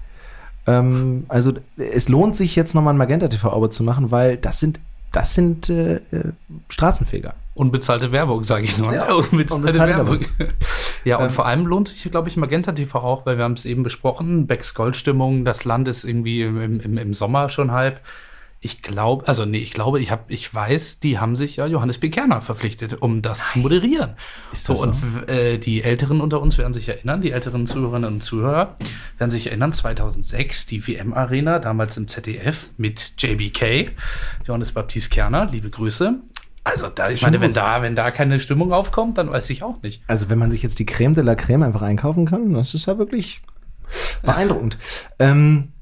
Ähm, 0.66 1.25
also 1.28 1.52
es 1.76 2.09
lohnt 2.09 2.35
sich 2.35 2.57
jetzt 2.57 2.75
nochmal 2.75 2.95
ein 2.95 2.99
Magenta 2.99 3.28
TV-Auge 3.28 3.69
zu 3.69 3.85
machen, 3.85 4.11
weil 4.11 4.38
das 4.38 4.59
sind, 4.59 4.81
das 5.14 5.35
sind 5.35 5.71
äh, 5.71 5.97
äh, 5.97 6.33
Straßenfeger. 6.68 7.35
Unbezahlte 7.54 8.11
Werbung, 8.11 8.42
sage 8.42 8.64
ich 8.64 8.76
nur. 8.78 8.92
Ja, 8.92 9.12
unbezahlte, 9.14 9.54
unbezahlte 9.54 9.97
Werbung. 9.97 10.21
ja, 11.04 11.18
und 11.18 11.26
Ähm, 11.26 11.30
vor 11.30 11.47
allem 11.47 11.66
lohnt 11.66 11.88
sich, 11.88 12.11
glaube 12.11 12.28
ich, 12.28 12.37
Magenta 12.37 12.73
TV 12.73 12.99
auch, 12.99 13.25
weil 13.25 13.37
wir 13.37 13.44
haben 13.44 13.54
es 13.54 13.64
eben 13.64 13.85
besprochen, 13.85 14.49
Becks 14.49 14.75
Goldstimmung, 14.75 15.44
das 15.44 15.64
Land 15.64 15.87
ist 15.87 16.02
irgendwie 16.02 16.42
im, 16.42 16.80
im, 16.80 16.99
im 16.99 17.14
Sommer 17.14 17.49
schon 17.49 17.71
halb. 17.71 18.00
Ich 18.64 18.80
glaube, 18.80 19.28
also 19.28 19.44
nee, 19.44 19.59
ich 19.59 19.73
glaube, 19.73 20.00
ich 20.00 20.11
habe, 20.11 20.23
ich 20.28 20.52
weiß, 20.52 20.99
die 20.99 21.18
haben 21.18 21.37
sich 21.37 21.56
ja 21.56 21.66
Johannes 21.66 21.99
B. 21.99 22.09
Kerner 22.09 22.40
verpflichtet, 22.40 23.02
um 23.02 23.21
das 23.21 23.50
zu 23.50 23.59
moderieren. 23.59 24.14
Ist 24.52 24.64
so, 24.64 24.73
das 24.73 24.83
so? 24.83 24.88
und 24.88 25.28
äh, 25.28 25.59
die 25.59 25.83
Älteren 25.83 26.23
unter 26.23 26.40
uns 26.40 26.56
werden 26.56 26.73
sich 26.73 26.88
erinnern, 26.88 27.21
die 27.21 27.33
älteren 27.33 27.66
Zuhörerinnen 27.66 28.14
und 28.14 28.23
Zuhörer 28.23 28.78
werden 29.18 29.30
sich 29.30 29.49
erinnern, 29.49 29.75
2006 29.75 30.64
die 30.64 30.88
WM-Arena, 30.88 31.59
damals 31.59 31.99
im 31.99 32.09
ZDF 32.09 32.71
mit 32.78 33.12
JBK, 33.18 33.90
Johannes 34.47 34.73
Baptist 34.73 35.11
Kerner, 35.11 35.44
liebe 35.44 35.68
Grüße. 35.68 36.14
Also 36.64 36.88
da, 36.88 37.11
ich 37.11 37.21
meine, 37.21 37.42
wenn 37.42 37.52
da, 37.52 37.83
wenn 37.83 37.94
da 37.94 38.11
keine 38.11 38.40
Stimmung 38.40 38.73
aufkommt, 38.73 39.18
dann 39.18 39.30
weiß 39.30 39.50
ich 39.50 39.62
auch 39.62 39.83
nicht. 39.83 40.02
Also 40.06 40.30
wenn 40.30 40.38
man 40.38 40.50
sich 40.50 40.62
jetzt 40.62 40.78
die 40.78 40.87
Creme 40.87 41.14
de 41.14 41.23
la 41.23 41.35
Creme 41.35 41.64
einfach 41.64 41.83
einkaufen 41.83 42.25
kann, 42.25 42.54
das 42.54 42.73
ist 42.73 42.87
ja 42.87 42.97
wirklich 42.97 43.42
beeindruckend. 44.23 44.78
Ähm, 45.18 45.74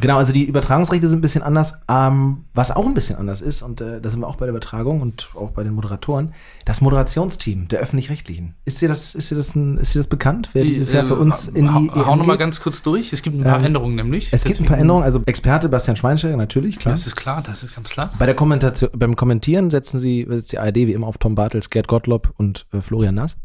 genau, 0.00 0.18
also 0.18 0.32
die 0.32 0.44
Übertragungsrechte 0.44 1.08
sind 1.08 1.18
ein 1.18 1.22
bisschen 1.22 1.42
anders. 1.42 1.80
Ähm, 1.88 2.44
was 2.54 2.70
auch 2.70 2.86
ein 2.86 2.94
bisschen 2.94 3.16
anders 3.16 3.40
ist, 3.40 3.62
und 3.62 3.80
äh, 3.80 4.00
da 4.00 4.10
sind 4.10 4.20
wir 4.20 4.26
auch 4.28 4.36
bei 4.36 4.46
der 4.46 4.50
Übertragung 4.50 5.00
und 5.00 5.28
auch 5.34 5.50
bei 5.52 5.62
den 5.64 5.74
Moderatoren, 5.74 6.32
das 6.64 6.80
Moderationsteam 6.80 7.68
der 7.68 7.80
Öffentlich-Rechtlichen. 7.80 8.54
Ist 8.64 8.80
dir 8.80 8.88
das, 8.88 9.14
ist 9.14 9.30
dir 9.30 9.34
das, 9.36 9.54
ein, 9.54 9.78
ist 9.78 9.94
dir 9.94 9.98
das 10.00 10.06
bekannt, 10.08 10.50
wer 10.52 10.64
dieses 10.64 10.92
Jahr 10.92 11.04
für 11.04 11.16
uns 11.16 11.48
in 11.48 11.66
die 11.66 11.86
Äh, 11.88 11.90
hau, 11.90 12.06
hau 12.06 12.12
EM 12.12 12.18
noch 12.18 12.26
mal 12.26 12.32
geht? 12.34 12.40
ganz 12.40 12.60
kurz 12.60 12.82
durch. 12.82 13.12
Es 13.12 13.22
gibt 13.22 13.36
ein 13.36 13.44
paar 13.44 13.58
Ähm, 13.58 13.64
Änderungen 13.66 13.94
nämlich. 13.96 14.28
Es 14.32 14.44
gibt 14.44 14.60
ein 14.60 14.66
paar 14.66 14.78
Änderungen, 14.78 15.04
also 15.04 15.22
Experte 15.26 15.68
Bastian 15.68 15.96
Schweinsteiger, 15.96 16.36
natürlich, 16.36 16.78
klar. 16.78 16.94
Das 16.94 17.06
ist 17.06 17.16
klar, 17.16 17.42
das 17.42 17.62
ist 17.62 17.74
ganz 17.74 17.90
klar. 17.90 18.10
Bei 18.18 18.26
der 18.26 18.34
Kommentation, 18.34 18.90
beim 18.96 19.16
Kommentieren 19.16 19.70
setzen 19.70 19.98
sie 20.00 20.26
setzt 20.28 20.52
die 20.52 20.58
ARD 20.58 20.76
wie 20.76 20.92
immer 20.92 21.06
auf 21.06 21.18
Tom 21.18 21.34
Bartels, 21.34 21.70
Gerd 21.70 21.88
Gottlob 21.88 22.32
und 22.36 22.66
äh, 22.72 22.80
Florian 22.80 23.14
Nass. 23.14 23.36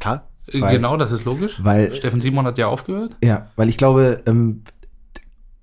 Klar. 0.00 0.28
Äh, 0.48 0.60
weil- 0.60 0.76
genau, 0.76 0.96
das 0.96 1.12
ist 1.12 1.24
logisch. 1.24 1.60
weil- 1.62 1.92
Steffen 1.94 2.20
Simon 2.20 2.44
hat 2.46 2.58
ja 2.58 2.66
aufgehört. 2.66 3.16
Ja, 3.22 3.46
weil 3.56 3.68
ich 3.68 3.76
glaube, 3.76 4.22
ähm, 4.26 4.62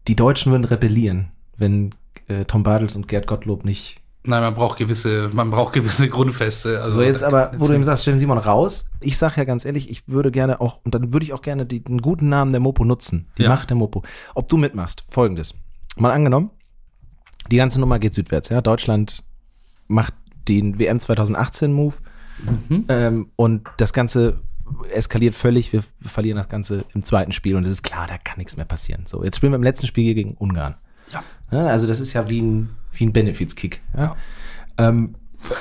die 0.09 0.15
Deutschen 0.15 0.51
würden 0.51 0.65
rebellieren, 0.65 1.31
wenn 1.55 1.91
äh, 2.27 2.43
Tom 2.45 2.63
Bartels 2.63 2.95
und 2.95 3.07
Gerd 3.07 3.27
Gottlob 3.27 3.63
nicht. 3.63 3.97
Nein, 4.23 4.41
man 4.41 4.55
braucht 4.55 4.77
gewisse, 4.79 5.29
man 5.33 5.49
braucht 5.51 5.71
gewisse 5.73 6.09
Grundfeste. 6.09 6.81
Also 6.81 6.95
So, 6.97 7.01
jetzt 7.03 7.23
aber, 7.23 7.51
wo 7.57 7.67
du 7.67 7.73
ihm 7.73 7.83
sagst, 7.83 8.01
Steffen 8.03 8.19
Simon 8.19 8.37
raus. 8.39 8.89
Ich 8.99 9.17
sag 9.17 9.37
ja 9.37 9.43
ganz 9.43 9.65
ehrlich, 9.65 9.89
ich 9.89 10.07
würde 10.07 10.31
gerne 10.31 10.59
auch, 10.59 10.81
und 10.83 10.93
dann 10.95 11.13
würde 11.13 11.25
ich 11.25 11.33
auch 11.33 11.41
gerne 11.43 11.65
die, 11.65 11.81
den 11.83 11.99
guten 12.01 12.27
Namen 12.27 12.51
der 12.51 12.59
Mopo 12.59 12.83
nutzen. 12.83 13.27
Die 13.37 13.43
Ja. 13.43 13.49
Macht 13.49 13.69
der 13.69 13.77
Mopo. 13.77 14.03
Ob 14.35 14.47
du 14.49 14.57
mitmachst, 14.57 15.03
folgendes. 15.09 15.53
Mal 15.95 16.11
angenommen, 16.11 16.49
die 17.51 17.57
ganze 17.57 17.79
Nummer 17.79 17.99
geht 17.99 18.13
südwärts, 18.13 18.49
ja. 18.49 18.61
Deutschland 18.61 19.23
macht 19.87 20.13
den 20.47 20.79
WM 20.79 20.99
2018 20.99 21.71
Move 21.71 21.95
Mhm. 22.67 22.85
ähm, 22.89 23.31
und 23.35 23.67
das 23.77 23.91
Ganze 23.93 24.39
eskaliert 24.91 25.35
völlig. 25.35 25.73
Wir 25.73 25.83
verlieren 26.01 26.37
das 26.37 26.49
Ganze 26.49 26.85
im 26.93 27.03
zweiten 27.03 27.31
Spiel 27.31 27.55
und 27.55 27.63
es 27.65 27.71
ist 27.71 27.83
klar, 27.83 28.07
da 28.07 28.17
kann 28.17 28.37
nichts 28.37 28.57
mehr 28.57 28.65
passieren. 28.65 29.03
So, 29.07 29.23
jetzt 29.23 29.37
spielen 29.37 29.51
wir 29.51 29.57
im 29.57 29.63
letzten 29.63 29.87
Spiel 29.87 30.13
gegen 30.13 30.33
Ungarn. 30.35 30.75
Ja. 31.11 31.23
Ja, 31.51 31.67
also 31.67 31.87
das 31.87 31.99
ist 31.99 32.13
ja 32.13 32.29
wie 32.29 32.41
ein, 32.41 32.69
wie 32.91 33.05
ein 33.05 33.13
Benefits-Kick. 33.13 33.81
Ja? 33.97 34.15
Ähm, 34.77 35.15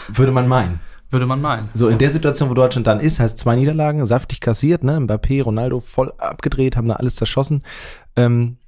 würde 0.08 0.32
man 0.32 0.48
meinen. 0.48 0.80
Würde 1.10 1.24
man 1.24 1.40
meinen. 1.40 1.70
So, 1.72 1.88
in 1.88 1.98
der 1.98 2.10
Situation, 2.10 2.50
wo 2.50 2.54
Deutschland 2.54 2.86
dann 2.86 3.00
ist, 3.00 3.18
heißt 3.18 3.38
zwei 3.38 3.56
Niederlagen, 3.56 4.04
saftig 4.04 4.40
kassiert, 4.40 4.84
ne? 4.84 4.98
Mbappé, 4.98 5.42
Ronaldo 5.42 5.80
voll 5.80 6.12
abgedreht, 6.18 6.76
haben 6.76 6.88
da 6.88 6.96
alles 6.96 7.14
zerschossen. 7.14 7.62
Ähm, 8.16 8.58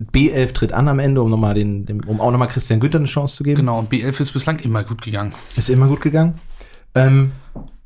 B11 0.00 0.52
tritt 0.52 0.72
an 0.72 0.88
am 0.88 0.98
Ende, 0.98 1.22
um 1.22 1.30
nochmal 1.30 1.54
den, 1.54 1.86
dem, 1.86 2.00
um 2.00 2.20
auch 2.20 2.32
nochmal 2.32 2.48
Christian 2.48 2.80
Günther 2.80 2.98
eine 2.98 3.06
Chance 3.06 3.36
zu 3.36 3.44
geben. 3.44 3.60
Genau, 3.60 3.78
und 3.78 3.92
B11 3.92 4.22
ist 4.22 4.32
bislang 4.32 4.58
immer 4.58 4.82
gut 4.82 5.02
gegangen. 5.02 5.32
Ist 5.56 5.70
immer 5.70 5.86
gut 5.86 6.00
gegangen. 6.00 6.40
Ähm, 6.96 7.30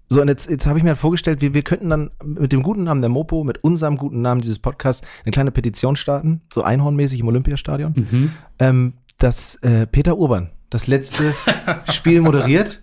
so, 0.09 0.21
und 0.23 0.29
jetzt, 0.29 0.49
jetzt 0.49 0.67
habe 0.67 0.79
ich 0.79 0.85
mir 0.85 0.91
halt 0.91 0.99
vorgestellt, 0.99 1.41
wir, 1.41 1.53
wir 1.55 1.63
könnten 1.63 1.91
dann 1.91 2.11
mit 2.25 2.53
dem 2.53 2.63
guten 2.63 2.85
Namen 2.85 3.03
der 3.03 3.11
Mopo, 3.11 3.45
mit 3.45 3.63
unserem 3.63 3.97
guten 3.97 4.23
Namen 4.23 4.41
dieses 4.41 4.59
Podcasts, 4.59 5.07
eine 5.25 5.33
kleine 5.33 5.51
Petition 5.51 5.97
starten, 5.97 6.41
so 6.53 6.63
einhornmäßig 6.63 7.21
im 7.21 7.29
Olympiastadion, 7.29 7.93
Mhm. 8.11 8.33
ähm, 8.59 8.93
dass 9.19 9.57
äh, 9.57 9.87
Peter 9.87 10.17
Urban 10.17 10.51
das 10.71 10.87
letzte 10.87 11.35
Spiel 11.93 12.21
moderiert. 12.23 12.81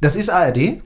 Das 0.00 0.16
ist 0.16 0.30
ARD, 0.30 0.80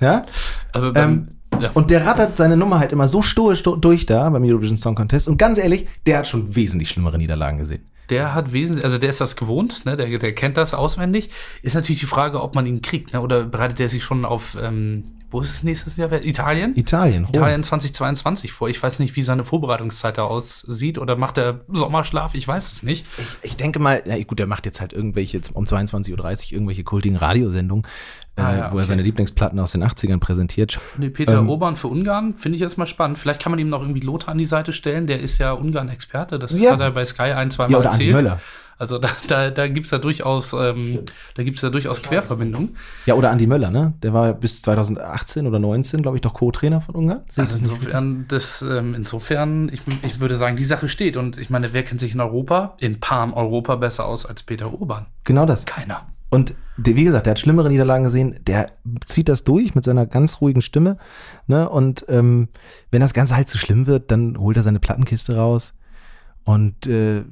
ja. 0.00 0.26
Also 0.72 0.92
dann, 0.92 1.36
ja. 1.60 1.70
Und 1.74 1.90
der 1.90 2.06
rattert 2.06 2.36
seine 2.36 2.56
Nummer 2.56 2.78
halt 2.78 2.92
immer 2.92 3.08
so 3.08 3.20
stoisch 3.22 3.62
durch 3.62 4.06
da 4.06 4.30
beim 4.30 4.42
Eurovision 4.44 4.76
Song 4.76 4.94
Contest. 4.94 5.28
Und 5.28 5.36
ganz 5.38 5.58
ehrlich, 5.58 5.86
der 6.06 6.18
hat 6.18 6.28
schon 6.28 6.54
wesentlich 6.54 6.88
schlimmere 6.88 7.18
Niederlagen 7.18 7.58
gesehen. 7.58 7.82
Der 8.10 8.34
hat 8.34 8.52
wesentlich, 8.52 8.84
also 8.84 8.98
der 8.98 9.10
ist 9.10 9.20
das 9.20 9.36
gewohnt, 9.36 9.84
ne? 9.84 9.96
der, 9.96 10.18
der 10.18 10.34
kennt 10.34 10.56
das 10.56 10.74
auswendig. 10.74 11.30
Ist 11.62 11.74
natürlich 11.74 12.00
die 12.00 12.06
Frage, 12.06 12.42
ob 12.42 12.54
man 12.54 12.66
ihn 12.66 12.82
kriegt, 12.82 13.12
ne? 13.12 13.20
oder 13.20 13.44
bereitet 13.44 13.80
er 13.80 13.88
sich 13.88 14.02
schon 14.02 14.24
auf, 14.24 14.56
ähm, 14.60 15.04
wo 15.32 15.40
ist 15.40 15.50
es 15.50 15.62
nächstes 15.62 15.96
Jahr? 15.96 16.12
Italien? 16.12 16.76
Italien, 16.76 17.24
Rom. 17.24 17.34
Italien 17.34 17.62
2022 17.62 18.52
vor. 18.52 18.68
Ich 18.68 18.82
weiß 18.82 18.98
nicht, 18.98 19.16
wie 19.16 19.22
seine 19.22 19.44
Vorbereitungszeit 19.44 20.18
da 20.18 20.22
aussieht 20.24 20.98
oder 20.98 21.16
macht 21.16 21.38
er 21.38 21.60
Sommerschlaf? 21.68 22.34
Ich 22.34 22.46
weiß 22.46 22.70
es 22.70 22.82
nicht. 22.82 23.06
Ich, 23.18 23.26
ich 23.50 23.56
denke 23.56 23.78
mal, 23.78 24.02
ja 24.06 24.22
gut, 24.24 24.38
der 24.38 24.46
macht 24.46 24.66
jetzt 24.66 24.80
halt 24.80 24.92
irgendwelche, 24.92 25.40
um 25.54 25.64
22.30 25.64 26.12
Uhr 26.12 26.52
irgendwelche 26.52 26.84
kultigen 26.84 27.16
Radiosendungen, 27.16 27.86
Ah, 28.34 28.52
äh, 28.54 28.58
ja, 28.58 28.72
wo 28.72 28.76
er 28.76 28.80
okay. 28.80 28.84
seine 28.86 29.02
Lieblingsplatten 29.02 29.58
aus 29.60 29.72
den 29.72 29.84
80ern 29.84 30.18
präsentiert. 30.18 30.80
Nee, 30.96 31.10
Peter 31.10 31.38
Ähm, 31.38 31.50
Urban 31.50 31.76
für 31.76 31.88
Ungarn 31.88 32.34
finde 32.34 32.56
ich 32.56 32.62
erstmal 32.62 32.86
spannend. 32.86 33.18
Vielleicht 33.18 33.42
kann 33.42 33.50
man 33.52 33.58
ihm 33.58 33.68
noch 33.68 33.82
irgendwie 33.82 34.00
Lothar 34.00 34.30
an 34.30 34.38
die 34.38 34.46
Seite 34.46 34.72
stellen. 34.72 35.06
Der 35.06 35.20
ist 35.20 35.36
ja 35.38 35.52
Ungarn-Experte. 35.52 36.38
Das 36.38 36.58
Ja. 36.58 36.72
hat 36.72 36.80
er 36.80 36.92
bei 36.92 37.04
Sky 37.04 37.32
ein, 37.32 37.50
zwei 37.50 37.64
Mal 37.64 37.72
Ja, 37.72 37.78
oder 37.80 37.90
Andi 37.92 38.08
erzählt. 38.08 38.24
Möller. 38.24 38.40
Also 38.82 38.98
da, 38.98 39.10
da, 39.28 39.50
da 39.50 39.68
gibt 39.68 39.84
es 39.86 39.92
ja 39.92 39.98
durchaus, 39.98 40.52
ähm, 40.54 41.04
da 41.36 41.44
gibt's 41.44 41.62
ja 41.62 41.70
durchaus 41.70 42.02
Querverbindungen. 42.02 42.76
Ja, 43.06 43.14
oder 43.14 43.30
Andi 43.30 43.46
Möller, 43.46 43.70
ne? 43.70 43.94
Der 44.02 44.12
war 44.12 44.34
bis 44.34 44.60
2018 44.62 45.46
oder 45.46 45.60
19, 45.60 46.02
glaube 46.02 46.16
ich, 46.16 46.20
doch 46.20 46.34
Co-Trainer 46.34 46.80
von 46.80 46.96
Ungarn. 46.96 47.20
Sehe 47.28 47.44
Also 47.44 47.58
insofern, 47.58 48.24
das, 48.26 48.60
ähm, 48.60 48.96
insofern 48.96 49.68
ich, 49.72 49.82
ich 50.02 50.18
würde 50.18 50.36
sagen, 50.36 50.56
die 50.56 50.64
Sache 50.64 50.88
steht. 50.88 51.16
Und 51.16 51.38
ich 51.38 51.48
meine, 51.48 51.72
wer 51.72 51.84
kennt 51.84 52.00
sich 52.00 52.12
in 52.14 52.20
Europa, 52.20 52.76
in 52.80 52.98
Palm 52.98 53.32
Europa 53.34 53.76
besser 53.76 54.04
aus 54.04 54.26
als 54.26 54.42
Peter 54.42 54.72
Urban? 54.72 55.06
Genau 55.22 55.46
das. 55.46 55.64
Keiner. 55.64 56.08
Und 56.28 56.56
der, 56.76 56.96
wie 56.96 57.04
gesagt, 57.04 57.26
der 57.26 57.32
hat 57.32 57.38
schlimmere 57.38 57.68
Niederlagen 57.68 58.02
gesehen. 58.02 58.40
Der 58.48 58.66
zieht 59.04 59.28
das 59.28 59.44
durch 59.44 59.76
mit 59.76 59.84
seiner 59.84 60.06
ganz 60.06 60.40
ruhigen 60.40 60.60
Stimme. 60.60 60.96
Ne? 61.46 61.68
Und 61.68 62.04
ähm, 62.08 62.48
wenn 62.90 63.00
das 63.00 63.14
Ganze 63.14 63.36
halt 63.36 63.48
zu 63.48 63.58
schlimm 63.58 63.86
wird, 63.86 64.10
dann 64.10 64.36
holt 64.36 64.56
er 64.56 64.64
seine 64.64 64.80
Plattenkiste 64.80 65.36
raus 65.36 65.72
und 66.42 66.88
äh, 66.88 67.22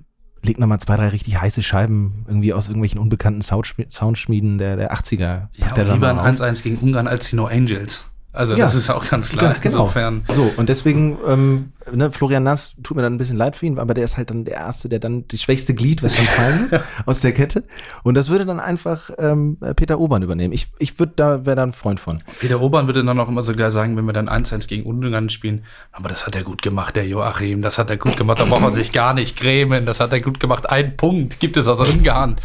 legt 0.43 0.59
nochmal 0.59 0.79
zwei, 0.81 0.97
drei 0.97 1.09
richtig 1.09 1.41
heiße 1.41 1.63
Scheiben 1.63 2.25
irgendwie 2.27 2.53
aus 2.53 2.69
irgendwelchen 2.69 2.99
unbekannten 3.01 3.41
Soundschmi- 3.43 3.91
Soundschmieden 3.93 4.59
der, 4.59 4.77
der 4.77 4.93
80er. 4.95 5.19
Ja, 5.21 5.49
er 5.67 5.75
dann 5.75 5.95
lieber 5.95 6.15
mal 6.15 6.23
ein 6.23 6.35
auf. 6.35 6.41
1-1 6.41 6.63
gegen 6.63 6.77
Ungarn 6.79 7.09
als 7.09 7.29
die 7.31 7.37
No 7.37 7.47
Angels. 7.47 8.05
Also 8.33 8.55
Ja, 8.55 8.67
das 8.67 8.75
ist 8.77 8.89
auch 8.91 9.09
ganz 9.09 9.31
klar. 9.31 9.47
Ganz 9.47 9.61
genau. 9.61 9.83
Insofern. 9.83 10.23
So, 10.29 10.51
und 10.57 10.69
deswegen, 10.69 11.19
ähm, 11.27 11.73
ne, 11.95 12.11
Florian 12.11 12.43
Nass 12.43 12.77
tut 12.83 12.97
mir 12.97 13.03
dann 13.03 13.15
ein 13.15 13.19
bisschen 13.19 13.37
leid 13.37 13.57
für 13.57 13.67
ihn, 13.67 13.79
aber 13.79 13.95
der 13.95 14.05
ist 14.05 14.17
halt 14.17 14.31
dann 14.31 14.45
der 14.45 14.55
Erste, 14.55 14.89
der 14.89 14.99
dann 14.99 15.27
die 15.29 15.39
schwächste 15.39 15.75
Glied, 15.75 16.03
was 16.03 16.17
dann 16.17 16.27
fallen 16.27 16.63
muss, 16.63 16.73
aus 17.07 17.21
der 17.21 17.33
Kette. 17.33 17.65
Und 18.03 18.15
das 18.15 18.29
würde 18.29 18.47
dann 18.47 18.61
einfach 18.61 19.11
ähm, 19.19 19.59
Peter 19.77 19.99
Obern 19.99 20.23
übernehmen. 20.23 20.53
Ich, 20.53 20.69
ich 20.79 20.99
würde 20.99 21.13
da, 21.17 21.47
wäre 21.47 21.57
da 21.57 21.63
ein 21.63 21.73
Freund 21.73 22.01
von. 22.01 22.23
Peter 22.39 22.61
Obern 22.61 22.87
würde 22.87 23.05
dann 23.05 23.19
auch 23.19 23.29
immer 23.29 23.43
sogar 23.43 23.71
sagen, 23.71 23.97
wenn 23.97 24.05
wir 24.05 24.13
dann 24.13 24.29
1-1 24.29 24.69
gegen 24.69 24.85
Ungarn 24.85 25.29
spielen, 25.29 25.65
aber 25.93 26.09
das 26.09 26.27
hat 26.27 26.35
er 26.35 26.43
gut 26.43 26.63
gemacht, 26.63 26.97
der 26.97 27.07
Joachim, 27.07 27.63
das 27.63 27.79
hat 27.79 27.91
er 27.91 27.97
gut 27.97 28.17
gemacht, 28.17 28.41
da 28.41 28.45
braucht 28.45 28.63
man 28.63 28.73
sich 28.73 28.93
gar 28.93 29.15
nicht 29.15 29.39
grämen, 29.39 29.87
das 29.87 30.01
hat 30.01 30.13
er 30.13 30.21
gut 30.21 30.41
gemacht, 30.41 30.69
ein 30.69 30.97
Punkt 30.97 31.41
gibt 31.41 31.57
es 31.57 31.67
aus 31.67 31.81
Ungarn. 31.81 32.37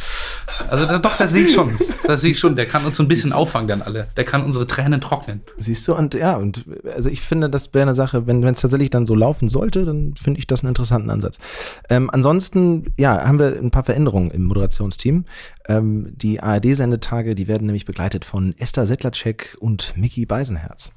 Also 0.70 0.86
da, 0.86 1.00
doch, 1.00 1.18
das 1.18 1.32
sehe 1.32 1.48
ich 1.48 1.54
schon, 1.54 1.78
das 2.06 2.22
sehe 2.22 2.32
ich 2.32 2.40
schon, 2.40 2.56
der 2.56 2.66
kann 2.66 2.86
uns 2.86 2.96
so 2.96 3.04
ein 3.04 3.08
bisschen 3.08 3.34
auffangen 3.34 3.68
dann 3.68 3.82
alle, 3.82 4.08
der 4.16 4.24
kann 4.24 4.44
unsere 4.44 4.68
Tränen 4.68 5.02
trocknen. 5.02 5.42
Siehst 5.58 5.88
du, 5.88 5.96
und 5.96 6.14
ja, 6.14 6.38
und 6.38 6.66
also 6.94 7.10
ich 7.10 7.22
finde, 7.22 7.50
das 7.50 7.74
wäre 7.74 7.84
eine 7.84 7.94
Sache, 7.94 8.28
wenn 8.28 8.44
es 8.44 8.62
tatsächlich 8.62 8.90
dann 8.90 9.06
so 9.06 9.16
laufen 9.16 9.35
sollte, 9.42 9.86
dann 9.86 10.16
finde 10.16 10.40
ich 10.40 10.48
das 10.48 10.62
einen 10.62 10.70
interessanten 10.70 11.10
Ansatz. 11.10 11.40
Ähm, 11.90 12.10
ansonsten, 12.12 12.94
ja, 12.98 13.26
haben 13.26 13.40
wir 13.40 13.58
ein 13.58 13.72
paar 13.72 13.84
Veränderungen 13.84 14.32
im 14.32 14.44
Moderationsteam. 14.46 15.26
Ähm, 15.68 16.14
die 16.16 16.42
ARD-Sendetage, 16.42 17.36
die 17.36 17.48
werden 17.48 17.66
nämlich 17.66 17.86
begleitet 17.86 18.26
von 18.26 18.54
Esther 18.58 18.88
Settlercheck 18.88 19.58
und 19.60 19.94
Mickey 19.98 20.26
Beisenherz. 20.26 20.92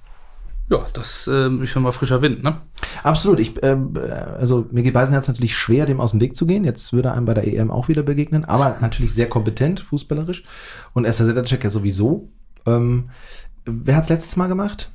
Ja, 0.70 0.84
das 0.92 1.30
ähm, 1.32 1.62
ich 1.62 1.70
finde 1.70 1.84
mal 1.84 1.92
frischer 1.92 2.20
Wind, 2.20 2.42
ne? 2.42 2.60
Absolut. 3.02 3.40
Ich, 3.40 3.54
ähm, 3.62 3.94
äh, 3.96 4.10
also 4.10 4.66
Mickey 4.70 4.90
Beisenherz 4.90 5.26
natürlich 5.26 5.56
schwer, 5.56 5.86
dem 5.86 6.00
aus 6.00 6.10
dem 6.10 6.20
Weg 6.20 6.36
zu 6.36 6.46
gehen. 6.46 6.64
Jetzt 6.64 6.92
würde 6.92 7.08
er 7.08 7.14
einem 7.14 7.24
bei 7.24 7.32
der 7.32 7.46
EM 7.46 7.70
auch 7.70 7.88
wieder 7.88 8.02
begegnen, 8.02 8.44
aber 8.44 8.76
natürlich 8.80 9.14
sehr 9.14 9.28
kompetent, 9.28 9.80
fußballerisch. 9.80 10.44
Und 10.92 11.06
Esther 11.06 11.24
Settlercheck 11.24 11.64
ja 11.64 11.70
sowieso. 11.70 12.28
Ähm, 12.66 13.08
wer 13.64 13.96
hat's 13.96 14.10
letztes 14.10 14.36
Mal 14.36 14.48
gemacht? 14.48 14.90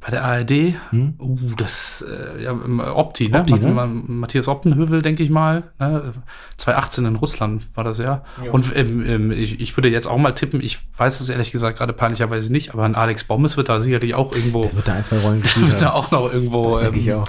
Bei 0.00 0.10
der 0.10 0.24
ARD, 0.24 0.76
hm? 0.90 1.14
uh, 1.18 1.36
das, 1.58 2.02
äh, 2.08 2.42
ja, 2.42 2.52
Opti, 2.52 3.28
ne? 3.28 3.40
Opti, 3.40 3.54
ne? 3.58 4.02
Matthias 4.06 4.48
Optenhövel, 4.48 5.02
denke 5.02 5.22
ich 5.22 5.28
mal. 5.28 5.64
Ne? 5.78 6.14
2018 6.56 7.04
in 7.04 7.16
Russland 7.16 7.66
war 7.74 7.84
das 7.84 7.98
ja. 7.98 8.24
ja. 8.42 8.50
Und 8.50 8.74
ähm, 8.74 9.04
ähm, 9.06 9.30
ich, 9.30 9.60
ich 9.60 9.76
würde 9.76 9.90
jetzt 9.90 10.06
auch 10.06 10.16
mal 10.16 10.32
tippen, 10.32 10.62
ich 10.62 10.78
weiß 10.96 11.20
es 11.20 11.28
ehrlich 11.28 11.52
gesagt 11.52 11.76
gerade 11.76 11.92
peinlicherweise 11.92 12.50
nicht, 12.50 12.72
aber 12.72 12.84
ein 12.84 12.94
Alex 12.94 13.24
Bommes 13.24 13.58
wird 13.58 13.68
da 13.68 13.78
sicherlich 13.78 14.14
auch 14.14 14.34
irgendwo. 14.34 14.62
Der 14.62 14.76
wird 14.76 14.88
da 14.88 14.94
ein, 14.94 15.04
zwei 15.04 15.18
Rollen 15.18 15.42
gespielt 15.42 15.68
Wird 15.70 15.82
da 15.82 15.92
auch 15.92 16.10
noch 16.10 16.32
irgendwo. 16.32 16.78
Das 16.78 16.86
ähm, 16.86 16.94
ich 16.94 17.12
auch. 17.12 17.28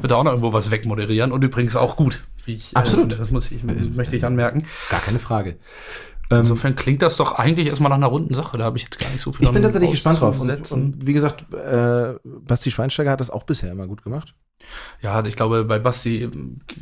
Wird 0.00 0.10
da 0.10 0.16
auch 0.16 0.24
noch 0.24 0.32
irgendwo 0.32 0.52
was 0.52 0.70
wegmoderieren 0.70 1.32
und 1.32 1.42
übrigens 1.42 1.74
auch 1.74 1.96
gut. 1.96 2.20
Ich, 2.44 2.76
Absolut. 2.76 3.14
Äh, 3.14 3.16
das 3.16 3.30
muss 3.30 3.50
ich, 3.50 3.62
möchte 3.64 4.14
ich 4.14 4.26
anmerken. 4.26 4.66
Gar 4.90 5.00
keine 5.00 5.20
Frage. 5.20 5.56
Ähm, 6.32 6.40
Insofern 6.40 6.76
klingt 6.76 7.02
das 7.02 7.16
doch 7.16 7.32
eigentlich 7.32 7.66
erstmal 7.66 7.90
nach 7.90 7.96
einer 7.96 8.06
runden 8.06 8.34
Sache. 8.34 8.56
Da 8.56 8.64
habe 8.64 8.76
ich 8.76 8.84
jetzt 8.84 8.98
gar 9.00 9.10
nicht 9.10 9.20
so 9.20 9.32
viel 9.32 9.46
Ich 9.46 9.52
bin 9.52 9.62
tatsächlich 9.62 9.90
gespannt 9.90 10.20
drauf. 10.20 10.38
Und, 10.38 10.72
und, 10.72 11.06
wie 11.06 11.12
gesagt, 11.12 11.52
äh, 11.52 12.14
Basti 12.24 12.70
Schweinsteiger 12.70 13.10
hat 13.10 13.20
das 13.20 13.30
auch 13.30 13.42
bisher 13.42 13.72
immer 13.72 13.88
gut 13.88 14.04
gemacht. 14.04 14.34
Ja, 15.00 15.24
ich 15.24 15.34
glaube, 15.34 15.64
bei 15.64 15.80
Basti, 15.80 16.28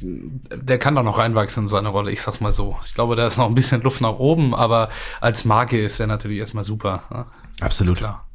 der 0.02 0.78
kann 0.78 0.94
da 0.96 1.02
noch 1.02 1.16
reinwachsen 1.16 1.64
in 1.64 1.68
seine 1.68 1.88
Rolle, 1.88 2.10
ich 2.10 2.20
sag's 2.20 2.40
mal 2.40 2.52
so. 2.52 2.76
Ich 2.84 2.94
glaube, 2.94 3.16
da 3.16 3.26
ist 3.26 3.38
noch 3.38 3.46
ein 3.46 3.54
bisschen 3.54 3.80
Luft 3.82 4.02
nach 4.02 4.18
oben, 4.18 4.54
aber 4.54 4.90
als 5.20 5.44
Marke 5.46 5.82
ist 5.82 5.98
er 5.98 6.08
natürlich 6.08 6.38
erstmal 6.38 6.64
super. 6.64 7.04
Ja? 7.10 7.26
Absolut. 7.60 7.96
Klar. 7.96 8.28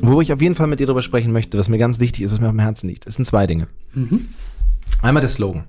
Wo 0.00 0.20
ich 0.20 0.32
auf 0.32 0.40
jeden 0.40 0.54
Fall 0.54 0.68
mit 0.68 0.80
dir 0.80 0.86
darüber 0.86 1.02
sprechen 1.02 1.32
möchte, 1.32 1.58
was 1.58 1.68
mir 1.68 1.78
ganz 1.78 1.98
wichtig 1.98 2.22
ist, 2.22 2.32
was 2.32 2.40
mir 2.40 2.46
auf 2.46 2.52
dem 2.52 2.60
Herzen 2.60 2.88
liegt, 2.88 3.06
es 3.06 3.16
sind 3.16 3.24
zwei 3.24 3.46
Dinge. 3.46 3.68
Mhm. 3.92 4.28
Einmal 5.02 5.20
der 5.20 5.28
Slogan. 5.28 5.64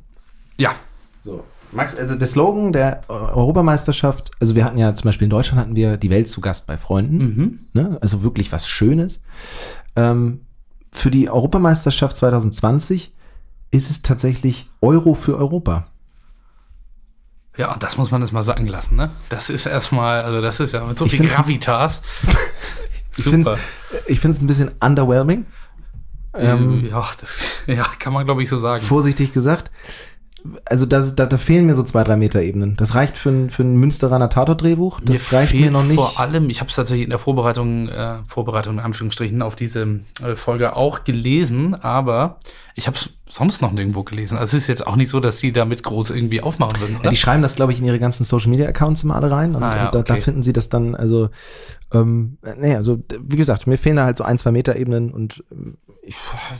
Ja. 0.57 0.75
So. 1.23 1.43
Max, 1.75 1.95
also 1.95 2.15
der 2.15 2.27
Slogan 2.27 2.71
der 2.71 3.01
Europameisterschaft, 3.09 4.31
also 4.39 4.55
wir 4.55 4.63
hatten 4.63 4.77
ja 4.77 4.95
zum 4.95 5.09
Beispiel 5.09 5.25
in 5.25 5.29
Deutschland 5.29 5.59
hatten 5.59 5.75
wir 5.75 5.97
die 5.97 6.09
Welt 6.09 6.29
zu 6.29 6.39
Gast 6.41 6.67
bei 6.67 6.77
Freunden, 6.77 7.17
mhm. 7.17 7.59
ne? 7.73 7.97
also 8.01 8.23
wirklich 8.23 8.51
was 8.51 8.67
Schönes. 8.67 9.21
Ähm, 9.95 10.41
für 10.91 11.11
die 11.11 11.29
Europameisterschaft 11.29 12.15
2020 12.15 13.13
ist 13.71 13.91
es 13.91 14.01
tatsächlich 14.01 14.69
Euro 14.81 15.13
für 15.13 15.37
Europa. 15.37 15.85
Ja, 17.57 17.75
das 17.77 17.97
muss 17.97 18.11
man 18.11 18.21
jetzt 18.21 18.31
mal 18.31 18.43
sagen 18.43 18.67
lassen, 18.67 18.95
ne? 18.95 19.11
Das 19.29 19.49
ist 19.49 19.65
erstmal, 19.65 20.23
also 20.23 20.41
das 20.41 20.59
ist 20.59 20.73
ja 20.73 20.83
mit 20.85 20.97
so 20.97 21.05
ich 21.05 21.11
viel 21.11 21.27
Gravitas. 21.27 22.01
Super. 23.11 23.57
Ich 24.07 24.19
finde 24.19 24.35
es 24.35 24.41
ein 24.41 24.47
bisschen 24.47 24.71
underwhelming. 24.81 25.45
Ähm, 26.33 26.85
ja, 26.85 27.09
das 27.19 27.61
ja, 27.65 27.85
kann 27.97 28.11
man 28.11 28.25
glaube 28.25 28.43
ich 28.43 28.49
so 28.49 28.59
sagen. 28.59 28.83
Vorsichtig 28.83 29.31
gesagt 29.31 29.71
also 30.65 30.85
das, 30.85 31.15
da, 31.15 31.25
da 31.25 31.37
fehlen 31.37 31.65
mir 31.65 31.75
so 31.75 31.83
zwei, 31.83 32.03
drei 32.03 32.15
Meter 32.15 32.41
Ebenen. 32.41 32.75
Das 32.75 32.95
reicht 32.95 33.17
für 33.17 33.29
ein, 33.29 33.49
für 33.49 33.63
ein 33.63 33.75
Münsteraner 33.75 34.29
Tatort-Drehbuch. 34.29 35.01
Das 35.03 35.31
mir 35.31 35.37
reicht 35.37 35.53
mir 35.53 35.71
noch 35.71 35.83
nicht. 35.83 35.95
Vor 35.95 36.19
allem, 36.19 36.49
ich 36.49 36.59
habe 36.59 36.69
es 36.69 36.75
tatsächlich 36.75 37.05
in 37.05 37.09
der 37.09 37.19
Vorbereitung, 37.19 37.89
äh, 37.89 38.17
Vorbereitung 38.27 38.75
in 38.75 38.79
Anführungsstrichen, 38.79 39.41
auf 39.41 39.55
diese 39.55 39.99
äh, 40.23 40.35
Folge 40.35 40.75
auch 40.75 41.03
gelesen, 41.03 41.75
aber 41.75 42.39
ich 42.75 42.87
habe 42.87 42.97
es 42.97 43.09
sonst 43.35 43.61
noch 43.61 43.73
nirgendwo 43.73 44.03
gelesen. 44.03 44.37
Also 44.37 44.55
es 44.55 44.63
ist 44.63 44.67
jetzt 44.67 44.87
auch 44.87 44.95
nicht 44.95 45.09
so, 45.09 45.19
dass 45.19 45.39
die 45.39 45.51
damit 45.51 45.83
groß 45.83 46.11
irgendwie 46.11 46.41
aufmachen 46.41 46.79
würden? 46.79 46.99
Ja, 47.03 47.09
die 47.09 47.17
schreiben 47.17 47.41
das, 47.41 47.55
glaube 47.55 47.73
ich, 47.73 47.79
in 47.79 47.85
ihre 47.85 47.99
ganzen 47.99 48.23
Social 48.23 48.49
Media 48.49 48.65
Accounts 48.67 49.03
immer 49.03 49.17
alle 49.17 49.29
rein. 49.29 49.55
Und, 49.55 49.63
ah, 49.63 49.75
ja, 49.75 49.85
und 49.87 49.95
da, 49.95 49.99
okay. 49.99 50.13
da, 50.15 50.21
finden 50.21 50.41
sie 50.41 50.53
das 50.53 50.69
dann, 50.69 50.95
also, 50.95 51.29
ähm, 51.93 52.37
nee, 52.57 52.75
also, 52.75 53.03
wie 53.19 53.35
gesagt, 53.35 53.67
mir 53.67 53.77
fehlen 53.77 53.97
da 53.97 54.05
halt 54.05 54.15
so 54.15 54.23
ein, 54.23 54.37
zwei 54.37 54.51
Meter 54.51 54.77
Ebenen 54.77 55.11
und 55.11 55.43
ich, 56.01 56.15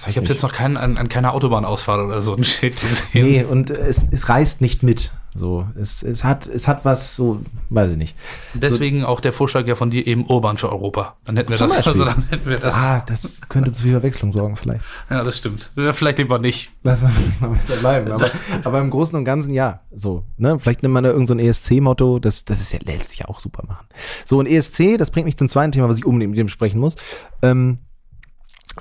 ich 0.09 0.17
habe 0.17 0.27
jetzt 0.27 0.43
noch 0.43 0.51
keinen, 0.51 0.75
an, 0.75 0.97
an 0.97 1.07
keiner 1.07 1.33
Autobahnausfahrt 1.33 2.01
oder 2.01 2.21
so 2.21 2.35
ein 2.35 2.43
Schild 2.43 2.75
gesehen. 2.75 3.25
Nee, 3.25 3.43
und 3.43 3.69
es, 3.69 4.01
es 4.11 4.27
reißt 4.27 4.59
nicht 4.59 4.83
mit. 4.83 5.11
So, 5.37 5.67
es, 5.77 6.01
es, 6.01 6.23
hat, 6.23 6.47
es 6.47 6.65
hat 6.65 6.85
was, 6.85 7.13
so, 7.13 7.41
weiß 7.69 7.91
ich 7.91 7.97
nicht. 7.97 8.15
Deswegen 8.53 9.01
so, 9.01 9.07
auch 9.07 9.19
der 9.19 9.33
Vorschlag 9.33 9.67
ja 9.67 9.75
von 9.75 9.91
dir 9.91 10.07
eben 10.07 10.25
Urban 10.27 10.55
für 10.55 10.71
Europa. 10.71 11.15
Dann 11.25 11.35
hätten 11.35 11.49
wir 11.49 11.57
das. 11.57 11.85
Also 11.85 12.05
dann 12.05 12.25
hätten 12.29 12.49
wir 12.49 12.57
das. 12.57 12.73
Ah, 12.73 13.03
das 13.05 13.41
könnte 13.49 13.69
zu 13.73 13.83
viel 13.83 13.91
Verwechslung 13.91 14.31
sorgen, 14.31 14.55
vielleicht. 14.55 14.81
Ja, 15.09 15.25
das 15.25 15.37
stimmt. 15.37 15.71
Vielleicht 15.91 16.19
lieber 16.19 16.39
nicht. 16.39 16.71
Lass 16.83 17.01
mal, 17.01 17.11
mal 17.41 17.49
besser 17.49 17.75
bleiben. 17.75 18.13
Aber, 18.13 18.29
aber 18.63 18.79
im 18.79 18.89
Großen 18.89 19.17
und 19.17 19.25
Ganzen 19.25 19.53
ja. 19.53 19.81
So, 19.93 20.23
ne? 20.37 20.57
Vielleicht 20.57 20.83
nimmt 20.83 20.93
man 20.93 21.03
da 21.03 21.09
irgendein 21.09 21.39
so 21.39 21.45
ESC-Motto. 21.45 22.19
Das, 22.19 22.45
das 22.45 22.61
ist 22.61 22.71
ja, 22.71 22.79
lässt 22.85 23.09
sich 23.09 23.19
ja 23.19 23.27
auch 23.27 23.41
super 23.41 23.63
machen. 23.67 23.87
So, 24.23 24.39
ein 24.39 24.45
ESC, 24.45 24.97
das 24.97 25.11
bringt 25.11 25.25
mich 25.25 25.35
zum 25.35 25.49
zweiten 25.49 25.73
Thema, 25.73 25.89
was 25.89 25.97
ich 25.97 26.05
unbedingt 26.05 26.31
mit 26.31 26.39
dem 26.39 26.47
sprechen 26.47 26.79
muss. 26.79 26.95
Ähm, 27.41 27.79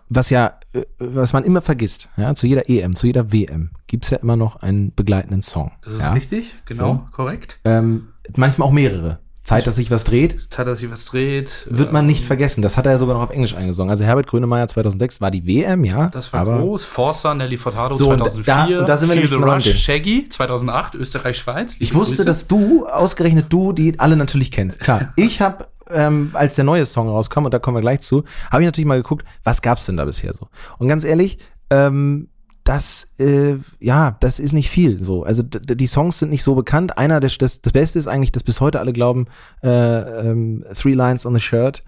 was 0.08 0.30
ja, 0.30 0.58
äh, 0.72 0.82
was 0.98 1.32
man 1.32 1.44
immer 1.44 1.62
vergisst, 1.62 2.08
ja, 2.16 2.34
zu 2.34 2.46
jeder 2.46 2.68
EM, 2.68 2.96
zu 2.96 3.06
jeder 3.06 3.32
WM 3.32 3.70
gibt 3.86 4.04
es 4.04 4.10
ja 4.10 4.18
immer 4.18 4.36
noch 4.36 4.56
einen 4.56 4.94
begleitenden 4.94 5.42
Song. 5.42 5.72
Das 5.84 5.94
ist 5.94 6.00
ja? 6.00 6.12
richtig, 6.12 6.56
genau, 6.64 7.06
so. 7.10 7.16
korrekt. 7.16 7.60
Ähm, 7.64 8.08
manchmal 8.36 8.68
auch 8.68 8.72
mehrere. 8.72 9.18
Zeit, 9.44 9.66
dass 9.66 9.76
sich 9.76 9.90
was 9.90 10.04
dreht. 10.04 10.46
Zeit, 10.48 10.66
dass 10.66 10.78
sich 10.78 10.90
was 10.90 11.04
dreht. 11.04 11.66
Wird 11.68 11.92
man 11.92 12.06
nicht 12.06 12.22
ähm, 12.22 12.26
vergessen. 12.26 12.62
Das 12.62 12.78
hat 12.78 12.86
er 12.86 12.92
ja 12.92 12.98
sogar 12.98 13.14
noch 13.14 13.24
auf 13.24 13.30
Englisch 13.30 13.54
eingesungen. 13.54 13.90
Also 13.90 14.02
Herbert 14.02 14.26
Grönemeyer 14.26 14.66
2006 14.66 15.20
war 15.20 15.30
die 15.30 15.46
WM, 15.46 15.84
ja. 15.84 16.08
Das 16.08 16.32
war 16.32 16.46
groß. 16.46 16.82
Forza, 16.84 17.34
Nelly 17.34 17.58
Furtado 17.58 17.94
so, 17.94 18.06
2004. 18.06 18.44
Da, 18.44 18.80
und 18.80 18.88
da 18.88 18.96
sind 18.96 19.10
wir 19.10 19.16
nämlich 19.16 19.30
genau 19.30 19.52
Rush, 19.52 19.70
Shaggy 19.74 20.30
2008, 20.30 20.94
Österreich, 20.94 21.36
Schweiz. 21.36 21.76
Ich 21.78 21.94
wusste, 21.94 22.16
Grüße. 22.16 22.24
dass 22.24 22.48
du, 22.48 22.86
ausgerechnet 22.86 23.46
du, 23.50 23.74
die 23.74 24.00
alle 24.00 24.16
natürlich 24.16 24.50
kennst. 24.50 24.80
Klar, 24.80 25.12
ich 25.16 25.42
habe 25.42 25.66
ähm, 25.94 26.30
als 26.34 26.56
der 26.56 26.64
neue 26.64 26.86
Song 26.86 27.08
rauskam, 27.08 27.44
und 27.44 27.54
da 27.54 27.58
kommen 27.58 27.76
wir 27.76 27.80
gleich 27.80 28.00
zu, 28.00 28.24
habe 28.50 28.62
ich 28.62 28.66
natürlich 28.66 28.86
mal 28.86 29.00
geguckt, 29.00 29.24
was 29.42 29.62
gab's 29.62 29.86
denn 29.86 29.96
da 29.96 30.04
bisher 30.04 30.34
so? 30.34 30.48
Und 30.78 30.88
ganz 30.88 31.04
ehrlich, 31.04 31.38
ähm, 31.70 32.28
das, 32.64 33.08
äh, 33.18 33.56
ja, 33.78 34.16
das 34.20 34.38
ist 34.38 34.54
nicht 34.54 34.70
viel 34.70 35.02
so. 35.02 35.22
Also 35.22 35.42
die 35.42 35.86
Songs 35.86 36.18
sind 36.18 36.30
nicht 36.30 36.42
so 36.42 36.54
bekannt. 36.54 36.96
Einer, 36.96 37.20
der, 37.20 37.30
das, 37.38 37.60
das 37.60 37.72
Beste 37.72 37.98
ist 37.98 38.06
eigentlich, 38.06 38.32
dass 38.32 38.42
bis 38.42 38.60
heute 38.60 38.80
alle 38.80 38.94
glauben, 38.94 39.26
äh, 39.62 39.68
ähm, 39.68 40.64
Three 40.74 40.94
Lines 40.94 41.26
on 41.26 41.34
the 41.34 41.40
Shirt, 41.40 41.84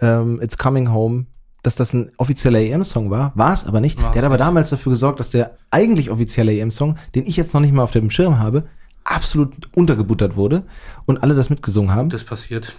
ähm, 0.00 0.40
It's 0.40 0.56
Coming 0.56 0.92
Home, 0.92 1.26
dass 1.64 1.74
das 1.74 1.92
ein 1.92 2.12
offizieller 2.18 2.60
EM-Song 2.60 3.10
war. 3.10 3.32
War 3.34 3.52
es 3.52 3.66
aber 3.66 3.80
nicht. 3.80 4.00
War's 4.00 4.12
der 4.12 4.22
hat 4.22 4.26
aber 4.26 4.36
nicht. 4.36 4.46
damals 4.46 4.70
dafür 4.70 4.90
gesorgt, 4.90 5.18
dass 5.18 5.30
der 5.30 5.56
eigentlich 5.70 6.10
offizielle 6.10 6.56
EM-Song, 6.56 6.98
den 7.16 7.26
ich 7.26 7.36
jetzt 7.36 7.52
noch 7.52 7.60
nicht 7.60 7.72
mal 7.72 7.82
auf 7.82 7.92
dem 7.92 8.10
Schirm 8.10 8.38
habe, 8.38 8.64
absolut 9.04 9.68
untergebuttert 9.74 10.36
wurde 10.36 10.64
und 11.04 11.22
alle 11.22 11.34
das 11.34 11.50
mitgesungen 11.50 11.92
haben. 11.92 12.10
Das 12.10 12.24
passiert. 12.24 12.74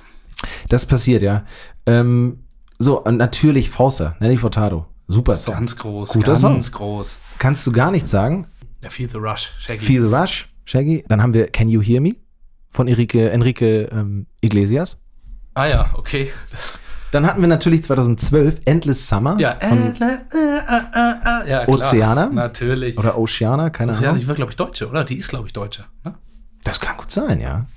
Das 0.69 0.85
passiert, 0.85 1.21
ja. 1.21 1.45
Ähm, 1.85 2.43
so, 2.79 3.03
und 3.03 3.17
natürlich 3.17 3.69
Forza, 3.69 4.15
Nelly 4.19 4.37
Furtado. 4.37 4.85
Super 5.07 5.37
Song. 5.37 5.55
Ganz 5.55 5.75
groß, 5.75 6.09
Guter 6.09 6.33
ganz 6.33 6.41
Song. 6.41 6.61
groß. 6.61 7.17
Kannst 7.37 7.67
du 7.67 7.71
gar 7.71 7.91
nichts 7.91 8.11
sagen? 8.11 8.47
Ja, 8.81 8.89
Feel 8.89 9.09
the 9.09 9.17
Rush, 9.17 9.53
Shaggy. 9.59 9.85
Feel 9.85 10.07
the 10.07 10.15
Rush, 10.15 10.49
Shaggy. 10.65 11.03
Dann 11.07 11.21
haben 11.21 11.33
wir 11.33 11.47
Can 11.47 11.69
You 11.69 11.81
Hear 11.81 12.01
Me 12.01 12.15
von 12.69 12.87
Enrique, 12.87 13.29
Enrique 13.29 13.89
ähm, 13.91 14.27
Iglesias. 14.41 14.97
Ah 15.53 15.65
ja, 15.65 15.91
okay. 15.93 16.31
Dann 17.11 17.27
hatten 17.27 17.41
wir 17.41 17.47
natürlich 17.47 17.83
2012 17.83 18.61
Endless 18.65 19.07
Summer 19.07 19.37
ja, 19.39 19.55
von 19.61 19.93
äh, 20.01 20.05
äh, 20.33 21.45
äh, 21.45 21.49
ja, 21.49 21.67
Oceana. 21.67 22.25
Natürlich. 22.27 22.97
Oder 22.97 23.17
Oceana, 23.19 23.69
keine 23.69 23.91
Oceana, 23.91 24.09
Ahnung. 24.09 24.21
Die 24.21 24.27
war, 24.27 24.35
glaube 24.35 24.51
ich, 24.51 24.55
Deutsche, 24.55 24.89
oder? 24.89 25.03
Die 25.03 25.17
ist, 25.17 25.29
glaube 25.29 25.45
ich, 25.45 25.53
Deutsche. 25.53 25.85
Ne? 26.03 26.15
Das 26.63 26.79
kann 26.79 26.97
gut 26.97 27.11
sein, 27.11 27.39
ja. 27.39 27.67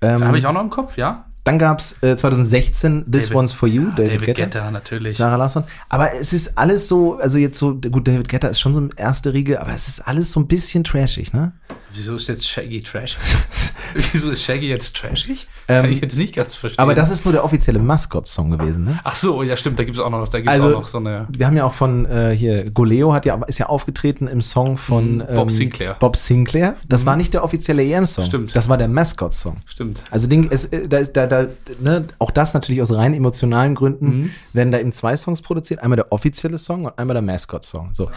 Ähm, 0.00 0.24
Habe 0.24 0.38
ich 0.38 0.46
auch 0.46 0.52
noch 0.52 0.60
im 0.60 0.70
Kopf, 0.70 0.96
ja. 0.96 1.24
Dann 1.48 1.58
gab 1.58 1.78
es 1.78 1.96
äh, 2.02 2.14
2016 2.14 3.10
This 3.10 3.28
David, 3.28 3.36
One's 3.38 3.52
for 3.54 3.66
You, 3.66 3.84
ja, 3.84 3.90
David, 3.92 4.12
David 4.12 4.26
Guetta, 4.26 4.44
Guetta, 4.44 4.70
natürlich. 4.70 5.16
Sarah 5.16 5.36
Larsson. 5.36 5.64
Aber 5.88 6.12
es 6.12 6.34
ist 6.34 6.58
alles 6.58 6.88
so, 6.88 7.16
also 7.16 7.38
jetzt 7.38 7.58
so, 7.58 7.74
gut, 7.76 8.06
David 8.06 8.28
Guetta 8.28 8.48
ist 8.48 8.60
schon 8.60 8.74
so 8.74 8.86
erste 8.94 9.32
Riege, 9.32 9.58
aber 9.58 9.72
es 9.72 9.88
ist 9.88 10.00
alles 10.00 10.30
so 10.30 10.40
ein 10.40 10.46
bisschen 10.46 10.84
trashig, 10.84 11.32
ne? 11.32 11.52
Wieso 11.92 12.16
ist 12.16 12.28
jetzt 12.28 12.46
Shaggy 12.48 12.82
trashig? 12.82 13.18
Wieso 14.12 14.30
ist 14.30 14.42
Shaggy 14.42 14.68
jetzt 14.68 14.96
trashig? 14.96 15.46
Kann 15.66 15.84
ähm, 15.84 15.92
ich 15.92 16.00
jetzt 16.00 16.16
nicht 16.16 16.34
ganz 16.34 16.54
verstehen. 16.54 16.80
Aber 16.80 16.94
das 16.94 17.10
ist 17.10 17.24
nur 17.24 17.32
der 17.32 17.44
offizielle 17.44 17.78
Mascot-Song 17.78 18.50
gewesen, 18.50 18.84
ne? 18.84 19.00
Ach 19.04 19.14
so, 19.14 19.42
ja 19.42 19.56
stimmt, 19.56 19.78
da 19.78 19.84
gibt 19.84 19.96
es 19.96 20.02
auch 20.02 20.10
noch, 20.10 20.28
da 20.28 20.38
gibt's 20.38 20.52
also, 20.52 20.68
auch 20.68 20.80
noch 20.80 20.86
so 20.86 20.98
eine. 20.98 21.26
Wir 21.30 21.46
haben 21.46 21.56
ja 21.56 21.64
auch 21.64 21.74
von 21.74 22.06
äh, 22.06 22.34
hier, 22.34 22.70
Goleo 22.70 23.12
hat 23.12 23.26
ja, 23.26 23.38
ist 23.46 23.58
ja 23.58 23.66
aufgetreten 23.66 24.28
im 24.28 24.40
Song 24.42 24.76
von 24.76 25.16
mhm, 25.16 25.26
Bob 25.26 25.48
ähm, 25.48 25.50
Sinclair. 25.50 25.96
Bob 25.98 26.16
Sinclair. 26.16 26.76
Das 26.88 27.02
mhm. 27.02 27.06
war 27.06 27.16
nicht 27.16 27.34
der 27.34 27.44
offizielle 27.44 27.82
EM-Song. 27.82 28.24
Stimmt. 28.24 28.56
Das 28.56 28.68
war 28.68 28.78
der 28.78 28.88
Mascot-Song. 28.88 29.56
Stimmt. 29.66 30.02
Also 30.10 30.26
Ding, 30.26 30.48
es, 30.50 30.66
äh, 30.66 30.88
da, 30.88 31.02
da, 31.02 31.26
da, 31.26 31.46
ne, 31.80 32.04
auch 32.18 32.30
das 32.30 32.54
natürlich 32.54 32.80
aus 32.82 32.92
rein 32.92 33.14
emotionalen 33.14 33.74
Gründen 33.74 34.20
mhm. 34.20 34.30
werden 34.52 34.72
da 34.72 34.78
eben 34.78 34.92
zwei 34.92 35.16
Songs 35.16 35.42
produziert. 35.42 35.82
Einmal 35.82 35.96
der 35.96 36.12
offizielle 36.12 36.58
Song 36.58 36.86
und 36.86 36.98
einmal 36.98 37.14
der 37.14 37.22
Mascot-Song. 37.22 37.90
So. 37.92 38.10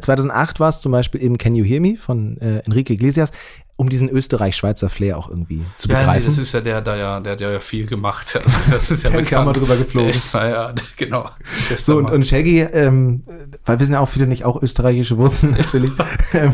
2008 0.00 0.60
war 0.60 0.68
es 0.68 0.80
zum 0.80 0.92
Beispiel 0.92 1.22
eben 1.22 1.38
Can 1.38 1.54
You 1.54 1.64
Hear 1.64 1.80
Me 1.80 1.96
von 1.96 2.38
äh, 2.38 2.60
Enrique 2.60 2.90
Iglesias 2.90 3.32
um 3.80 3.88
diesen 3.88 4.08
Österreich-Schweizer 4.08 4.88
Flair 4.88 5.16
auch 5.16 5.30
irgendwie 5.30 5.64
zu 5.76 5.88
ja, 5.88 6.00
begreifen. 6.00 6.22
Nee, 6.22 6.36
das 6.36 6.38
ist 6.38 6.52
ja 6.52 6.60
der, 6.60 6.80
der 6.80 6.96
ja, 6.96 7.20
der 7.20 7.32
hat 7.32 7.40
ja 7.40 7.60
viel 7.60 7.86
gemacht. 7.86 8.40
Also 8.48 8.70
das 8.72 8.90
ist 8.90 9.04
ja 9.04 9.10
der 9.10 9.22
kam 9.22 9.44
mal 9.44 9.52
drüber 9.52 9.76
geflogen. 9.76 10.10
Ist, 10.10 10.34
ja, 10.34 10.74
genau. 10.96 11.30
So, 11.78 11.98
und, 11.98 12.10
und 12.10 12.26
Shaggy, 12.26 12.60
ähm, 12.60 13.22
weil 13.64 13.78
wir 13.78 13.86
sind 13.86 13.94
ja 13.94 14.00
auch 14.00 14.08
viele 14.08 14.26
nicht 14.26 14.44
auch 14.44 14.60
österreichische 14.60 15.16
Wurzeln 15.16 15.52
natürlich, 15.58 15.92
ähm, 16.34 16.52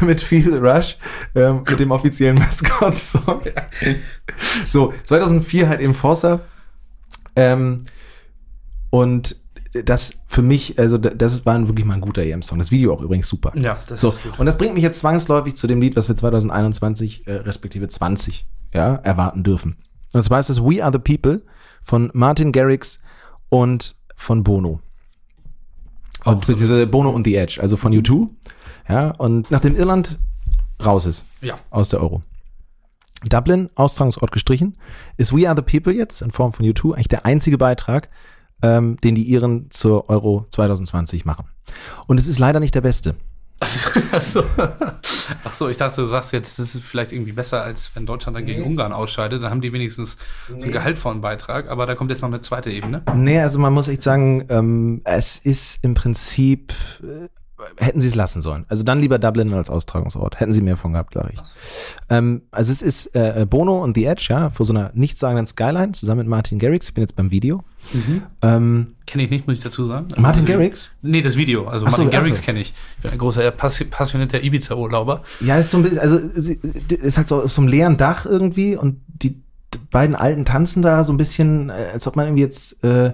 mit 0.00 0.22
viel 0.22 0.56
Rush, 0.56 0.96
ähm, 1.34 1.62
mit 1.68 1.78
dem 1.78 1.90
offiziellen 1.90 2.36
Mascot-Song. 2.36 3.42
so, 4.66 4.94
2004 5.04 5.68
halt 5.68 5.80
eben 5.80 5.92
Forza. 5.92 6.40
Ähm, 7.36 7.84
und 8.88 9.36
das 9.84 10.20
für 10.26 10.42
mich, 10.42 10.78
also 10.78 10.98
das 10.98 11.46
war 11.46 11.66
wirklich 11.66 11.86
mal 11.86 11.94
ein 11.94 12.00
guter 12.00 12.22
EM-Song. 12.22 12.58
Das 12.58 12.70
Video 12.70 12.92
auch 12.92 13.00
übrigens 13.00 13.28
super. 13.28 13.52
Ja, 13.56 13.78
das 13.88 14.00
so, 14.02 14.10
ist 14.10 14.22
gut. 14.22 14.38
Und 14.38 14.46
das 14.46 14.58
bringt 14.58 14.74
mich 14.74 14.82
jetzt 14.82 14.98
zwangsläufig 14.98 15.56
zu 15.56 15.66
dem 15.66 15.80
Lied, 15.80 15.96
was 15.96 16.08
wir 16.08 16.14
2021 16.16 17.26
äh, 17.26 17.32
respektive 17.36 17.88
20 17.88 18.46
ja, 18.74 18.96
erwarten 18.96 19.42
dürfen. 19.42 19.76
Und 20.12 20.22
zwar 20.22 20.40
ist 20.40 20.50
das 20.50 20.62
We 20.62 20.84
Are 20.84 20.92
the 20.92 20.98
People 20.98 21.42
von 21.82 22.10
Martin 22.12 22.52
Garrix 22.52 23.00
und 23.48 23.96
von 24.14 24.44
Bono. 24.44 24.80
Auch 26.24 26.32
Und, 26.32 26.44
so- 26.44 26.52
beziehungsweise 26.52 26.86
Bono 26.86 27.10
und 27.10 27.24
The 27.24 27.34
Edge, 27.36 27.58
also 27.60 27.76
von 27.76 27.92
U2. 27.92 28.28
Ja, 28.88 29.10
und 29.12 29.50
nachdem 29.50 29.74
Irland 29.76 30.18
raus 30.84 31.06
ist 31.06 31.24
Ja. 31.40 31.54
aus 31.70 31.88
der 31.88 32.00
Euro. 32.02 32.22
Dublin, 33.24 33.70
Austragungsort 33.76 34.32
gestrichen, 34.32 34.76
ist 35.16 35.34
We 35.34 35.48
Are 35.48 35.56
the 35.56 35.62
People 35.62 35.92
jetzt 35.94 36.22
in 36.22 36.30
Form 36.30 36.52
von 36.52 36.66
U2 36.66 36.94
eigentlich 36.94 37.08
der 37.08 37.24
einzige 37.24 37.56
Beitrag, 37.56 38.08
ähm, 38.62 38.96
den 39.02 39.14
die 39.14 39.24
Iren 39.24 39.70
zur 39.70 40.08
Euro 40.08 40.46
2020 40.50 41.24
machen. 41.24 41.46
Und 42.06 42.18
es 42.18 42.28
ist 42.28 42.38
leider 42.38 42.60
nicht 42.60 42.74
der 42.74 42.80
beste. 42.80 43.14
Ach 44.12 44.20
so. 44.20 44.44
Ach 45.44 45.52
so, 45.52 45.68
ich 45.68 45.76
dachte, 45.76 46.02
du 46.02 46.06
sagst 46.08 46.32
jetzt, 46.32 46.58
das 46.58 46.74
ist 46.74 46.82
vielleicht 46.82 47.12
irgendwie 47.12 47.32
besser, 47.32 47.62
als 47.62 47.92
wenn 47.94 48.06
Deutschland 48.06 48.36
dann 48.36 48.46
gegen 48.46 48.64
Ungarn 48.64 48.92
ausscheidet. 48.92 49.42
Dann 49.42 49.50
haben 49.50 49.60
die 49.60 49.72
wenigstens 49.72 50.16
so 50.48 50.54
einen 50.54 50.72
gehaltvollen 50.72 51.20
Beitrag. 51.20 51.68
Aber 51.68 51.86
da 51.86 51.94
kommt 51.94 52.10
jetzt 52.10 52.22
noch 52.22 52.28
eine 52.28 52.40
zweite 52.40 52.70
Ebene. 52.70 53.02
Nee, 53.14 53.40
also 53.40 53.58
man 53.58 53.72
muss 53.72 53.88
echt 53.88 54.02
sagen, 54.02 54.46
ähm, 54.48 55.00
es 55.04 55.38
ist 55.38 55.84
im 55.84 55.94
Prinzip, 55.94 56.72
äh, 57.02 57.28
hätten 57.78 58.00
sie 58.00 58.08
es 58.08 58.14
lassen 58.14 58.42
sollen. 58.42 58.64
Also 58.68 58.82
dann 58.84 59.00
lieber 59.00 59.18
Dublin 59.18 59.52
als 59.54 59.70
Austragungsort. 59.70 60.40
Hätten 60.40 60.52
sie 60.52 60.62
mehr 60.62 60.76
von 60.76 60.92
gehabt, 60.92 61.12
glaube 61.12 61.30
ich. 61.32 61.40
Ähm, 62.10 62.42
also 62.50 62.72
es 62.72 62.82
ist 62.82 63.14
äh, 63.14 63.46
Bono 63.48 63.82
und 63.82 63.94
The 63.96 64.04
Edge, 64.06 64.26
ja, 64.30 64.50
vor 64.50 64.66
so 64.66 64.72
einer 64.72 64.90
nichtssagenden 64.94 65.46
Skyline, 65.46 65.92
zusammen 65.92 66.18
mit 66.20 66.28
Martin 66.28 66.58
Garrix. 66.58 66.88
Ich 66.88 66.94
bin 66.94 67.02
jetzt 67.02 67.16
beim 67.16 67.30
Video. 67.30 67.62
Ähm, 68.42 68.94
Kenne 69.06 69.24
ich 69.24 69.30
nicht, 69.30 69.46
muss 69.46 69.58
ich 69.58 69.64
dazu 69.64 69.84
sagen. 69.84 70.06
Martin 70.18 70.42
Also, 70.42 70.52
Garrix? 70.52 70.92
Nee, 71.02 71.22
das 71.22 71.36
Video. 71.36 71.66
Also 71.66 71.84
so, 71.86 71.90
Martin 71.90 72.10
Garrix 72.10 72.38
so. 72.38 72.42
kenne 72.44 72.60
ich. 72.60 72.72
Ich 72.96 73.02
bin 73.02 73.12
ein 73.12 73.18
großer, 73.18 73.42
passi- 73.50 73.84
passionierter 73.90 74.42
Ibiza-Urlauber. 74.42 75.22
Ja, 75.40 75.56
ist 75.56 75.70
so 75.70 75.78
ein 75.78 75.82
bisschen, 75.82 75.98
also 75.98 76.16
ist 76.18 77.16
halt 77.16 77.28
so 77.28 77.42
auf 77.42 77.52
so 77.52 77.60
einem 77.60 77.68
leeren 77.68 77.96
Dach 77.96 78.24
irgendwie 78.26 78.76
und 78.76 79.00
die 79.08 79.42
beiden 79.90 80.14
Alten 80.16 80.44
tanzen 80.44 80.82
da 80.82 81.02
so 81.04 81.12
ein 81.12 81.16
bisschen, 81.16 81.70
äh, 81.70 81.90
als 81.92 82.06
ob 82.06 82.16
man 82.16 82.26
irgendwie 82.26 82.42
jetzt 82.42 82.82
äh, 82.84 83.12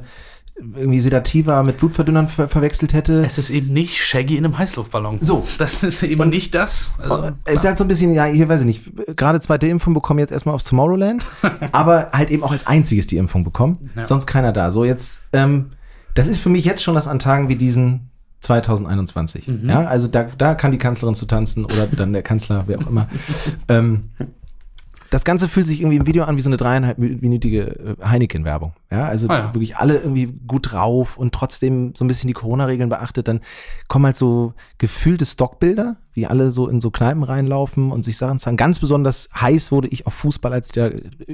irgendwie 0.61 1.01
Sedativa 1.01 1.63
mit 1.63 1.79
Blutverdünnern 1.79 2.29
ver 2.29 2.49
verwechselt 2.49 2.93
hätte. 2.93 3.25
Es 3.25 3.39
ist 3.39 3.51
eben 3.51 3.73
nicht 3.73 4.05
Shaggy 4.05 4.37
in 4.37 4.45
einem 4.45 4.59
Heißluftballon. 4.59 5.19
So. 5.21 5.47
Das 5.59 5.83
ist 5.83 6.03
eben 6.03 6.29
nicht 6.31 6.55
das. 6.55 6.93
Also, 6.99 7.15
Und 7.15 7.35
es 7.45 7.55
ist 7.57 7.65
halt 7.65 7.79
so 7.79 7.85
ein 7.85 7.89
bisschen, 7.89 8.13
ja, 8.13 8.25
hier 8.25 8.49
weiß 8.49 8.61
ich 8.61 8.67
nicht, 8.67 9.17
gerade 9.17 9.41
zweite 9.41 9.67
Impfung 9.69 9.95
bekommen 9.95 10.19
jetzt 10.21 10.33
erstmal 10.33 10.55
aufs 10.55 10.65
Tomorrowland, 10.65 11.25
aber 11.73 12.09
halt 12.13 12.31
eben 12.31 12.43
auch 12.43 12.53
als 12.53 12.67
einziges 12.67 13.07
die 13.07 13.17
Impfung 13.17 13.45
bekommen. 13.45 13.91
Ja. 13.97 14.05
Sonst 14.05 14.27
keiner 14.27 14.53
da. 14.53 14.71
So 14.71 14.85
jetzt, 14.85 15.23
ähm, 15.33 15.71
das 16.15 16.27
ist 16.27 16.41
für 16.41 16.49
mich 16.49 16.65
jetzt 16.65 16.83
schon 16.83 16.95
das 16.95 17.07
an 17.07 17.19
Tagen 17.19 17.49
wie 17.49 17.57
diesen 17.57 18.11
2021. 18.41 19.49
Mhm. 19.49 19.69
Ja, 19.69 19.85
also 19.85 20.09
da, 20.09 20.25
da 20.37 20.55
kann 20.55 20.73
die 20.73 20.79
Kanzlerin 20.79 21.15
zu 21.15 21.27
tanzen 21.27 21.65
oder 21.65 21.87
dann 21.87 22.13
der 22.13 22.23
Kanzler, 22.23 22.65
wer 22.67 22.79
auch 22.79 22.87
immer. 22.87 23.09
ähm, 23.69 24.11
das 25.11 25.25
Ganze 25.25 25.49
fühlt 25.49 25.67
sich 25.67 25.81
irgendwie 25.81 25.97
im 25.97 26.07
Video 26.07 26.25
an 26.25 26.37
wie 26.37 26.43
so 26.43 26.51
eine 26.51 26.57
dreieinhalbminütige 26.57 27.97
äh, 28.01 28.05
Heineken-Werbung. 28.05 28.73
Ja, 28.91 29.07
also 29.07 29.29
Ah 29.29 29.39
ja. 29.39 29.55
wirklich 29.55 29.77
alle 29.77 29.97
irgendwie 29.97 30.27
gut 30.47 30.73
drauf 30.73 31.17
und 31.17 31.35
trotzdem 31.35 31.95
so 31.97 32.05
ein 32.05 32.09
bisschen 32.09 32.29
die 32.29 32.35
Corona-Regeln 32.35 32.89
beachtet. 32.89 33.29
Dann 33.29 33.41
kommen 33.89 34.07
halt 34.07 34.17
so 34.17 34.55
gefühlte 34.79 35.25
Stockbilder, 35.25 35.97
wie 36.15 36.27
alle 36.27 36.51
so 36.51 36.69
in 36.69 36.81
so 36.81 36.91
Kneipen 36.91 37.23
reinlaufen 37.23 37.91
und 37.91 38.05
sich 38.05 38.17
Sachen 38.17 38.39
sagen. 38.39 38.57
Ganz 38.57 38.79
besonders 38.79 39.29
heiß 39.39 39.73
wurde 39.73 39.89
ich 39.89 40.07
auf 40.07 40.15
Fußball, 40.15 40.53
als 40.53 40.69
der 40.71 40.93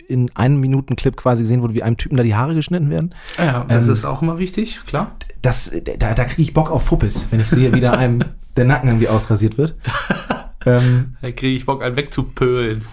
in 0.08 0.30
einem 0.37 0.60
Minuten-Clip 0.60 1.16
quasi 1.16 1.42
gesehen 1.42 1.62
wurde, 1.62 1.74
wie 1.74 1.82
einem 1.82 1.96
Typen 1.96 2.16
da 2.16 2.22
die 2.22 2.34
Haare 2.34 2.54
geschnitten 2.54 2.90
werden. 2.90 3.14
ja, 3.38 3.64
das 3.64 3.87
ähm, 3.87 3.92
ist 3.92 4.04
auch 4.04 4.22
immer 4.22 4.38
wichtig, 4.38 4.80
klar. 4.87 5.16
Das, 5.42 5.72
da, 5.98 6.14
da 6.14 6.24
kriege 6.24 6.42
ich 6.42 6.54
Bock 6.54 6.70
auf 6.70 6.84
Fuppes, 6.84 7.28
wenn 7.30 7.40
ich 7.40 7.48
sehe, 7.48 7.72
wie 7.72 7.80
da 7.80 7.92
einem 7.92 8.24
der 8.56 8.64
Nacken 8.64 8.88
irgendwie 8.88 9.08
ausrasiert 9.08 9.58
wird. 9.58 9.74
ähm, 10.66 11.16
Da 11.22 11.30
kriege 11.30 11.56
ich 11.56 11.66
Bock, 11.66 11.82
einen 11.82 11.96
wegzupölen. 11.96 12.84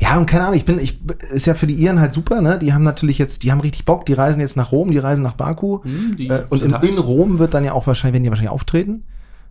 Ja, 0.00 0.16
und 0.16 0.26
keine 0.26 0.44
Ahnung, 0.44 0.54
ich 0.54 0.64
bin, 0.64 0.78
ich, 0.78 1.00
ist 1.32 1.46
ja 1.46 1.54
für 1.54 1.66
die 1.66 1.74
Iren 1.74 2.00
halt 2.00 2.14
super, 2.14 2.40
ne? 2.40 2.58
Die 2.58 2.72
haben 2.72 2.84
natürlich 2.84 3.18
jetzt, 3.18 3.42
die 3.42 3.50
haben 3.50 3.60
richtig 3.60 3.84
Bock, 3.84 4.06
die 4.06 4.12
reisen 4.12 4.40
jetzt 4.40 4.56
nach 4.56 4.70
Rom, 4.70 4.92
die 4.92 4.98
reisen 4.98 5.22
nach 5.22 5.32
Baku. 5.32 5.82
Hm, 5.82 6.16
die 6.16 6.28
äh, 6.28 6.44
und 6.48 6.62
in, 6.62 6.72
in 6.72 6.98
Rom 6.98 7.40
wird 7.40 7.52
dann 7.52 7.64
ja 7.64 7.72
auch 7.72 7.86
wahrscheinlich, 7.88 8.14
werden 8.14 8.22
die 8.22 8.30
wahrscheinlich 8.30 8.52
auftreten. 8.52 9.02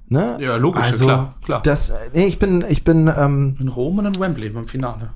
Ne? 0.07 0.37
Ja, 0.39 0.55
logisch, 0.55 0.83
also, 0.83 1.05
klar, 1.05 1.35
klar. 1.43 1.61
Das, 1.63 1.93
nee, 2.13 2.25
ich 2.25 2.39
bin, 2.39 2.63
ich 2.67 2.85
bin, 2.85 3.11
ähm, 3.15 3.57
In 3.59 3.67
Rom 3.67 3.97
und 3.97 4.05
in 4.05 4.17
Wembley 4.17 4.49
beim 4.49 4.65
Finale. 4.65 5.09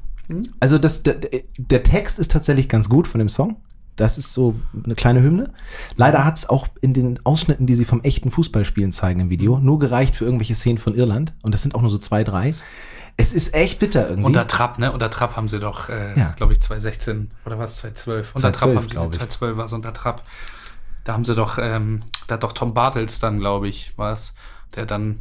also 0.59 0.77
das, 0.77 1.03
der, 1.03 1.15
der 1.57 1.83
Text 1.83 2.19
ist 2.19 2.31
tatsächlich 2.31 2.67
ganz 2.67 2.89
gut 2.89 3.07
von 3.07 3.19
dem 3.19 3.29
Song. 3.29 3.55
Das 3.95 4.17
ist 4.17 4.33
so 4.33 4.55
eine 4.83 4.95
kleine 4.95 5.21
Hymne. 5.21 5.51
Leider 5.95 6.25
hat 6.25 6.37
es 6.37 6.49
auch 6.49 6.67
in 6.81 6.93
den 6.93 7.19
Ausschnitten, 7.25 7.67
die 7.67 7.73
sie 7.73 7.85
vom 7.85 8.01
echten 8.01 8.31
Fußballspielen 8.31 8.91
zeigen 8.91 9.19
im 9.21 9.29
Video, 9.29 9.59
nur 9.59 9.79
gereicht 9.79 10.15
für 10.15 10.25
irgendwelche 10.25 10.55
Szenen 10.55 10.77
von 10.77 10.95
Irland. 10.95 11.33
Und 11.43 11.53
das 11.53 11.61
sind 11.61 11.75
auch 11.75 11.81
nur 11.81 11.89
so 11.89 11.97
zwei, 11.97 12.23
drei. 12.23 12.53
Es 13.21 13.33
ist 13.33 13.53
echt 13.53 13.79
bitter 13.79 14.09
irgendwie. 14.09 14.25
Unter 14.25 14.47
Trapp, 14.47 14.79
ne? 14.79 14.91
Unter 14.91 15.09
Trapp 15.09 15.35
haben 15.35 15.47
sie 15.47 15.59
doch, 15.59 15.89
äh, 15.89 16.17
Ja. 16.17 16.33
glaube 16.37 16.53
ich, 16.53 16.59
2016 16.61 17.31
oder 17.45 17.59
was, 17.59 17.77
2012. 17.77 18.35
Unter 18.35 18.53
2012, 18.53 18.57
Trapp 18.59 18.75
haben 18.75 18.83
sie, 18.83 18.89
glaub 18.95 19.11
ich. 19.11 19.17
2012 19.19 19.57
war 19.57 19.65
es 19.65 19.73
unter 19.73 19.93
Trapp. 19.93 20.23
Da 21.03 21.13
haben 21.13 21.25
sie 21.25 21.35
doch, 21.35 21.57
ähm, 21.59 22.01
da 22.27 22.35
hat 22.35 22.43
doch 22.43 22.53
Tom 22.53 22.73
Bartels 22.73 23.19
dann, 23.19 23.39
glaube 23.39 23.67
ich, 23.67 23.97
war 23.97 24.13
es, 24.13 24.33
der 24.75 24.85
dann 24.85 25.19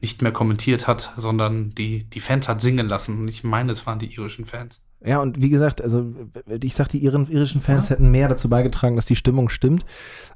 nicht 0.00 0.20
mehr 0.20 0.32
kommentiert 0.32 0.86
hat, 0.86 1.12
sondern 1.16 1.70
die, 1.70 2.04
die 2.04 2.20
Fans 2.20 2.48
hat 2.48 2.60
singen 2.60 2.88
lassen. 2.88 3.20
Und 3.20 3.28
ich 3.28 3.44
meine, 3.44 3.72
es 3.72 3.86
waren 3.86 3.98
die 3.98 4.12
irischen 4.14 4.44
Fans. 4.44 4.80
Ja, 5.04 5.20
und 5.20 5.40
wie 5.40 5.48
gesagt, 5.48 5.80
also 5.82 6.12
ich 6.48 6.74
sag, 6.74 6.88
die 6.88 6.98
iren, 6.98 7.28
irischen 7.28 7.60
Fans 7.60 7.90
hätten 7.90 8.10
mehr 8.10 8.28
dazu 8.28 8.48
beigetragen, 8.48 8.94
dass 8.96 9.06
die 9.06 9.16
Stimmung 9.16 9.48
stimmt, 9.48 9.84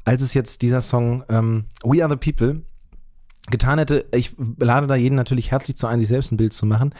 als 0.04 0.22
es 0.22 0.34
jetzt 0.34 0.62
dieser 0.62 0.80
Song 0.80 1.24
ähm, 1.28 1.66
We 1.84 2.02
Are 2.04 2.10
the 2.12 2.16
People 2.32 2.62
getan 3.50 3.78
hätte. 3.78 4.06
Ich 4.12 4.32
lade 4.58 4.86
da 4.86 4.96
jeden 4.96 5.14
natürlich 5.14 5.50
herzlich 5.50 5.76
zu 5.76 5.86
ein, 5.86 6.00
sich 6.00 6.08
selbst 6.08 6.32
ein 6.32 6.36
Bild 6.36 6.52
zu 6.52 6.66
machen. 6.66 6.94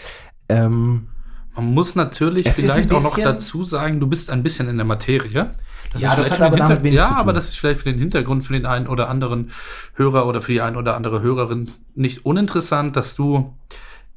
Ähm, 0.49 1.09
Man 1.55 1.67
muss 1.67 1.95
natürlich 1.95 2.47
Es 2.47 2.57
vielleicht 2.57 2.93
auch 2.93 3.03
noch 3.03 3.19
dazu 3.19 3.65
sagen, 3.65 4.01
du 4.01 4.07
bist 4.07 4.31
ein 4.31 4.43
bisschen 4.43 4.69
in 4.69 4.77
der 4.77 4.87
Materie. 4.87 5.51
Das 5.93 6.03
Ja, 6.03 6.17
das 6.17 6.31
hat 6.31 6.41
aber 6.41 6.57
damit 6.57 6.83
wenig 6.83 6.97
Ja, 6.97 7.17
aber 7.17 7.33
das 7.33 7.49
ist 7.49 7.59
vielleicht 7.59 7.81
für 7.81 7.91
den 7.91 7.99
Hintergrund 7.99 8.45
für 8.45 8.53
den 8.53 8.67
einen 8.67 8.87
oder 8.87 9.09
anderen 9.09 9.51
Hörer 9.95 10.27
oder 10.27 10.43
für 10.43 10.53
die 10.53 10.61
ein 10.61 10.77
oder 10.77 10.97
andere 10.97 11.23
Hörerin 11.23 11.71
nicht 11.95 12.25
uninteressant, 12.27 12.97
dass 12.97 13.15
du 13.15 13.55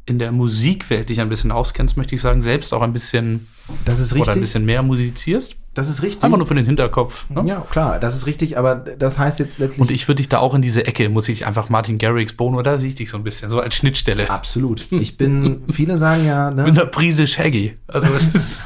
in 0.05 0.17
der 0.19 0.31
Musikwelt 0.31 1.09
dich 1.09 1.21
ein 1.21 1.29
bisschen 1.29 1.51
auskennst, 1.51 1.95
möchte 1.95 2.15
ich 2.15 2.21
sagen, 2.21 2.41
selbst 2.41 2.73
auch 2.73 2.81
ein 2.81 2.93
bisschen 2.93 3.47
das 3.85 3.99
ist 3.99 4.11
oder 4.13 4.21
ein 4.21 4.25
richtig. 4.29 4.41
bisschen 4.41 4.65
mehr 4.65 4.81
musizierst. 4.81 5.55
Das 5.79 5.87
ist 5.87 6.03
richtig. 6.03 6.25
Einfach 6.25 6.37
nur 6.37 6.45
für 6.45 6.55
den 6.55 6.65
Hinterkopf. 6.65 7.29
Ne? 7.29 7.41
ja, 7.45 7.61
klar, 7.61 8.01
das 8.01 8.13
ist 8.13 8.25
richtig, 8.25 8.57
aber 8.57 8.75
das 8.75 9.17
heißt 9.17 9.39
jetzt 9.39 9.59
letztlich. 9.59 9.79
Und 9.79 9.91
ich 9.91 10.05
würde 10.09 10.17
dich 10.17 10.27
da 10.27 10.39
auch 10.39 10.53
in 10.53 10.61
diese 10.61 10.85
Ecke, 10.85 11.07
muss 11.07 11.29
ich 11.29 11.45
einfach 11.47 11.69
Martin 11.69 11.97
Garrix, 11.97 12.33
Bono, 12.33 12.61
da 12.61 12.77
sehe 12.77 12.89
ich 12.89 12.95
dich 12.95 13.09
so 13.09 13.15
ein 13.15 13.23
bisschen, 13.23 13.49
so 13.49 13.61
als 13.61 13.75
Schnittstelle. 13.75 14.29
Absolut. 14.29 14.91
Ich 14.91 15.15
bin, 15.15 15.63
viele 15.71 15.95
sagen 15.95 16.25
ja, 16.25 16.49
Mit 16.51 16.57
ne? 16.57 16.81
einer 16.81 16.85
Prise 16.85 17.27
Shaggy. 17.27 17.77
Also 17.87 18.09
das 18.09 18.23
ist, 18.23 18.63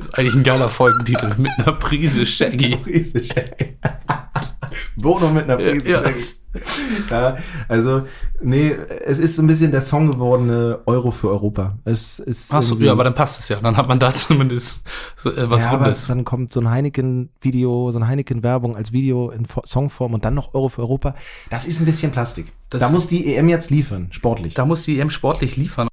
ist 0.00 0.14
eigentlich 0.14 0.34
ein 0.34 0.42
geiler 0.42 0.68
Folgentitel. 0.68 1.36
Mit 1.38 1.52
einer 1.58 1.72
Prise 1.74 2.26
Shaggy. 2.26 2.74
Prise 2.74 3.24
Shaggy. 3.24 3.76
Bono 4.96 5.30
mit 5.30 5.44
einer 5.44 5.56
Prise 5.56 5.88
Ja. 5.88 5.98
Shaggy. 6.02 6.24
Ja, 7.10 7.36
also, 7.68 8.02
nee, 8.42 8.70
es 9.04 9.18
ist 9.18 9.36
so 9.36 9.42
ein 9.42 9.46
bisschen 9.46 9.70
der 9.70 9.80
Song 9.80 10.10
gewordene 10.10 10.80
Euro 10.86 11.10
für 11.10 11.28
Europa. 11.30 11.78
Es 11.84 12.18
ist 12.18 12.52
Achso, 12.52 12.76
ja, 12.78 12.92
aber 12.92 13.04
dann 13.04 13.14
passt 13.14 13.40
es 13.40 13.48
ja. 13.48 13.56
Dann 13.60 13.76
hat 13.76 13.88
man 13.88 13.98
da 13.98 14.12
zumindest 14.14 14.84
äh, 15.24 15.30
was 15.48 15.64
ja, 15.64 15.70
Rundes. 15.72 16.06
dann 16.06 16.24
kommt 16.24 16.52
so 16.52 16.60
ein 16.60 16.68
Heineken-Video, 16.70 17.90
so 17.90 17.98
eine 17.98 18.08
Heineken-Werbung 18.08 18.76
als 18.76 18.92
Video 18.92 19.30
in 19.30 19.44
Fo- 19.46 19.62
Songform 19.66 20.14
und 20.14 20.24
dann 20.24 20.34
noch 20.34 20.54
Euro 20.54 20.68
für 20.68 20.82
Europa. 20.82 21.14
Das 21.50 21.66
ist 21.66 21.80
ein 21.80 21.86
bisschen 21.86 22.12
Plastik. 22.12 22.52
Das- 22.70 22.80
da 22.80 22.88
muss 22.88 23.06
die 23.08 23.34
EM 23.34 23.48
jetzt 23.48 23.70
liefern, 23.70 24.08
sportlich. 24.10 24.54
Da 24.54 24.64
muss 24.64 24.82
die 24.84 24.98
EM 25.00 25.10
sportlich 25.10 25.56
liefern. 25.56 25.88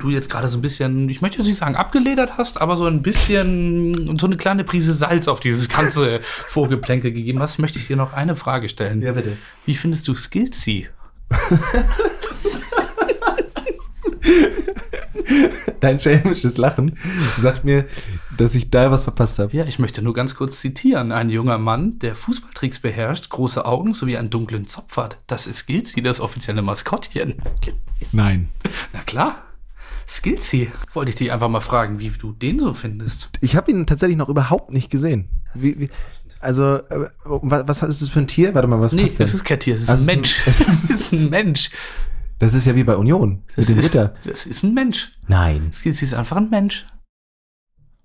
Du 0.00 0.10
jetzt 0.10 0.28
gerade 0.28 0.48
so 0.48 0.58
ein 0.58 0.62
bisschen, 0.62 1.08
ich 1.08 1.22
möchte 1.22 1.38
jetzt 1.38 1.46
nicht 1.46 1.58
sagen 1.58 1.76
abgeledert 1.76 2.36
hast, 2.38 2.60
aber 2.60 2.76
so 2.76 2.86
ein 2.86 3.02
bisschen, 3.02 4.18
so 4.18 4.26
eine 4.26 4.36
kleine 4.36 4.64
Prise 4.64 4.94
Salz 4.94 5.28
auf 5.28 5.40
dieses 5.40 5.68
ganze 5.68 6.20
Vorgeplänkel 6.48 7.12
gegeben 7.12 7.40
hast, 7.40 7.58
möchte 7.58 7.78
ich 7.78 7.86
dir 7.86 7.96
noch 7.96 8.12
eine 8.12 8.36
Frage 8.36 8.68
stellen. 8.68 9.00
bitte. 9.00 9.36
Wie 9.66 9.74
findest 9.74 10.08
du 10.08 10.14
Skillsy? 10.14 10.88
Dein 15.80 15.98
schelmisches 15.98 16.58
Lachen 16.58 16.98
sagt 17.38 17.64
mir, 17.64 17.86
dass 18.36 18.54
ich 18.54 18.70
da 18.70 18.90
was 18.90 19.04
verpasst 19.04 19.38
habe. 19.38 19.56
Ja, 19.56 19.64
ich 19.64 19.78
möchte 19.78 20.02
nur 20.02 20.12
ganz 20.12 20.34
kurz 20.34 20.60
zitieren. 20.60 21.10
Ein 21.10 21.30
junger 21.30 21.56
Mann, 21.58 21.98
der 22.00 22.14
Fußballtricks 22.14 22.80
beherrscht, 22.80 23.30
große 23.30 23.64
Augen 23.64 23.94
sowie 23.94 24.18
einen 24.18 24.28
dunklen 24.30 24.66
Zopf 24.66 24.98
hat. 24.98 25.16
Das 25.26 25.46
ist 25.46 25.60
Skillsy, 25.60 26.02
das 26.02 26.20
offizielle 26.20 26.60
Maskottchen. 26.62 27.36
Nein. 28.12 28.48
Na 28.92 29.00
klar. 29.00 29.42
Skillsy. 30.10 30.70
Wollte 30.92 31.10
ich 31.10 31.16
dich 31.16 31.30
einfach 31.32 31.48
mal 31.48 31.60
fragen, 31.60 31.98
wie 31.98 32.08
du 32.10 32.32
den 32.32 32.58
so 32.58 32.74
findest. 32.74 33.30
Ich 33.40 33.54
habe 33.56 33.70
ihn 33.70 33.86
tatsächlich 33.86 34.16
noch 34.18 34.28
überhaupt 34.28 34.72
nicht 34.72 34.90
gesehen. 34.90 35.28
Wie, 35.54 35.78
wie, 35.78 35.90
also, 36.40 36.76
äh, 36.76 37.08
was, 37.24 37.68
was 37.68 37.82
ist 37.88 38.02
das 38.02 38.08
für 38.08 38.20
ein 38.20 38.26
Tier? 38.26 38.54
Warte 38.54 38.66
mal, 38.68 38.80
was 38.80 38.92
Nee, 38.92 39.02
passt 39.02 39.18
denn? 39.20 39.26
es 39.26 39.34
ist 39.34 39.44
kein 39.44 39.60
Tier, 39.60 39.76
es 39.76 39.82
ist 39.82 39.88
Also 39.90 40.10
ein 40.10 40.20
ist 40.22 40.46
ein- 40.46 40.50
Mensch. 40.56 40.90
Es 40.90 41.12
ist 41.12 41.12
ein 41.12 41.30
Mensch. 41.30 41.70
Das 42.38 42.54
ist 42.54 42.66
ja 42.66 42.74
wie 42.74 42.84
bei 42.84 42.96
Union 42.96 43.42
mit 43.56 43.68
dem 43.68 43.78
ist, 43.78 43.86
Ritter. 43.86 44.14
das 44.24 44.46
ist 44.46 44.62
ein 44.64 44.72
Mensch. 44.74 45.12
Nein. 45.28 45.70
Skillsy 45.72 46.06
ist 46.06 46.14
einfach 46.14 46.38
ein 46.38 46.48
Mensch. 46.48 46.86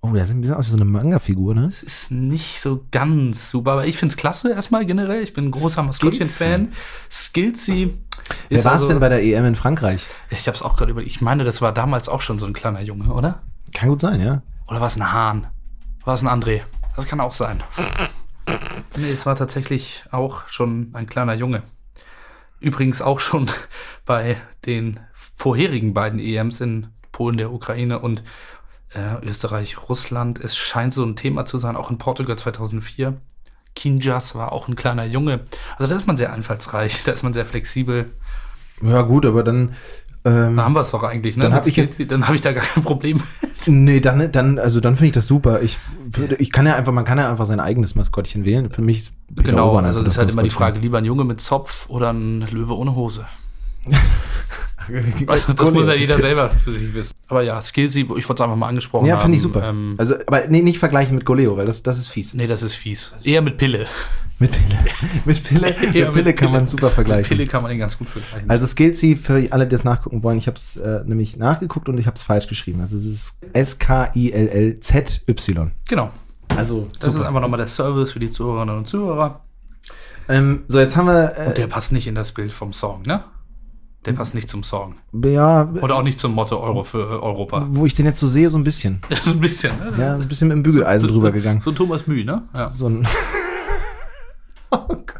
Oh, 0.08 0.12
der 0.12 0.24
sieht 0.26 0.36
ein 0.36 0.40
bisschen 0.40 0.56
aus 0.56 0.66
wie 0.66 0.70
so 0.70 0.76
eine 0.76 0.84
Manga-Figur, 0.84 1.54
ne? 1.54 1.66
Es 1.66 1.82
ist 1.82 2.10
nicht 2.10 2.60
so 2.60 2.84
ganz 2.92 3.50
super, 3.50 3.72
aber 3.72 3.86
ich 3.86 3.96
finde 3.98 4.12
es 4.12 4.16
klasse 4.16 4.52
erstmal 4.52 4.86
generell. 4.86 5.22
Ich 5.22 5.32
bin 5.34 5.46
ein 5.46 5.50
großer 5.50 5.82
Maskottchen-Fan. 5.82 6.72
Skilzy. 7.10 7.98
Wer 8.48 8.64
war 8.64 8.74
es 8.74 8.82
also- 8.82 8.88
denn 8.88 9.00
bei 9.00 9.08
der 9.08 9.22
EM 9.22 9.46
in 9.46 9.56
Frankreich? 9.56 10.06
Ich 10.30 10.46
habe 10.46 10.54
es 10.56 10.62
auch 10.62 10.76
gerade 10.76 10.92
überlegt. 10.92 11.10
Ich 11.12 11.20
meine, 11.20 11.44
das 11.44 11.60
war 11.60 11.72
damals 11.72 12.08
auch 12.08 12.20
schon 12.20 12.38
so 12.38 12.46
ein 12.46 12.52
kleiner 12.52 12.80
Junge, 12.82 13.12
oder? 13.12 13.42
Kann 13.74 13.88
gut 13.88 14.00
sein, 14.00 14.20
ja. 14.20 14.42
Oder 14.68 14.80
war 14.80 14.86
es 14.88 14.96
ein 14.96 15.12
Hahn? 15.12 15.48
War 16.04 16.14
es 16.14 16.22
ein 16.22 16.28
André? 16.28 16.62
Das 16.94 17.06
kann 17.06 17.20
auch 17.20 17.32
sein. 17.32 17.62
Nee, 18.96 19.10
es 19.10 19.26
war 19.26 19.34
tatsächlich 19.36 20.04
auch 20.12 20.46
schon 20.48 20.90
ein 20.94 21.06
kleiner 21.06 21.34
Junge. 21.34 21.62
Übrigens 22.60 23.02
auch 23.02 23.20
schon 23.20 23.50
bei 24.06 24.36
den 24.64 25.00
vorherigen 25.34 25.94
beiden 25.94 26.18
EMs 26.18 26.60
in 26.60 26.88
Polen, 27.12 27.36
der 27.38 27.52
Ukraine 27.52 27.98
und 27.98 28.22
äh, 28.96 29.26
Österreich, 29.26 29.76
Russland. 29.88 30.38
Es 30.42 30.56
scheint 30.56 30.94
so 30.94 31.04
ein 31.04 31.14
Thema 31.16 31.44
zu 31.44 31.58
sein, 31.58 31.76
auch 31.76 31.90
in 31.90 31.98
Portugal 31.98 32.36
2004. 32.36 33.14
Kinjas 33.74 34.34
war 34.34 34.52
auch 34.52 34.68
ein 34.68 34.74
kleiner 34.76 35.04
Junge. 35.04 35.40
Also 35.76 35.88
da 35.90 35.96
ist 35.96 36.06
man 36.06 36.16
sehr 36.16 36.32
einfallsreich, 36.32 37.02
da 37.04 37.12
ist 37.12 37.22
man 37.22 37.32
sehr 37.34 37.44
flexibel. 37.46 38.10
Ja, 38.82 39.02
gut, 39.02 39.26
aber 39.26 39.42
dann. 39.42 39.74
Ähm, 40.24 40.56
Da 40.56 40.64
haben 40.64 40.72
wir 40.74 40.80
es 40.80 40.90
doch 40.90 41.02
eigentlich, 41.04 41.36
ne? 41.36 41.44
Dann 41.44 41.52
hab 41.54 41.64
Mit 41.64 41.70
ich 41.70 41.76
jetzt- 41.76 42.00
dann 42.10 42.26
habe 42.26 42.34
ich 42.34 42.40
da 42.42 42.52
gar 42.52 42.64
kein 42.64 42.82
Problem. 42.82 43.22
nee, 43.66 44.00
dann, 44.00 44.32
dann, 44.32 44.58
also 44.58 44.80
dann 44.80 44.96
finde 44.96 45.06
ich 45.08 45.12
das 45.12 45.26
super. 45.26 45.62
Ich 45.62 45.78
würde, 46.04 46.34
ich 46.36 46.50
kann 46.50 46.66
ja 46.66 46.74
einfach, 46.74 46.92
man 46.92 47.04
kann 47.04 47.18
ja 47.18 47.30
einfach 47.30 47.46
sein 47.46 47.60
eigenes 47.60 47.94
Maskottchen 47.94 48.44
wählen. 48.44 48.70
Für 48.70 48.82
mich 48.82 49.00
ist 49.00 49.12
Peter 49.34 49.50
Genau, 49.52 49.68
Urban 49.68 49.84
also 49.84 50.02
das 50.02 50.14
ist 50.14 50.18
halt 50.18 50.32
immer 50.32 50.42
die. 50.42 50.50
Frage, 50.50 50.78
lieber 50.80 50.98
ein 50.98 51.04
Junge 51.04 51.24
mit 51.24 51.40
Zopf 51.40 51.88
oder 51.88 52.12
ein 52.12 52.40
Löwe 52.50 52.74
ohne 52.76 52.94
Hose. 52.96 53.26
Also, 55.26 55.52
das 55.52 55.70
muss 55.72 55.86
ja 55.86 55.94
jeder 55.94 56.18
selber 56.18 56.50
für 56.50 56.72
sich 56.72 56.92
wissen. 56.94 57.14
Aber 57.28 57.42
ja, 57.42 57.60
Skillsy, 57.60 58.00
ich 58.00 58.08
wollte 58.08 58.32
es 58.34 58.40
einfach 58.40 58.56
mal 58.56 58.68
angesprochen 58.68 59.06
Ja, 59.06 59.18
finde 59.18 59.36
ich 59.36 59.42
super. 59.42 59.68
Ähm, 59.68 59.94
also, 59.98 60.14
aber 60.26 60.46
nee, 60.48 60.62
nicht 60.62 60.78
vergleichen 60.78 61.14
mit 61.14 61.24
Goleo, 61.24 61.56
weil 61.56 61.66
das, 61.66 61.82
das 61.82 61.98
ist 61.98 62.08
fies. 62.08 62.34
nee, 62.34 62.46
das 62.46 62.62
ist 62.62 62.74
fies. 62.74 63.12
Eher 63.24 63.42
mit 63.42 63.58
Pille. 63.58 63.86
Mit 64.38 64.52
Pille. 64.52 64.78
mit 65.24 65.42
Pille, 65.44 65.74
mit 65.80 65.94
Eher 65.94 66.12
Pille 66.12 66.34
kann 66.34 66.52
man 66.52 66.66
super 66.66 66.88
Mit 66.88 66.94
vergleichen. 66.94 67.26
Pille 67.26 67.46
kann 67.46 67.62
man 67.62 67.70
den 67.70 67.78
ganz 67.78 67.96
gut 67.96 68.06
vergleichen. 68.06 68.50
Also 68.50 68.66
Skillsy, 68.66 69.16
für 69.16 69.50
alle, 69.50 69.64
die 69.64 69.70
das 69.70 69.82
nachgucken 69.84 70.22
wollen, 70.22 70.36
ich 70.36 70.46
habe 70.46 70.58
es 70.58 70.76
äh, 70.76 71.00
nämlich 71.06 71.38
nachgeguckt 71.38 71.88
und 71.88 71.96
ich 71.96 72.06
habe 72.06 72.16
es 72.16 72.22
falsch 72.22 72.46
geschrieben. 72.46 72.82
Also 72.82 72.98
es 72.98 73.06
ist 73.06 73.38
S-K-I-L-L-Z-Y. 73.54 75.70
genau. 75.88 76.10
Also 76.54 76.88
Das 76.98 77.08
ist 77.08 77.14
super. 77.14 77.28
einfach 77.28 77.40
nochmal 77.40 77.58
der 77.58 77.66
Service 77.66 78.12
für 78.12 78.18
die 78.18 78.30
Zuhörerinnen 78.30 78.76
und 78.76 78.86
Zuhörer. 78.86 79.40
Ähm, 80.28 80.64
so, 80.68 80.80
jetzt 80.80 80.96
haben 80.96 81.06
wir, 81.06 81.36
äh, 81.38 81.46
Und 81.48 81.58
der 81.58 81.66
passt 81.66 81.92
nicht 81.92 82.06
in 82.06 82.14
das 82.14 82.32
Bild 82.32 82.52
vom 82.52 82.72
Song, 82.72 83.02
ne? 83.02 83.24
Der 84.06 84.12
passt 84.12 84.36
nicht 84.36 84.48
zum 84.48 84.62
Song. 84.62 84.94
ja, 85.24 85.68
Oder 85.82 85.96
auch 85.96 86.02
nicht 86.04 86.20
zum 86.20 86.32
Motto 86.32 86.60
Euro 86.60 86.84
für 86.84 87.00
äh, 87.00 87.22
Europa. 87.22 87.66
wo 87.68 87.86
ich 87.86 87.94
den 87.94 88.06
jetzt 88.06 88.20
so 88.20 88.28
sehe, 88.28 88.48
so 88.50 88.56
ein 88.56 88.62
bisschen. 88.62 89.00
so 89.22 89.32
ein 89.32 89.40
bisschen, 89.40 89.76
ne? 89.78 89.92
Ja, 89.98 90.14
ein 90.14 90.28
bisschen 90.28 90.46
mit 90.46 90.56
dem 90.58 90.62
Bügeleisen 90.62 91.08
drüber 91.08 91.32
gegangen. 91.32 91.58
So 91.58 91.72
Thomas 91.72 92.06
Müh, 92.06 92.22
ne? 92.22 92.42
Ja. 92.54 92.70
So 92.70 92.88
ein 92.88 93.04
oh 94.70 94.78
Gott. 94.88 95.10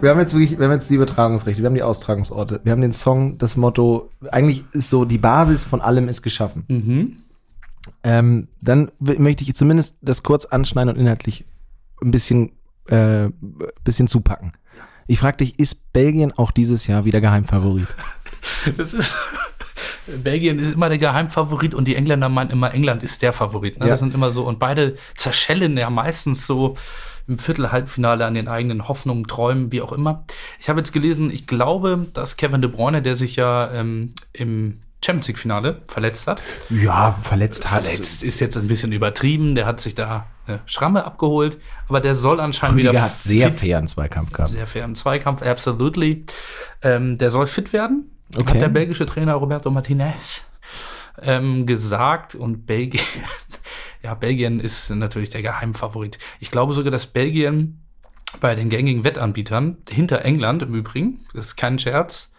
Wir 0.00 0.10
haben 0.10 0.18
jetzt 0.18 0.32
wirklich, 0.32 0.58
wir 0.58 0.64
haben 0.64 0.72
jetzt 0.72 0.90
die 0.90 0.96
Übertragungsrechte, 0.96 1.62
wir 1.62 1.66
haben 1.68 1.74
die 1.76 1.82
Austragungsorte, 1.84 2.60
wir 2.64 2.72
haben 2.72 2.80
den 2.80 2.92
Song, 2.92 3.38
das 3.38 3.56
Motto, 3.56 4.10
eigentlich 4.32 4.64
ist 4.72 4.90
so, 4.90 5.04
die 5.04 5.18
Basis 5.18 5.64
von 5.64 5.80
allem 5.80 6.08
ist 6.08 6.22
geschaffen. 6.22 6.64
Mhm. 6.66 7.16
Ähm, 8.02 8.48
dann 8.60 8.90
möchte 8.98 9.44
ich 9.44 9.54
zumindest 9.54 9.94
das 10.00 10.24
kurz 10.24 10.46
anschneiden 10.46 10.94
und 10.94 11.00
inhaltlich 11.00 11.44
ein 12.02 12.10
bisschen, 12.10 12.52
äh, 12.86 13.28
bisschen 13.84 14.08
zupacken. 14.08 14.52
Ich 15.06 15.18
frage 15.20 15.38
dich, 15.38 15.58
ist 15.58 15.92
Belgien 15.92 16.32
auch 16.36 16.50
dieses 16.50 16.86
Jahr 16.86 17.04
wieder 17.04 17.20
Geheimfavorit? 17.20 17.88
Das 18.76 18.94
ist. 18.94 19.16
Belgien 20.06 20.58
ist 20.58 20.72
immer 20.72 20.88
der 20.88 20.98
Geheimfavorit 20.98 21.74
und 21.74 21.86
die 21.86 21.96
Engländer 21.96 22.28
meinen 22.28 22.50
immer, 22.50 22.72
England 22.72 23.02
ist 23.02 23.20
der 23.20 23.32
Favorit. 23.32 23.78
Ne? 23.78 23.86
Ja. 23.86 23.90
Das 23.90 24.00
sind 24.00 24.14
immer 24.14 24.30
so. 24.30 24.46
Und 24.46 24.58
beide 24.58 24.96
zerschellen 25.16 25.76
ja 25.76 25.90
meistens 25.90 26.46
so 26.46 26.74
im 27.26 27.38
Viertel-Halbfinale 27.38 28.24
an 28.24 28.34
den 28.34 28.48
eigenen 28.48 28.88
Hoffnungen, 28.88 29.26
Träumen, 29.26 29.70
wie 29.70 29.82
auch 29.82 29.92
immer. 29.92 30.24
Ich 30.60 30.68
habe 30.68 30.80
jetzt 30.80 30.92
gelesen, 30.92 31.30
ich 31.30 31.46
glaube, 31.46 32.06
dass 32.14 32.36
Kevin 32.36 32.62
De 32.62 32.70
Bruyne, 32.70 33.02
der 33.02 33.16
sich 33.16 33.36
ja 33.36 33.70
ähm, 33.72 34.14
im 34.32 34.80
Champions 35.04 35.28
League-Finale 35.28 35.82
verletzt 35.86 36.26
hat, 36.26 36.42
Ja, 36.70 37.12
verletzt 37.22 37.70
hat. 37.70 37.84
verletzt 37.84 38.22
ist 38.24 38.40
jetzt 38.40 38.56
ein 38.56 38.66
bisschen 38.68 38.92
übertrieben, 38.92 39.54
der 39.54 39.64
hat 39.66 39.80
sich 39.80 39.94
da 39.94 40.26
eine 40.46 40.60
Schramme 40.66 41.04
abgeholt, 41.04 41.58
aber 41.88 42.00
der 42.00 42.14
soll 42.14 42.40
anscheinend 42.40 42.78
wieder 42.78 42.88
Rüdiger 42.90 43.04
hat 43.04 43.16
sehr 43.22 43.50
fit 43.50 43.60
fairen 43.60 43.86
Zweikampf 43.86 44.32
gehabt. 44.32 44.50
sehr 44.50 44.66
fair 44.66 44.84
im 44.84 44.94
Zweikampf, 44.94 45.42
absolutely. 45.42 46.24
Ähm, 46.82 47.16
der 47.18 47.30
soll 47.30 47.46
fit 47.46 47.72
werden, 47.72 48.10
Okay. 48.36 48.54
hat 48.54 48.60
der 48.60 48.68
belgische 48.68 49.06
Trainer 49.06 49.34
Roberto 49.34 49.70
Martinez 49.70 50.42
ähm, 51.22 51.64
gesagt. 51.66 52.34
Und 52.34 52.66
Belgien, 52.66 53.02
ja, 54.02 54.14
Belgien 54.14 54.60
ist 54.60 54.90
natürlich 54.90 55.30
der 55.30 55.42
Geheimfavorit. 55.42 56.18
Ich 56.40 56.50
glaube 56.50 56.72
sogar, 56.74 56.90
dass 56.90 57.06
Belgien 57.06 57.82
bei 58.40 58.54
den 58.54 58.68
gängigen 58.68 59.04
Wettanbietern 59.04 59.78
hinter 59.88 60.24
England 60.24 60.62
im 60.62 60.74
Übrigen, 60.74 61.24
das 61.34 61.46
ist 61.46 61.56
kein 61.56 61.78
Scherz, 61.78 62.32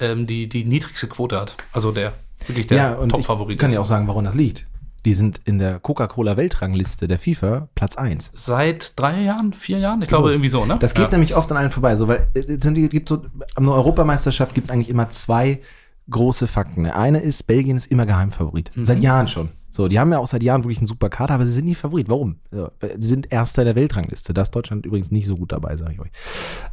ähm, 0.00 0.26
die, 0.26 0.48
die 0.48 0.64
niedrigste 0.64 1.06
Quote 1.08 1.40
hat. 1.40 1.54
Also 1.72 1.92
der 1.92 2.12
wirklich 2.46 2.66
der 2.66 2.76
ja, 2.76 2.92
und 2.94 3.08
ich 3.08 3.12
Top-Favorit 3.14 3.58
kann 3.58 3.72
ja 3.72 3.80
auch 3.80 3.84
sagen, 3.84 4.06
woran 4.06 4.24
das 4.24 4.34
liegt. 4.34 4.66
Die 5.04 5.12
sind 5.14 5.40
in 5.44 5.58
der 5.58 5.80
Coca-Cola-Weltrangliste 5.80 7.06
der 7.08 7.18
FIFA 7.18 7.68
Platz 7.74 7.96
1. 7.96 8.32
Seit 8.34 8.98
drei 8.98 9.20
Jahren, 9.22 9.52
vier 9.52 9.78
Jahren? 9.78 10.00
Ich 10.02 10.08
glaube 10.08 10.28
So. 10.28 10.32
irgendwie 10.32 10.48
so, 10.48 10.64
ne? 10.64 10.78
Das 10.80 10.94
geht 10.94 11.04
ja. 11.06 11.10
nämlich 11.10 11.36
oft 11.36 11.50
an 11.52 11.58
allen 11.58 11.70
vorbei, 11.70 11.94
so, 11.96 12.08
weil 12.08 12.26
äh, 12.34 12.40
es 12.40 12.62
sind, 12.64 12.74
die- 12.74 12.88
gibt 12.88 13.08
so, 13.08 13.22
am 13.54 13.68
Europameisterschaft 13.68 14.54
gibt 14.54 14.66
es 14.68 14.70
eigentlich 14.72 14.88
immer 14.88 15.10
zwei 15.10 15.60
große 16.10 16.46
Fakten. 16.46 16.84
Der 16.84 16.98
eine 16.98 17.20
ist, 17.20 17.42
Belgien 17.46 17.76
ist 17.76 17.86
immer 17.86 18.06
Geheimfavorit. 18.06 18.70
Mhm. 18.74 18.84
Seit 18.84 19.00
Jahren 19.00 19.28
schon. 19.28 19.50
So, 19.74 19.88
die 19.88 19.98
haben 19.98 20.12
ja 20.12 20.18
auch 20.18 20.28
seit 20.28 20.44
Jahren 20.44 20.62
wirklich 20.62 20.78
einen 20.78 20.86
super 20.86 21.08
Kader, 21.08 21.34
aber 21.34 21.46
sie 21.46 21.50
sind 21.52 21.64
nie 21.64 21.74
Favorit. 21.74 22.08
Warum? 22.08 22.36
So, 22.52 22.70
sie 22.96 23.08
sind 23.08 23.32
Erster 23.32 23.62
in 23.62 23.66
der 23.66 23.74
Weltrangliste. 23.74 24.32
Da 24.32 24.42
ist 24.42 24.52
Deutschland 24.52 24.86
übrigens 24.86 25.10
nicht 25.10 25.26
so 25.26 25.34
gut 25.34 25.50
dabei, 25.50 25.74
sage 25.74 25.94
ich 25.94 25.98
euch. 26.00 26.10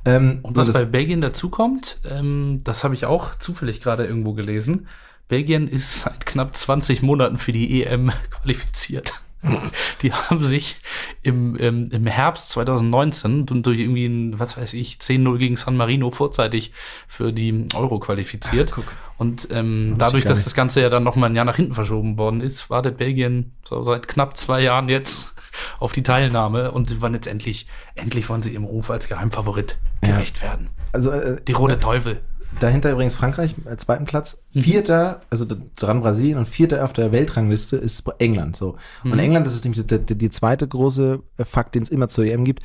Ähm, 0.05 0.37
Und 0.43 0.55
so, 0.55 0.61
was 0.61 0.67
das- 0.67 0.75
bei 0.75 0.85
Belgien 0.85 1.19
dazukommt, 1.19 1.99
ähm, 2.07 2.61
das 2.63 2.83
habe 2.83 2.93
ich 2.93 3.07
auch 3.07 3.33
zufällig 3.39 3.81
gerade 3.81 4.05
irgendwo 4.05 4.33
gelesen. 4.33 4.85
Belgien 5.29 5.67
ist 5.67 6.01
seit 6.01 6.27
knapp 6.27 6.55
20 6.55 7.01
Monaten 7.01 7.39
für 7.39 7.51
die 7.51 7.81
EM 7.81 8.11
qualifiziert. 8.29 9.13
Die 10.01 10.13
haben 10.13 10.39
sich 10.39 10.77
im, 11.23 11.56
im, 11.56 11.89
im 11.91 12.06
Herbst 12.08 12.49
2019 12.49 13.47
und 13.49 13.65
durch 13.65 13.80
irgendwie 13.80 14.06
ein, 14.06 14.39
was 14.39 14.58
weiß 14.58 14.73
ich, 14.73 14.97
10-0 14.97 15.38
gegen 15.38 15.56
San 15.56 15.77
Marino 15.77 16.12
vorzeitig 16.12 16.71
für 17.08 17.32
die 17.34 17.65
Euro 17.73 17.99
qualifiziert. 17.99 18.73
Ach, 18.77 18.84
und 19.17 19.47
ähm, 19.51 19.95
dadurch, 19.97 20.25
dass 20.25 20.43
das 20.43 20.56
Ganze 20.56 20.82
ja 20.82 20.89
dann 20.89 21.04
noch 21.04 21.15
mal 21.15 21.27
ein 21.27 21.36
Jahr 21.36 21.45
nach 21.45 21.56
hinten 21.56 21.73
verschoben 21.75 22.17
worden 22.17 22.41
ist, 22.41 22.69
wartet 22.69 22.97
Belgien 22.97 23.51
so 23.67 23.84
seit 23.84 24.08
knapp 24.08 24.36
zwei 24.38 24.62
Jahren 24.62 24.89
jetzt 24.89 25.34
auf 25.80 25.91
die 25.91 26.04
Teilnahme 26.04 26.71
und 26.71 26.89
sie 26.89 27.01
waren 27.01 27.13
jetzt 27.13 27.27
endlich, 27.27 27.67
endlich 27.95 28.30
wollen 28.30 28.41
sie 28.41 28.51
ihrem 28.54 28.63
Ruf 28.63 28.89
als 28.89 29.08
Geheimfavorit 29.08 29.77
Ja. 30.04 30.10
gerecht 30.15 30.41
werden. 30.41 30.69
also, 30.91 31.12
äh, 31.12 31.39
Die 31.47 31.51
rote 31.54 31.80
Teufel. 31.80 32.21
Dahinter 32.59 32.91
übrigens 32.91 33.15
Frankreich 33.15 33.55
als 33.65 33.83
zweiten 33.85 34.05
Platz. 34.05 34.43
Mhm. 34.53 34.61
Vierter, 34.61 35.21
also 35.29 35.45
dran 35.75 36.01
Brasilien 36.01 36.37
und 36.37 36.47
vierter 36.47 36.83
auf 36.83 36.93
der 36.93 37.11
Weltrangliste 37.11 37.77
ist 37.77 38.03
England. 38.19 38.55
So. 38.55 38.77
Und 39.03 39.11
Mhm. 39.13 39.19
England, 39.19 39.45
das 39.47 39.55
ist 39.55 39.63
nämlich 39.63 39.85
die, 39.87 39.99
die, 39.99 40.17
die 40.17 40.29
zweite 40.29 40.67
große 40.67 41.19
äh, 41.37 41.45
Fakt, 41.45 41.75
den 41.75 41.83
es 41.83 41.89
immer 41.89 42.07
zur 42.07 42.25
EM 42.25 42.43
gibt. 42.43 42.63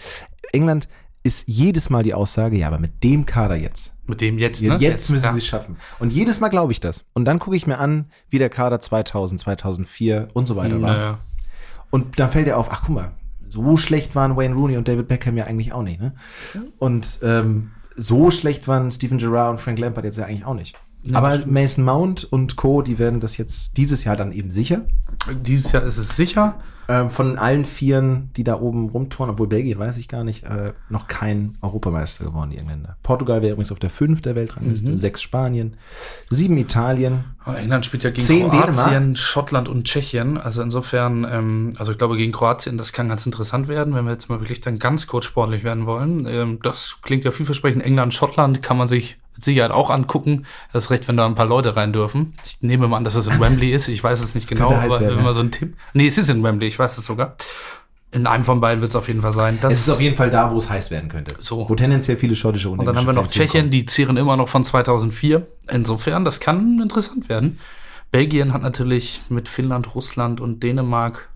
England 0.52 0.88
ist 1.22 1.48
jedes 1.48 1.90
Mal 1.90 2.02
die 2.04 2.14
Aussage, 2.14 2.56
ja, 2.56 2.68
aber 2.68 2.78
mit 2.78 3.02
dem 3.02 3.26
Kader 3.26 3.56
jetzt. 3.56 3.94
Mit 4.06 4.20
dem 4.20 4.38
jetzt, 4.38 4.60
Jetzt, 4.60 4.80
ne? 4.80 4.86
jetzt 4.86 5.10
müssen 5.10 5.24
ja. 5.24 5.32
sie 5.32 5.38
es 5.38 5.46
schaffen. 5.46 5.76
Und 5.98 6.12
jedes 6.12 6.38
Mal 6.38 6.48
glaube 6.50 6.70
ich 6.72 6.78
das. 6.78 7.04
Und 7.14 7.24
dann 7.24 7.38
gucke 7.40 7.56
ich 7.56 7.66
mir 7.66 7.78
an, 7.78 8.06
wie 8.30 8.38
der 8.38 8.48
Kader 8.48 8.80
2000, 8.80 9.40
2004 9.40 10.28
und 10.34 10.46
so 10.46 10.54
weiter 10.56 10.80
war. 10.80 10.90
Naja. 10.92 11.18
Und 11.90 12.18
dann 12.20 12.30
fällt 12.30 12.46
er 12.46 12.58
auf, 12.58 12.68
ach 12.70 12.82
guck 12.86 12.94
mal, 12.94 13.12
so 13.48 13.76
schlecht 13.76 14.14
waren 14.14 14.36
Wayne 14.36 14.54
Rooney 14.54 14.76
und 14.76 14.86
David 14.86 15.08
Beckham 15.08 15.36
ja 15.36 15.44
eigentlich 15.44 15.72
auch 15.72 15.82
nicht. 15.82 16.00
Ne? 16.00 16.12
Und 16.78 17.18
ähm, 17.22 17.70
so 17.96 18.30
schlecht 18.30 18.68
waren 18.68 18.90
Steven 18.90 19.18
Gerrard 19.18 19.52
und 19.52 19.60
Frank 19.60 19.78
Lampard 19.78 20.04
jetzt 20.04 20.18
ja 20.18 20.26
eigentlich 20.26 20.44
auch 20.44 20.54
nicht. 20.54 20.76
Ja, 21.06 21.18
Aber 21.18 21.34
stimmt. 21.36 21.52
Mason 21.52 21.84
Mount 21.84 22.24
und 22.24 22.56
Co., 22.56 22.82
die 22.82 22.98
werden 22.98 23.20
das 23.20 23.36
jetzt 23.36 23.76
dieses 23.76 24.04
Jahr 24.04 24.16
dann 24.16 24.32
eben 24.32 24.50
sicher. 24.52 24.82
Dieses 25.42 25.72
Jahr 25.72 25.82
ist 25.82 25.96
es 25.98 26.16
sicher. 26.16 26.56
Ähm, 26.88 27.10
von 27.10 27.36
allen 27.36 27.64
Vieren, 27.64 28.30
die 28.36 28.44
da 28.44 28.60
oben 28.60 28.88
rumtouren, 28.90 29.30
obwohl 29.30 29.48
Belgien 29.48 29.76
weiß 29.76 29.96
ich 29.98 30.06
gar 30.06 30.22
nicht, 30.22 30.44
äh, 30.44 30.72
noch 30.88 31.08
kein 31.08 31.58
Europameister 31.60 32.26
geworden, 32.26 32.50
die 32.50 32.58
Engländer. 32.58 32.96
Portugal 33.02 33.42
wäre 33.42 33.54
übrigens 33.54 33.72
auf 33.72 33.80
der 33.80 33.90
5 33.90 34.22
der 34.22 34.36
Weltrangliste, 34.36 34.92
Mhm. 34.92 34.96
sechs 34.96 35.20
Spanien, 35.20 35.74
sieben 36.30 36.56
Italien, 36.58 37.24
Aber 37.44 37.58
England 37.58 37.86
spielt 37.86 38.04
ja 38.04 38.10
gegen 38.10 38.24
Kroatien, 38.50 38.72
Dänemark. 38.72 39.18
Schottland 39.18 39.68
und 39.68 39.82
Tschechien. 39.84 40.38
Also 40.38 40.62
insofern, 40.62 41.26
ähm, 41.28 41.72
also 41.76 41.90
ich 41.90 41.98
glaube 41.98 42.16
gegen 42.16 42.30
Kroatien, 42.30 42.78
das 42.78 42.92
kann 42.92 43.08
ganz 43.08 43.26
interessant 43.26 43.66
werden, 43.66 43.92
wenn 43.92 44.04
wir 44.04 44.12
jetzt 44.12 44.28
mal 44.28 44.38
wirklich 44.38 44.60
dann 44.60 44.78
ganz 44.78 45.08
kurz 45.08 45.24
sportlich 45.24 45.64
werden 45.64 45.86
wollen. 45.86 46.24
Ähm, 46.28 46.60
das 46.62 46.98
klingt 47.02 47.24
ja 47.24 47.32
vielversprechend. 47.32 47.82
England, 47.82 48.14
Schottland 48.14 48.62
kann 48.62 48.76
man 48.76 48.86
sich 48.86 49.18
mit 49.36 49.44
Sicherheit 49.44 49.70
auch 49.70 49.90
angucken. 49.90 50.46
Das 50.72 50.84
ist 50.84 50.90
recht, 50.90 51.06
wenn 51.08 51.16
da 51.16 51.26
ein 51.26 51.34
paar 51.34 51.46
Leute 51.46 51.76
rein 51.76 51.92
dürfen. 51.92 52.34
Ich 52.44 52.62
nehme 52.62 52.88
mal 52.88 52.96
an, 52.96 53.04
dass 53.04 53.14
es 53.14 53.28
in 53.28 53.38
Wembley 53.38 53.72
ist. 53.72 53.88
Ich 53.88 54.02
weiß 54.02 54.20
es 54.20 54.34
nicht 54.34 54.50
Das 54.50 54.58
genau, 54.58 54.72
aber 54.72 55.00
werden, 55.00 55.10
wenn 55.10 55.18
ja. 55.18 55.24
wir 55.24 55.34
so 55.34 55.40
einen 55.40 55.52
Tipp. 55.52 55.76
Nee, 55.92 56.06
es 56.06 56.18
ist 56.18 56.30
in 56.30 56.42
Wembley, 56.42 56.66
ich 56.68 56.78
weiß 56.78 56.98
es 56.98 57.04
sogar. 57.04 57.36
In 58.12 58.26
einem 58.26 58.44
von 58.44 58.60
beiden 58.60 58.80
wird 58.80 58.90
es 58.90 58.96
auf 58.96 59.08
jeden 59.08 59.20
Fall 59.20 59.32
sein. 59.32 59.58
Das 59.60 59.74
es 59.74 59.80
ist 59.80 59.94
auf 59.94 60.00
jeden 60.00 60.16
Fall 60.16 60.30
da, 60.30 60.50
wo 60.50 60.56
es 60.56 60.70
heiß 60.70 60.90
werden 60.90 61.10
könnte. 61.10 61.34
So. 61.38 61.68
Wo 61.68 61.74
tendenziell 61.74 62.16
viele 62.16 62.34
schottische 62.34 62.70
und 62.70 62.84
dann 62.84 62.96
haben 62.96 63.06
wir 63.06 63.12
noch 63.12 63.26
Tschechien, 63.26 63.70
die 63.70 63.84
zehren 63.84 64.16
immer 64.16 64.36
noch 64.36 64.48
von 64.48 64.64
2004. 64.64 65.46
Insofern, 65.70 66.24
das 66.24 66.40
kann 66.40 66.80
interessant 66.80 67.28
werden. 67.28 67.58
Belgien 68.10 68.52
hat 68.54 68.62
natürlich 68.62 69.20
mit 69.28 69.48
Finnland, 69.48 69.94
Russland 69.94 70.40
und 70.40 70.62
Dänemark. 70.62 71.28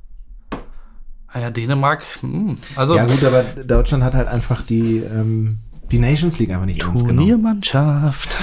Naja, 1.34 1.50
Dänemark, 1.50 2.04
hm, 2.20 2.54
also. 2.76 2.96
Ja, 2.96 3.06
gut, 3.06 3.22
aber 3.24 3.42
Deutschland 3.42 4.02
hat 4.02 4.14
halt 4.14 4.28
einfach 4.28 4.62
die, 4.62 4.98
ähm, 4.98 5.58
die 5.90 5.98
Nations 5.98 6.38
League 6.38 6.50
einfach 6.50 6.66
nicht 6.66 6.82
ernst 6.82 7.06
genommen. 7.06 7.28
Turniermannschaft. 7.28 8.36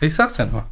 Ich 0.00 0.14
sag's 0.14 0.36
ja 0.36 0.46
nur. 0.46 0.64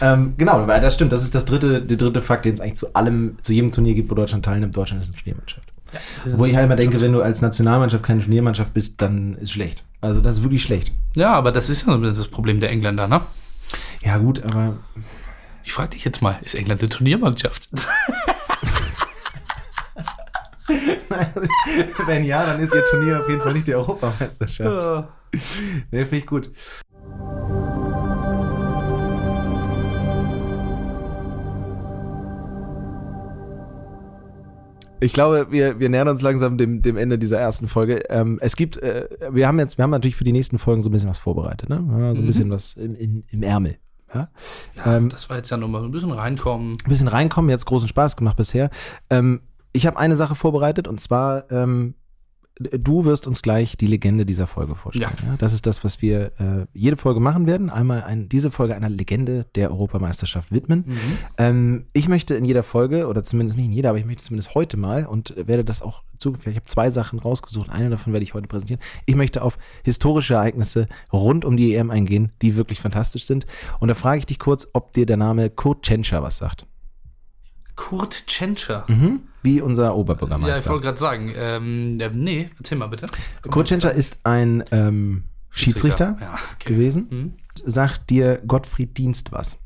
Ähm, 0.00 0.34
genau, 0.36 0.66
weil 0.66 0.80
das 0.80 0.94
stimmt. 0.94 1.12
Das 1.12 1.22
ist 1.22 1.34
das 1.34 1.44
dritte, 1.44 1.82
der 1.82 1.96
dritte 1.96 2.20
Fakt, 2.20 2.44
den 2.44 2.54
es 2.54 2.60
eigentlich 2.60 2.76
zu 2.76 2.94
allem, 2.94 3.36
zu 3.42 3.52
jedem 3.52 3.70
Turnier 3.70 3.94
gibt, 3.94 4.10
wo 4.10 4.14
Deutschland 4.14 4.44
teilnimmt. 4.44 4.76
Deutschland 4.76 5.02
ist 5.02 5.10
eine 5.10 5.18
Turniermannschaft. 5.18 5.66
Ja, 5.92 6.38
wo 6.38 6.44
ich 6.46 6.54
halt 6.54 6.66
immer 6.66 6.76
denke, 6.76 7.00
wenn 7.00 7.12
du 7.12 7.20
als 7.20 7.40
Nationalmannschaft 7.40 8.04
keine 8.04 8.20
Turniermannschaft 8.20 8.72
bist, 8.72 9.02
dann 9.02 9.36
ist 9.36 9.52
schlecht. 9.52 9.84
Also 10.00 10.20
das 10.20 10.36
ist 10.36 10.42
wirklich 10.42 10.62
schlecht. 10.62 10.92
Ja, 11.14 11.32
aber 11.32 11.52
das 11.52 11.68
ist 11.68 11.86
ja 11.86 11.96
das 11.96 12.28
Problem 12.28 12.60
der 12.60 12.70
Engländer, 12.70 13.08
ne? 13.08 13.20
Ja, 14.02 14.18
gut, 14.18 14.42
aber. 14.44 14.76
Ich 15.64 15.72
frage 15.72 15.90
dich 15.90 16.04
jetzt 16.04 16.22
mal, 16.22 16.38
ist 16.42 16.54
England 16.54 16.80
eine 16.80 16.88
Turniermannschaft? 16.88 17.68
wenn 22.06 22.24
ja, 22.24 22.44
dann 22.44 22.60
ist 22.60 22.74
ihr 22.74 22.84
Turnier 22.86 23.20
auf 23.20 23.28
jeden 23.28 23.40
Fall 23.40 23.52
nicht 23.52 23.66
die 23.66 23.74
Europameisterschaft. 23.74 24.60
Ja. 24.86 25.08
Nee, 25.90 26.04
finde 26.04 26.16
ich 26.16 26.26
gut. 26.26 26.50
Ich 35.02 35.14
glaube, 35.14 35.46
wir, 35.50 35.80
wir 35.80 35.88
nähern 35.88 36.08
uns 36.08 36.20
langsam 36.20 36.58
dem, 36.58 36.82
dem 36.82 36.98
Ende 36.98 37.18
dieser 37.18 37.38
ersten 37.38 37.68
Folge. 37.68 38.02
Ähm, 38.10 38.38
es 38.42 38.54
gibt, 38.54 38.76
äh, 38.76 39.08
wir 39.30 39.48
haben 39.48 39.58
jetzt, 39.58 39.78
wir 39.78 39.82
haben 39.82 39.90
natürlich 39.90 40.16
für 40.16 40.24
die 40.24 40.32
nächsten 40.32 40.58
Folgen 40.58 40.82
so 40.82 40.90
ein 40.90 40.92
bisschen 40.92 41.08
was 41.08 41.18
vorbereitet, 41.18 41.70
ne? 41.70 41.76
Ja, 41.76 42.14
so 42.14 42.20
ein 42.20 42.24
mhm. 42.24 42.26
bisschen 42.26 42.50
was 42.50 42.74
im, 42.74 42.94
im, 42.96 43.24
im 43.30 43.42
Ärmel. 43.42 43.78
Ja, 44.14 44.28
ja 44.76 44.96
ähm, 44.96 45.08
das 45.08 45.30
war 45.30 45.38
jetzt 45.38 45.50
ja 45.50 45.56
nochmal 45.56 45.80
so 45.80 45.88
ein 45.88 45.92
bisschen 45.92 46.12
reinkommen. 46.12 46.72
Ein 46.84 46.88
bisschen 46.88 47.08
reinkommen, 47.08 47.50
jetzt 47.50 47.64
großen 47.64 47.88
Spaß 47.88 48.16
gemacht 48.16 48.36
bisher. 48.36 48.68
Ähm, 49.08 49.40
ich 49.72 49.86
habe 49.86 49.98
eine 49.98 50.16
Sache 50.16 50.34
vorbereitet 50.34 50.86
und 50.86 51.00
zwar 51.00 51.50
ähm, 51.50 51.94
du 52.60 53.06
wirst 53.06 53.26
uns 53.26 53.40
gleich 53.40 53.76
die 53.76 53.86
Legende 53.86 54.26
dieser 54.26 54.46
Folge 54.46 54.74
vorstellen. 54.74 55.10
Ja. 55.22 55.30
ja 55.30 55.36
das 55.38 55.52
ist 55.54 55.66
das, 55.66 55.82
was 55.82 56.02
wir 56.02 56.32
äh, 56.38 56.66
jede 56.74 56.96
Folge 56.96 57.18
machen 57.18 57.46
werden. 57.46 57.70
Einmal 57.70 58.02
ein, 58.02 58.28
diese 58.28 58.50
Folge 58.50 58.76
einer 58.76 58.90
Legende 58.90 59.46
der 59.54 59.70
Europameisterschaft 59.70 60.52
widmen. 60.52 60.84
Mhm. 60.86 61.18
Ähm, 61.38 61.86
ich 61.94 62.08
möchte 62.08 62.34
in 62.34 62.44
jeder 62.44 62.62
Folge, 62.62 63.06
oder 63.06 63.22
zumindest 63.22 63.56
nicht 63.56 63.66
in 63.66 63.72
jeder, 63.72 63.90
aber 63.90 63.98
ich 63.98 64.04
möchte 64.04 64.22
zumindest 64.22 64.54
heute 64.54 64.76
mal 64.76 65.06
und 65.06 65.34
werde 65.36 65.64
das 65.64 65.80
auch 65.80 66.02
zugeben. 66.18 66.50
Ich 66.50 66.56
habe 66.56 66.66
zwei 66.66 66.90
Sachen 66.90 67.18
rausgesucht. 67.18 67.70
Eine 67.70 67.88
davon 67.88 68.12
werde 68.12 68.24
ich 68.24 68.34
heute 68.34 68.46
präsentieren. 68.46 68.82
Ich 69.06 69.16
möchte 69.16 69.42
auf 69.42 69.56
historische 69.82 70.34
Ereignisse 70.34 70.86
rund 71.12 71.46
um 71.46 71.56
die 71.56 71.74
EM 71.74 71.90
eingehen, 71.90 72.30
die 72.42 72.56
wirklich 72.56 72.80
fantastisch 72.80 73.24
sind. 73.24 73.46
Und 73.80 73.88
da 73.88 73.94
frage 73.94 74.18
ich 74.18 74.26
dich 74.26 74.38
kurz, 74.38 74.68
ob 74.74 74.92
dir 74.92 75.06
der 75.06 75.16
Name 75.16 75.48
Kurt 75.48 75.82
Tschentscher 75.82 76.22
was 76.22 76.36
sagt. 76.36 76.66
Kurt 77.74 78.26
Tschentscher? 78.26 78.84
Mhm. 78.88 79.22
Wie 79.42 79.60
unser 79.60 79.96
Oberbürgermeister. 79.96 80.54
Ja, 80.54 80.60
ich 80.60 80.68
wollte 80.68 80.84
gerade 80.84 80.98
sagen, 80.98 81.32
ähm, 81.34 81.96
nee, 81.96 82.50
erzähl 82.58 82.78
mal 82.78 82.88
bitte. 82.88 83.06
Kurt 83.48 83.68
Tschentscher 83.68 83.92
ist 83.92 84.18
ein 84.24 84.64
ähm, 84.70 85.24
Schiedsrichter, 85.50 86.16
Schiedsrichter. 86.18 86.32
Ja, 86.32 86.38
okay. 86.54 86.74
gewesen. 86.74 87.06
Mhm. 87.10 87.32
Sagt 87.64 88.10
dir 88.10 88.40
Gottfried 88.46 88.96
Dienst 88.96 89.32
was? 89.32 89.56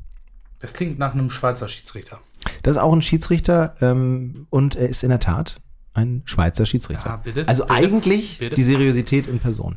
Das 0.60 0.72
klingt 0.72 0.98
nach 0.98 1.12
einem 1.12 1.30
Schweizer 1.30 1.68
Schiedsrichter. 1.68 2.20
Das 2.62 2.76
ist 2.76 2.82
auch 2.82 2.92
ein 2.92 3.02
Schiedsrichter 3.02 3.74
ähm, 3.80 4.46
und 4.50 4.76
er 4.76 4.88
ist 4.88 5.02
in 5.02 5.10
der 5.10 5.20
Tat 5.20 5.60
ein 5.94 6.22
Schweizer 6.24 6.66
Schiedsrichter. 6.66 7.08
Ja, 7.08 7.16
bitte, 7.16 7.46
also 7.46 7.64
bitte, 7.64 7.74
eigentlich 7.74 8.38
bitte. 8.38 8.56
die 8.56 8.62
Seriosität 8.62 9.26
in 9.26 9.38
Person. 9.38 9.76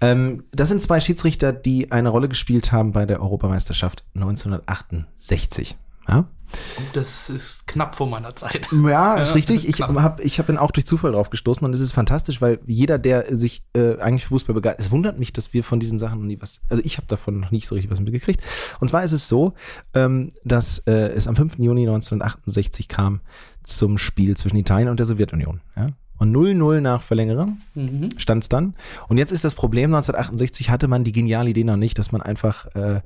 Ähm, 0.00 0.44
das 0.52 0.68
sind 0.68 0.82
zwei 0.82 1.00
Schiedsrichter, 1.00 1.52
die 1.52 1.90
eine 1.90 2.10
Rolle 2.10 2.28
gespielt 2.28 2.70
haben 2.70 2.92
bei 2.92 3.06
der 3.06 3.20
Europameisterschaft 3.20 4.04
1968. 4.14 5.76
Ja? 6.08 6.28
Oh, 6.76 6.82
das 6.92 7.30
ist 7.30 7.66
knapp 7.66 7.96
vor 7.96 8.06
meiner 8.06 8.36
Zeit. 8.36 8.68
Ja, 8.84 9.16
ist 9.16 9.34
richtig. 9.34 9.66
Ist 9.66 9.80
ich 9.80 9.82
habe 9.82 10.22
ich 10.22 10.38
hab 10.38 10.48
ihn 10.48 10.58
auch 10.58 10.70
durch 10.70 10.86
Zufall 10.86 11.12
drauf 11.12 11.30
gestoßen 11.30 11.66
und 11.66 11.72
es 11.72 11.80
ist 11.80 11.92
fantastisch, 11.92 12.40
weil 12.40 12.60
jeder, 12.66 12.98
der 12.98 13.34
sich 13.36 13.64
äh, 13.74 13.98
eigentlich 13.98 14.24
für 14.24 14.30
Fußball 14.30 14.54
begeistert, 14.54 14.86
es 14.86 14.92
wundert 14.92 15.18
mich, 15.18 15.32
dass 15.32 15.52
wir 15.52 15.64
von 15.64 15.80
diesen 15.80 15.98
Sachen 15.98 16.20
noch 16.20 16.26
nie 16.26 16.40
was, 16.40 16.60
also 16.68 16.82
ich 16.84 16.96
habe 16.96 17.06
davon 17.06 17.40
noch 17.40 17.50
nicht 17.50 17.66
so 17.66 17.74
richtig 17.74 17.90
was 17.90 18.00
mitgekriegt. 18.00 18.42
Und 18.80 18.88
zwar 18.88 19.02
ist 19.04 19.12
es 19.12 19.28
so, 19.28 19.54
ähm, 19.94 20.32
dass 20.44 20.78
äh, 20.86 20.92
es 20.92 21.26
am 21.26 21.36
5. 21.36 21.58
Juni 21.58 21.82
1968 21.82 22.88
kam 22.88 23.20
zum 23.62 23.98
Spiel 23.98 24.36
zwischen 24.36 24.56
Italien 24.56 24.88
und 24.88 24.98
der 24.98 25.06
Sowjetunion. 25.06 25.60
Ja? 25.76 25.88
Und 26.18 26.34
0-0 26.34 26.80
nach 26.80 27.02
Verlängerung 27.02 27.58
mhm. 27.74 28.08
stand 28.18 28.44
es 28.44 28.48
dann. 28.48 28.74
Und 29.08 29.18
jetzt 29.18 29.32
ist 29.32 29.44
das 29.44 29.54
Problem, 29.54 29.94
1968 29.94 30.70
hatte 30.70 30.88
man 30.88 31.04
die 31.04 31.12
geniale 31.12 31.50
Idee 31.50 31.64
noch 31.64 31.76
nicht, 31.76 31.98
dass 31.98 32.12
man 32.12 32.22
einfach 32.22 32.66
äh, 32.74 33.00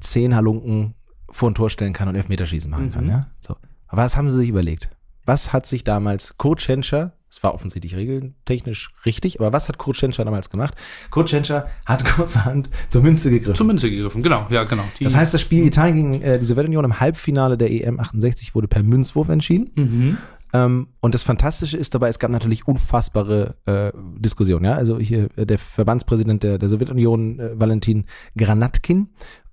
zehn 0.00 0.34
Halunken 0.34 0.94
vor 1.34 1.50
ein 1.50 1.54
Tor 1.54 1.68
stellen 1.68 1.92
kann 1.92 2.08
und 2.08 2.14
Elfmeterschießen 2.14 2.70
machen 2.70 2.86
mhm. 2.86 2.92
kann. 2.92 3.08
Ja? 3.08 3.20
So. 3.40 3.56
Aber 3.88 4.02
was 4.02 4.16
haben 4.16 4.30
sie 4.30 4.36
sich 4.36 4.48
überlegt? 4.48 4.88
Was 5.26 5.52
hat 5.52 5.66
sich 5.66 5.82
damals 5.82 6.36
Kurt 6.36 6.62
Schenscher, 6.62 7.14
es 7.28 7.42
war 7.42 7.54
offensichtlich 7.54 7.96
regeltechnisch 7.96 8.92
richtig, 9.04 9.40
aber 9.40 9.52
was 9.52 9.68
hat 9.68 9.78
Kurt 9.78 9.96
Schenscher 9.96 10.24
damals 10.24 10.48
gemacht? 10.48 10.74
Kurt 11.10 11.30
Schenscher 11.30 11.66
hat 11.86 12.04
kurzerhand 12.16 12.70
zur 12.88 13.02
Münze 13.02 13.30
gegriffen. 13.30 13.56
Zur 13.56 13.66
Münze 13.66 13.90
gegriffen, 13.90 14.22
genau, 14.22 14.46
ja, 14.48 14.62
genau. 14.62 14.84
Die 15.00 15.04
das 15.04 15.16
heißt, 15.16 15.34
das 15.34 15.40
Spiel 15.40 15.66
Italien 15.66 16.12
gegen 16.12 16.22
äh, 16.22 16.38
die 16.38 16.44
Sowjetunion 16.44 16.84
im 16.84 17.00
Halbfinale 17.00 17.58
der 17.58 17.72
EM 17.72 17.98
68 17.98 18.54
wurde 18.54 18.68
per 18.68 18.84
Münzwurf 18.84 19.28
entschieden. 19.28 19.70
Mhm. 19.74 20.18
Ähm, 20.52 20.86
und 21.00 21.14
das 21.14 21.24
Fantastische 21.24 21.76
ist 21.76 21.96
dabei, 21.96 22.08
es 22.08 22.20
gab 22.20 22.30
natürlich 22.30 22.68
unfassbare 22.68 23.56
äh, 23.66 23.90
Diskussionen. 24.20 24.66
Ja? 24.66 24.74
Also 24.76 25.00
hier 25.00 25.28
äh, 25.36 25.46
der 25.46 25.58
Verbandspräsident 25.58 26.44
der, 26.44 26.58
der 26.58 26.68
Sowjetunion, 26.68 27.40
äh, 27.40 27.60
Valentin 27.60 28.04
Granatkin, 28.36 29.08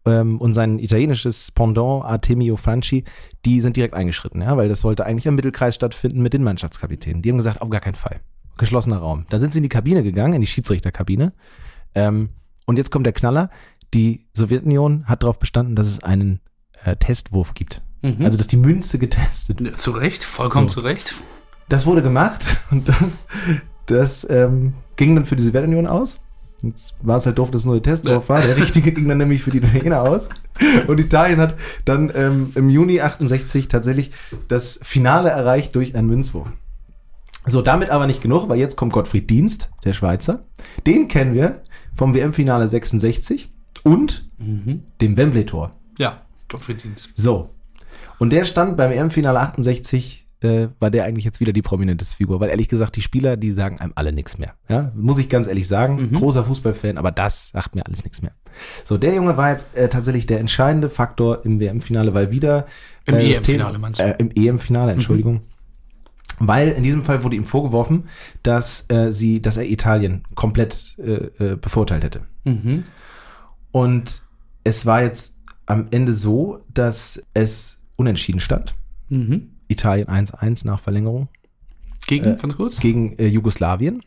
ähm, 0.05 0.39
und 0.39 0.53
sein 0.53 0.79
italienisches 0.79 1.51
Pendant 1.51 2.05
Artemio 2.05 2.55
Franchi, 2.55 3.03
die 3.45 3.61
sind 3.61 3.77
direkt 3.77 3.93
eingeschritten, 3.93 4.41
ja, 4.41 4.57
weil 4.57 4.69
das 4.69 4.81
sollte 4.81 5.05
eigentlich 5.05 5.25
im 5.25 5.35
Mittelkreis 5.35 5.75
stattfinden 5.75 6.21
mit 6.21 6.33
den 6.33 6.43
Mannschaftskapitänen. 6.43 7.21
Die 7.21 7.29
haben 7.29 7.37
gesagt, 7.37 7.61
auf 7.61 7.69
gar 7.69 7.81
keinen 7.81 7.95
Fall. 7.95 8.21
Geschlossener 8.57 8.97
Raum. 8.97 9.25
Dann 9.29 9.41
sind 9.41 9.51
sie 9.51 9.59
in 9.59 9.63
die 9.63 9.69
Kabine 9.69 10.03
gegangen, 10.03 10.33
in 10.33 10.41
die 10.41 10.47
Schiedsrichterkabine. 10.47 11.33
Ähm, 11.95 12.29
und 12.65 12.77
jetzt 12.77 12.91
kommt 12.91 13.05
der 13.05 13.13
Knaller. 13.13 13.49
Die 13.93 14.27
Sowjetunion 14.33 15.05
hat 15.05 15.23
darauf 15.23 15.39
bestanden, 15.39 15.75
dass 15.75 15.87
es 15.87 16.03
einen 16.03 16.39
äh, 16.83 16.95
Testwurf 16.95 17.53
gibt. 17.53 17.81
Mhm. 18.01 18.23
Also, 18.23 18.37
dass 18.37 18.47
die 18.47 18.57
Münze 18.57 18.99
getestet 18.99 19.61
wird. 19.61 19.79
Zu 19.79 19.91
Recht, 19.91 20.23
vollkommen 20.23 20.69
so. 20.69 20.75
zu 20.75 20.79
Recht. 20.81 21.15
Das 21.69 21.85
wurde 21.85 22.01
gemacht 22.01 22.61
und 22.71 22.89
das, 22.89 23.25
das 23.85 24.29
ähm, 24.29 24.73
ging 24.95 25.15
dann 25.15 25.25
für 25.25 25.35
die 25.35 25.43
Sowjetunion 25.43 25.87
aus. 25.87 26.19
Jetzt 26.63 26.95
war 27.01 27.17
es 27.17 27.25
halt 27.25 27.37
doof, 27.37 27.49
dass 27.49 27.61
es 27.61 27.65
nur 27.65 27.75
der 27.75 27.83
Testwurf 27.83 28.29
war. 28.29 28.41
Der 28.41 28.57
richtige 28.57 28.91
ging 28.91 29.07
dann 29.07 29.17
nämlich 29.17 29.41
für 29.41 29.51
die 29.51 29.57
Italiener 29.57 30.01
aus. 30.01 30.29
Und 30.87 30.99
Italien 30.99 31.39
hat 31.39 31.55
dann 31.85 32.11
ähm, 32.13 32.51
im 32.55 32.69
Juni 32.69 33.01
68 33.01 33.67
tatsächlich 33.67 34.11
das 34.47 34.79
Finale 34.83 35.29
erreicht 35.29 35.75
durch 35.75 35.95
einen 35.95 36.07
Münzwurf. 36.07 36.47
So, 37.47 37.63
damit 37.63 37.89
aber 37.89 38.05
nicht 38.05 38.21
genug, 38.21 38.49
weil 38.49 38.59
jetzt 38.59 38.75
kommt 38.75 38.93
Gottfried 38.93 39.29
Dienst, 39.29 39.71
der 39.83 39.93
Schweizer. 39.93 40.41
Den 40.85 41.07
kennen 41.07 41.33
wir 41.33 41.61
vom 41.95 42.13
WM-Finale 42.13 42.67
66 42.67 43.51
und 43.83 44.27
mhm. 44.37 44.83
dem 45.01 45.17
Wembley-Tor. 45.17 45.71
Ja, 45.97 46.21
Gottfried 46.49 46.83
Dienst. 46.83 47.11
So. 47.15 47.49
Und 48.19 48.29
der 48.31 48.45
stand 48.45 48.77
beim 48.77 48.91
WM-Finale 48.91 49.39
68 49.39 50.20
äh, 50.41 50.67
war 50.79 50.89
der 50.89 51.05
eigentlich 51.05 51.25
jetzt 51.25 51.39
wieder 51.39 51.53
die 51.53 51.61
prominenteste 51.61 52.17
Figur. 52.17 52.39
Weil 52.39 52.49
ehrlich 52.49 52.67
gesagt, 52.67 52.95
die 52.95 53.01
Spieler, 53.01 53.37
die 53.37 53.51
sagen 53.51 53.79
einem 53.79 53.93
alle 53.95 54.11
nichts 54.11 54.37
mehr. 54.37 54.55
Ja, 54.67 54.91
muss 54.95 55.19
ich 55.19 55.29
ganz 55.29 55.47
ehrlich 55.47 55.67
sagen. 55.67 56.09
Mhm. 56.09 56.15
Großer 56.15 56.43
Fußballfan, 56.43 56.97
aber 56.97 57.11
das 57.11 57.49
sagt 57.49 57.75
mir 57.75 57.85
alles 57.85 58.03
nichts 58.03 58.21
mehr. 58.21 58.33
So, 58.83 58.97
der 58.97 59.13
Junge 59.13 59.37
war 59.37 59.51
jetzt 59.51 59.75
äh, 59.75 59.87
tatsächlich 59.89 60.25
der 60.25 60.39
entscheidende 60.39 60.89
Faktor 60.89 61.45
im 61.45 61.59
WM-Finale, 61.59 62.13
weil 62.13 62.31
wieder 62.31 62.65
im 63.05 63.15
äh, 63.15 63.31
EM-Finale 63.31 63.79
meinst 63.79 63.99
du? 63.99 64.03
Äh, 64.03 64.15
Im 64.17 64.31
EM-Finale, 64.35 64.91
Entschuldigung. 64.91 65.35
Mhm. 65.35 65.41
Weil 66.39 66.69
in 66.69 66.83
diesem 66.83 67.03
Fall 67.03 67.23
wurde 67.23 67.35
ihm 67.35 67.45
vorgeworfen, 67.45 68.05
dass 68.41 68.85
äh, 68.89 69.11
sie, 69.13 69.41
dass 69.41 69.57
er 69.57 69.69
Italien 69.69 70.23
komplett 70.33 70.95
äh, 70.97 71.51
äh, 71.51 71.55
bevorteilt 71.55 72.03
hätte. 72.03 72.21
Mhm. 72.45 72.83
Und 73.71 74.21
es 74.63 74.85
war 74.85 75.03
jetzt 75.03 75.39
am 75.67 75.87
Ende 75.91 76.13
so, 76.13 76.59
dass 76.73 77.23
es 77.33 77.77
unentschieden 77.95 78.39
stand. 78.39 78.73
Mhm. 79.09 79.51
Italien 79.71 80.07
1-1 80.07 80.65
nach 80.65 80.79
Verlängerung. 80.79 81.27
Gegen, 82.07 82.33
äh, 82.33 82.37
ganz 82.37 82.55
kurz? 82.55 82.79
Gegen 82.79 83.17
äh, 83.17 83.27
Jugoslawien. 83.27 84.03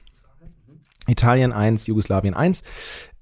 Italien 1.07 1.53
1, 1.53 1.87
Jugoslawien 1.87 2.35
1. 2.35 2.63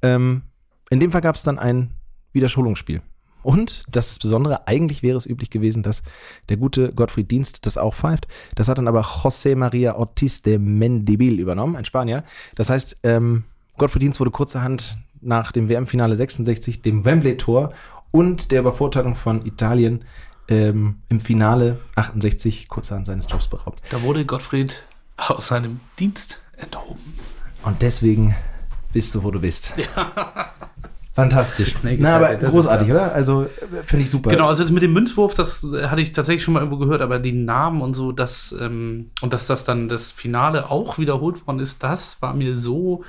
Ähm, 0.03 0.43
in 0.91 1.01
dem 1.01 1.13
Fall 1.13 1.21
gab 1.21 1.37
es 1.37 1.43
dann 1.43 1.59
ein 1.59 1.91
Wiederholungsspiel. 2.33 3.03
Und, 3.43 3.83
das 3.91 4.07
ist 4.07 4.17
das 4.17 4.19
Besondere, 4.23 4.69
eigentlich 4.69 5.03
wäre 5.03 5.17
es 5.17 5.27
üblich 5.27 5.51
gewesen, 5.51 5.83
dass 5.83 6.03
der 6.49 6.57
gute 6.57 6.93
Gottfried 6.93 7.31
Dienst 7.31 7.67
das 7.67 7.77
auch 7.77 7.97
pfeift. 7.97 8.29
Das 8.55 8.69
hat 8.69 8.79
dann 8.79 8.87
aber 8.87 9.01
José 9.01 9.57
María 9.57 9.95
Ortiz 9.95 10.43
de 10.43 10.59
Mendibil 10.59 11.41
übernommen, 11.41 11.75
ein 11.75 11.85
Spanier. 11.85 12.23
Das 12.55 12.71
heißt, 12.71 12.99
ähm, 13.03 13.45
Gottfried 13.79 14.03
Dienst 14.03 14.21
wurde 14.21 14.31
kurzerhand 14.31 14.97
nach 15.21 15.51
dem 15.51 15.69
WM-Finale 15.69 16.17
66, 16.17 16.83
dem 16.83 17.05
Wembley-Tor 17.05 17.73
und 18.13 18.53
der 18.53 18.61
Übervorteilung 18.61 19.17
von 19.17 19.45
Italien 19.45 20.05
ähm, 20.49 20.97
im 21.09 21.21
Finale 21.21 21.79
68 21.95 22.69
kurzerhand 22.69 23.07
seines 23.07 23.27
Jobs 23.31 23.49
beraubt. 23.49 23.81
Da 23.91 24.03
wurde 24.03 24.25
Gottfried 24.25 24.85
aus 25.17 25.49
seinem 25.49 25.81
Dienst 25.99 26.41
enthoben. 26.57 27.01
Und 27.65 27.83
deswegen 27.83 28.35
bist 28.93 29.15
du, 29.15 29.23
wo 29.23 29.31
du 29.31 29.41
bist. 29.41 29.73
Ja. 29.77 30.53
Fantastisch. 31.15 31.75
Na, 31.83 32.17
aber 32.17 32.37
das 32.37 32.51
großartig, 32.51 32.89
ist 32.89 32.95
oder? 32.95 33.15
Also, 33.15 33.47
finde 33.85 34.05
ich 34.05 34.11
super. 34.11 34.31
Genau, 34.31 34.49
also 34.49 34.63
jetzt 34.63 34.73
mit 34.73 34.83
dem 34.83 34.95
Münzwurf, 34.95 35.35
das 35.35 35.63
äh, 35.63 35.89
hatte 35.89 36.01
ich 36.01 36.13
tatsächlich 36.13 36.43
schon 36.43 36.55
mal 36.55 36.61
irgendwo 36.61 36.79
gehört, 36.79 37.03
aber 37.03 37.19
die 37.19 37.33
Namen 37.33 37.83
und 37.83 37.93
so, 37.93 38.13
das, 38.13 38.55
ähm, 38.59 39.11
und 39.21 39.35
dass 39.35 39.47
das 39.47 39.65
dann 39.65 39.91
das 39.91 40.11
Finale 40.11 40.71
auch 40.71 40.99
wiederholt 40.99 41.47
worden 41.47 41.59
ist, 41.59 41.83
das 41.83 42.17
war 42.23 42.33
mir 42.33 42.57
so 42.57 43.05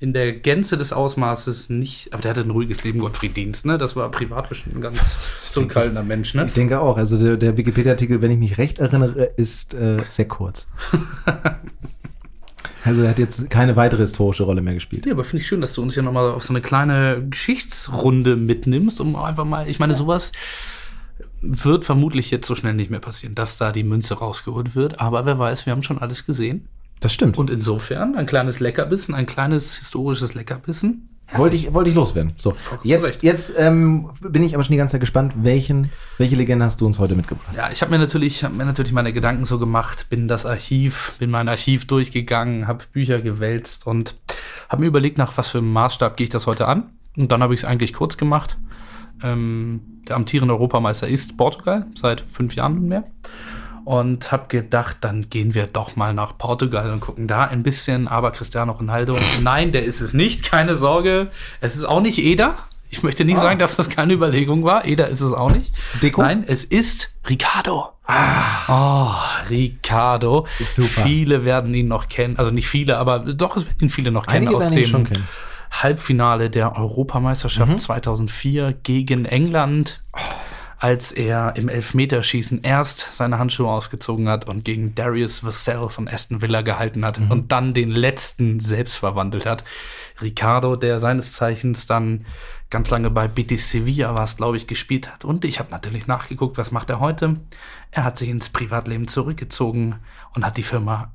in 0.00 0.14
der 0.14 0.32
Gänze 0.32 0.78
des 0.78 0.94
Ausmaßes 0.94 1.68
nicht, 1.68 2.14
aber 2.14 2.22
der 2.22 2.30
hatte 2.30 2.40
ein 2.40 2.50
ruhiges 2.50 2.82
Leben, 2.84 3.00
Gottfried 3.00 3.36
Dienst, 3.36 3.66
ne? 3.66 3.76
Das 3.76 3.96
war 3.96 4.10
privat 4.10 4.48
bestimmt 4.48 4.76
ein 4.76 4.80
ganz 4.80 5.14
zurückhaltender 5.40 6.02
Mensch, 6.02 6.32
ne? 6.32 6.46
Ich 6.46 6.54
denke 6.54 6.80
auch. 6.80 6.96
Also, 6.96 7.18
der, 7.18 7.36
der 7.36 7.58
Wikipedia-Artikel, 7.58 8.22
wenn 8.22 8.30
ich 8.30 8.38
mich 8.38 8.56
recht 8.56 8.78
erinnere, 8.78 9.24
ist 9.36 9.74
äh, 9.74 9.98
sehr 10.08 10.26
kurz. 10.26 10.70
also, 12.84 13.02
er 13.02 13.10
hat 13.10 13.18
jetzt 13.18 13.50
keine 13.50 13.76
weitere 13.76 14.00
historische 14.00 14.44
Rolle 14.44 14.62
mehr 14.62 14.72
gespielt. 14.72 15.04
Ja, 15.04 15.12
aber 15.12 15.24
finde 15.24 15.42
ich 15.42 15.48
schön, 15.48 15.60
dass 15.60 15.74
du 15.74 15.82
uns 15.82 15.92
hier 15.92 16.02
nochmal 16.02 16.30
auf 16.30 16.44
so 16.44 16.54
eine 16.54 16.62
kleine 16.62 17.22
Geschichtsrunde 17.28 18.36
mitnimmst, 18.36 19.02
um 19.02 19.16
einfach 19.16 19.44
mal, 19.44 19.68
ich 19.68 19.80
meine, 19.80 19.92
sowas 19.92 20.32
wird 21.42 21.84
vermutlich 21.84 22.30
jetzt 22.30 22.46
so 22.46 22.54
schnell 22.54 22.72
nicht 22.72 22.90
mehr 22.90 23.00
passieren, 23.00 23.34
dass 23.34 23.58
da 23.58 23.70
die 23.70 23.84
Münze 23.84 24.14
rausgeholt 24.14 24.74
wird, 24.74 24.98
aber 24.98 25.26
wer 25.26 25.38
weiß, 25.38 25.66
wir 25.66 25.72
haben 25.72 25.82
schon 25.82 25.98
alles 25.98 26.24
gesehen. 26.24 26.68
Das 27.00 27.12
stimmt. 27.12 27.38
Und 27.38 27.50
insofern 27.50 28.14
ein 28.14 28.26
kleines 28.26 28.60
Leckerbissen, 28.60 29.14
ein 29.14 29.26
kleines 29.26 29.76
historisches 29.76 30.34
Leckerbissen. 30.34 31.08
Wollte 31.32 31.56
ich, 31.56 31.72
wollte 31.72 31.90
ich 31.90 31.96
loswerden. 31.96 32.32
So, 32.36 32.52
jetzt, 32.82 33.22
jetzt 33.22 33.54
ähm, 33.56 34.10
bin 34.20 34.42
ich 34.42 34.54
aber 34.54 34.64
schon 34.64 34.72
die 34.72 34.78
ganze 34.78 34.92
Zeit 34.92 35.00
gespannt, 35.00 35.34
welchen, 35.36 35.90
welche 36.18 36.34
Legende 36.34 36.64
hast 36.64 36.80
du 36.80 36.86
uns 36.86 36.98
heute 36.98 37.14
mitgebracht? 37.14 37.54
Ja, 37.56 37.70
ich 37.70 37.82
habe 37.82 37.92
mir 37.92 37.98
natürlich, 37.98 38.42
hab 38.42 38.54
mir 38.54 38.64
natürlich 38.64 38.92
meine 38.92 39.12
Gedanken 39.12 39.44
so 39.44 39.58
gemacht, 39.60 40.06
bin 40.10 40.26
das 40.26 40.44
Archiv, 40.44 41.14
bin 41.20 41.30
mein 41.30 41.48
Archiv 41.48 41.86
durchgegangen, 41.86 42.66
habe 42.66 42.84
Bücher 42.92 43.20
gewälzt 43.20 43.86
und 43.86 44.16
habe 44.68 44.82
mir 44.82 44.88
überlegt, 44.88 45.18
nach 45.18 45.36
was 45.36 45.48
für 45.48 45.58
einem 45.58 45.72
Maßstab 45.72 46.16
gehe 46.16 46.24
ich 46.24 46.30
das 46.30 46.48
heute 46.48 46.66
an. 46.66 46.90
Und 47.16 47.30
dann 47.30 47.42
habe 47.42 47.54
ich 47.54 47.60
es 47.60 47.64
eigentlich 47.64 47.92
kurz 47.92 48.16
gemacht. 48.16 48.58
Ähm, 49.22 50.02
der 50.08 50.16
amtierende 50.16 50.54
Europameister 50.54 51.06
ist 51.06 51.36
Portugal 51.36 51.86
seit 51.94 52.20
fünf 52.20 52.56
Jahren 52.56 52.74
nunmehr. 52.74 53.04
Und 53.84 54.30
habe 54.32 54.46
gedacht, 54.48 54.98
dann 55.00 55.28
gehen 55.30 55.54
wir 55.54 55.66
doch 55.66 55.96
mal 55.96 56.14
nach 56.14 56.36
Portugal 56.38 56.90
und 56.92 57.00
gucken 57.00 57.26
da 57.26 57.44
ein 57.44 57.62
bisschen. 57.62 58.08
Aber 58.08 58.30
Cristiano 58.30 58.72
Ronaldo, 58.72 59.16
nein, 59.42 59.72
der 59.72 59.84
ist 59.84 60.00
es 60.00 60.14
nicht, 60.14 60.42
keine 60.44 60.76
Sorge. 60.76 61.28
Es 61.60 61.76
ist 61.76 61.84
auch 61.84 62.00
nicht 62.00 62.18
Eder. 62.18 62.54
Ich 62.92 63.02
möchte 63.04 63.24
nicht 63.24 63.38
Ah. 63.38 63.42
sagen, 63.42 63.58
dass 63.60 63.76
das 63.76 63.88
keine 63.88 64.12
Überlegung 64.14 64.64
war. 64.64 64.84
Eder 64.84 65.06
ist 65.08 65.20
es 65.20 65.32
auch 65.32 65.52
nicht. 65.52 65.72
Deco? 66.02 66.22
Nein, 66.22 66.42
es 66.46 66.64
ist 66.64 67.12
Ricardo. 67.28 67.90
Oh, 68.68 69.10
Ricardo. 69.48 70.46
Super. 70.58 71.02
Viele 71.02 71.44
werden 71.44 71.72
ihn 71.74 71.86
noch 71.88 72.08
kennen. 72.08 72.36
Also 72.36 72.50
nicht 72.50 72.68
viele, 72.68 72.98
aber 72.98 73.20
doch, 73.20 73.56
es 73.56 73.66
werden 73.66 73.78
ihn 73.82 73.90
viele 73.90 74.10
noch 74.10 74.26
kennen 74.26 74.48
Einige 74.48 74.56
aus 74.56 74.70
dem 74.70 75.04
kennen. 75.04 75.28
Halbfinale 75.70 76.50
der 76.50 76.76
Europameisterschaft 76.76 77.78
2004 77.80 78.72
gegen 78.82 79.24
England, 79.24 80.00
als 80.80 81.12
er 81.12 81.56
im 81.56 81.68
Elfmeterschießen 81.68 82.62
erst 82.62 83.12
seine 83.12 83.38
Handschuhe 83.38 83.68
ausgezogen 83.68 84.30
hat 84.30 84.48
und 84.48 84.64
gegen 84.64 84.94
Darius 84.94 85.44
Vassell 85.44 85.90
von 85.90 86.08
Aston 86.08 86.40
Villa 86.40 86.62
gehalten 86.62 87.04
hat 87.04 87.20
und 87.28 87.52
dann 87.52 87.74
den 87.74 87.90
letzten 87.90 88.60
selbst 88.60 88.96
verwandelt 88.96 89.44
hat. 89.44 89.62
Ricardo, 90.22 90.76
der 90.76 90.98
seines 90.98 91.34
Zeichens 91.34 91.84
dann 91.84 92.24
ganz 92.70 92.88
lange 92.88 93.10
bei 93.10 93.28
Betis 93.28 93.70
Sevilla 93.70 94.14
war 94.14 94.24
es, 94.24 94.38
glaube 94.38 94.56
ich, 94.56 94.66
gespielt 94.66 95.12
hat. 95.12 95.26
Und 95.26 95.44
ich 95.44 95.58
habe 95.58 95.70
natürlich 95.70 96.06
nachgeguckt, 96.06 96.56
was 96.56 96.70
macht 96.70 96.88
er 96.88 96.98
heute? 96.98 97.34
Er 97.90 98.04
hat 98.04 98.16
sich 98.16 98.30
ins 98.30 98.48
Privatleben 98.48 99.06
zurückgezogen 99.06 99.96
und 100.34 100.46
hat 100.46 100.56
die 100.56 100.62
Firma 100.62 101.12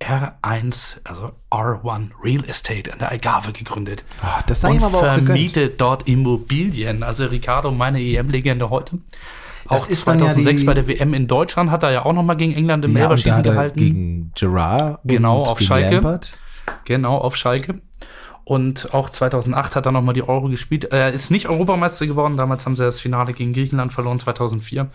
R1, 0.00 0.98
also 1.04 1.32
R1 1.50 2.10
Real 2.22 2.44
Estate 2.46 2.90
in 2.90 2.98
der 2.98 3.10
Algarve 3.10 3.52
gegründet. 3.52 4.04
Oh, 4.22 4.26
das 4.46 4.60
sei 4.60 4.70
und 4.70 4.76
ihm 4.76 4.84
aber 4.84 4.98
vermietet 4.98 5.80
dort 5.80 6.06
Immobilien. 6.08 7.02
Also 7.02 7.26
Ricardo, 7.26 7.70
meine 7.70 8.00
EM-Legende 8.00 8.70
heute. 8.70 8.98
Das 9.68 9.84
auch 9.86 9.88
ist 9.88 10.06
dann 10.06 10.18
ja 10.18 10.26
2006 10.26 10.60
die- 10.60 10.66
bei 10.66 10.74
der 10.74 10.88
WM 10.88 11.14
in 11.14 11.26
Deutschland 11.26 11.70
hat 11.70 11.82
er 11.84 11.90
ja 11.92 12.04
auch 12.04 12.12
noch 12.12 12.22
mal 12.22 12.34
gegen 12.34 12.52
England 12.54 12.84
im 12.84 12.94
Ja, 12.96 13.04
Elberschießen 13.04 13.44
er 13.44 13.50
gehalten. 13.52 13.78
gegen 13.78 14.32
Gerard 14.34 15.00
Genau, 15.04 15.42
auf 15.44 15.60
Schalke. 15.60 15.94
Lampard. 15.94 16.38
Genau, 16.84 17.16
auf 17.16 17.36
Schalke. 17.36 17.80
Und 18.46 18.92
auch 18.92 19.08
2008 19.08 19.74
hat 19.74 19.86
er 19.86 19.92
nochmal 19.92 20.12
die 20.12 20.22
Euro 20.28 20.48
gespielt. 20.50 20.84
Er 20.92 21.12
ist 21.12 21.30
nicht 21.30 21.48
Europameister 21.48 22.06
geworden. 22.06 22.36
Damals 22.36 22.66
haben 22.66 22.76
sie 22.76 22.82
das 22.84 23.00
Finale 23.00 23.32
gegen 23.32 23.54
Griechenland 23.54 23.90
verloren, 23.94 24.18
2004. 24.18 24.90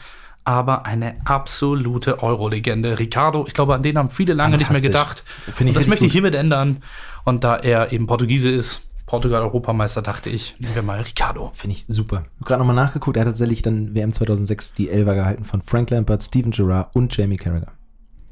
Aber 0.49 0.87
eine 0.87 1.15
absolute 1.25 2.23
Euro-Legende. 2.23 2.97
Ricardo, 2.97 3.45
ich 3.45 3.53
glaube, 3.53 3.75
an 3.75 3.83
den 3.83 3.99
haben 3.99 4.09
viele 4.09 4.33
lange 4.33 4.57
nicht 4.57 4.71
mehr 4.71 4.81
gedacht. 4.81 5.23
Ich 5.45 5.73
das 5.73 5.85
möchte 5.85 6.07
ich 6.07 6.11
hiermit 6.11 6.33
ändern. 6.33 6.81
Und 7.23 7.43
da 7.43 7.55
er 7.55 7.91
eben 7.91 8.07
Portugiese 8.07 8.49
ist, 8.49 8.81
Portugal-Europameister, 9.05 10.01
dachte 10.01 10.31
ich, 10.31 10.55
nehmen 10.57 10.73
wir 10.73 10.81
mal 10.81 11.01
Ricardo. 11.01 11.51
Finde 11.53 11.75
ich 11.75 11.85
super. 11.85 12.23
Ich 12.23 12.37
habe 12.37 12.45
gerade 12.45 12.59
nochmal 12.61 12.75
nachgeguckt, 12.75 13.15
er 13.15 13.21
hat 13.21 13.27
tatsächlich 13.27 13.61
dann 13.61 13.93
WM 13.93 14.11
2006 14.11 14.73
die 14.73 14.89
Elfer 14.89 15.13
gehalten 15.13 15.45
von 15.45 15.61
Frank 15.61 15.91
Lampard, 15.91 16.23
Steven 16.23 16.49
Gerrard 16.49 16.95
und 16.95 17.15
Jamie 17.15 17.37
Carragher. 17.37 17.73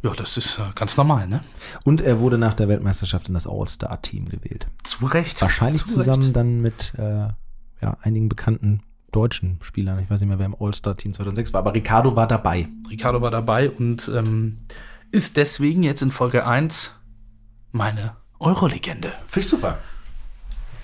Ja, 0.01 0.11
das 0.18 0.38
ist 0.38 0.57
äh, 0.57 0.63
ganz 0.74 0.97
normal, 0.97 1.28
ne? 1.28 1.41
Und 1.86 2.01
er 2.01 2.20
wurde 2.20 2.39
nach 2.39 2.55
der 2.55 2.68
Weltmeisterschaft 2.68 3.28
in 3.28 3.36
das 3.36 3.45
All-Star-Team 3.45 4.28
gewählt. 4.28 4.65
Zu 4.82 5.05
Recht. 5.05 5.39
Wahrscheinlich 5.39 5.86
Zu 5.86 5.93
zusammen 5.93 6.24
Recht. 6.24 6.36
dann 6.36 6.61
mit 6.61 6.93
äh, 6.97 7.28
ja, 7.80 7.97
einigen 8.01 8.28
bekannten 8.28 8.82
deutschen 9.18 9.57
Spielern. 9.61 9.97
Ich 9.99 10.11
weiß 10.11 10.22
nicht 10.22 10.30
mehr, 10.30 10.38
wer 10.38 10.45
im 10.45 10.55
All-Star-Team 10.59 11.13
2006 11.13 11.51
war, 11.51 11.59
aber 11.59 11.74
Ricardo 11.74 12.15
war 12.15 12.28
dabei. 12.28 12.68
Ricardo 12.88 13.20
war 13.20 13.32
dabei 13.32 13.72
und 13.72 14.11
ähm, 14.13 14.59
ist 15.09 15.38
deswegen 15.38 15.82
jetzt 15.82 16.03
in 16.03 16.11
Folge 16.11 16.45
1 16.45 16.93
meine 17.72 18.15
Euro-Legende. 18.38 19.11
Finde 19.26 19.39
ich 19.39 19.47
super. 19.47 19.80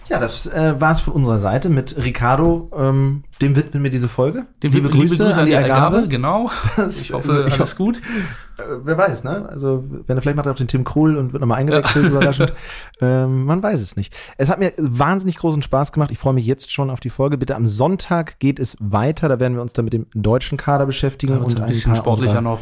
Ja, 0.09 0.19
das 0.19 0.47
äh, 0.47 0.79
war 0.79 0.91
es 0.91 0.99
von 0.99 1.13
unserer 1.13 1.39
Seite 1.39 1.69
mit 1.69 1.95
Ricardo. 1.97 2.69
Ähm, 2.77 3.23
dem 3.41 3.55
widmen 3.55 3.83
wir 3.83 3.89
diese 3.89 4.07
Folge. 4.09 4.45
Dem 4.61 4.71
liebe, 4.73 4.89
Grüße, 4.89 5.33
an 5.35 5.45
die 5.45 5.55
Algarve. 5.55 6.07
Genau. 6.07 6.49
Das- 6.75 7.01
ich 7.03 7.13
hoffe, 7.13 7.45
ich 7.47 7.53
alles 7.55 7.71
hoff- 7.71 7.77
gut. 7.77 7.97
Äh, 8.57 8.63
wer 8.83 8.97
weiß, 8.97 9.23
ne? 9.23 9.47
Also, 9.49 9.83
wenn 10.05 10.17
er 10.17 10.21
vielleicht 10.21 10.35
macht 10.35 10.45
er 10.45 10.51
auf 10.51 10.57
den 10.57 10.67
Tim 10.67 10.83
Krul 10.83 11.15
und 11.17 11.33
wird 11.33 11.41
nochmal 11.41 11.59
eingewechselt, 11.59 12.05
überraschend. 12.09 12.53
Ähm, 13.01 13.45
man 13.45 13.63
weiß 13.63 13.81
es 13.81 13.95
nicht. 13.95 14.13
Es 14.37 14.49
hat 14.49 14.59
mir 14.59 14.73
wahnsinnig 14.77 15.37
großen 15.37 15.61
Spaß 15.63 15.91
gemacht. 15.91 16.11
Ich 16.11 16.19
freue 16.19 16.33
mich 16.33 16.45
jetzt 16.45 16.71
schon 16.71 16.89
auf 16.89 16.99
die 16.99 17.09
Folge. 17.09 17.37
Bitte 17.37 17.55
am 17.55 17.65
Sonntag 17.65 18.39
geht 18.39 18.59
es 18.59 18.77
weiter. 18.79 19.29
Da 19.29 19.39
werden 19.39 19.55
wir 19.55 19.61
uns 19.61 19.73
dann 19.73 19.85
mit 19.85 19.93
dem 19.93 20.07
deutschen 20.13 20.57
Kader 20.57 20.85
beschäftigen 20.85 21.37
Und 21.39 21.59
ein 21.59 21.65
bisschen 21.67 21.95
sportlicher 21.95 22.41
noch. 22.41 22.59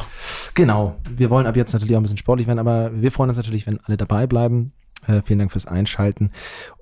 Genau. 0.54 0.96
Wir 1.16 1.30
wollen 1.30 1.48
ab 1.48 1.56
jetzt 1.56 1.74
natürlich 1.74 1.96
auch 1.96 2.00
ein 2.00 2.04
bisschen 2.04 2.18
sportlich 2.18 2.48
werden, 2.48 2.60
aber 2.60 2.92
wir 2.94 3.12
freuen 3.12 3.30
uns 3.30 3.38
natürlich, 3.38 3.66
wenn 3.68 3.80
alle 3.86 3.98
dabei 3.98 4.28
bleiben. 4.28 4.72
Äh, 5.08 5.22
vielen 5.24 5.39
Dank 5.39 5.52
fürs 5.52 5.66
Einschalten 5.66 6.32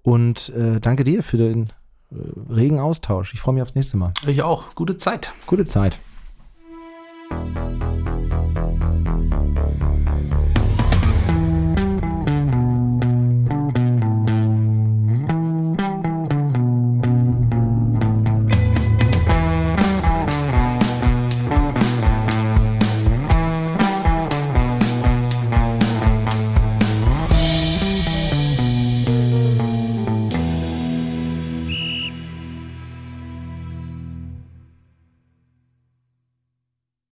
und 0.01 0.49
äh, 0.49 0.80
danke 0.80 1.03
dir 1.03 1.24
für 1.24 1.38
den 1.38 1.70
äh, 2.11 2.15
regen 2.49 2.80
Austausch. 2.80 3.34
Ich 3.34 3.39
freue 3.39 3.53
mich 3.55 3.63
aufs 3.63 3.76
nächste 3.76 3.97
Mal. 3.97 4.13
Ich 4.28 4.41
auch. 4.41 4.76
Gute 4.76 4.97
Zeit. 4.97 5.34
Gute 5.45 5.65
Zeit. 5.65 5.97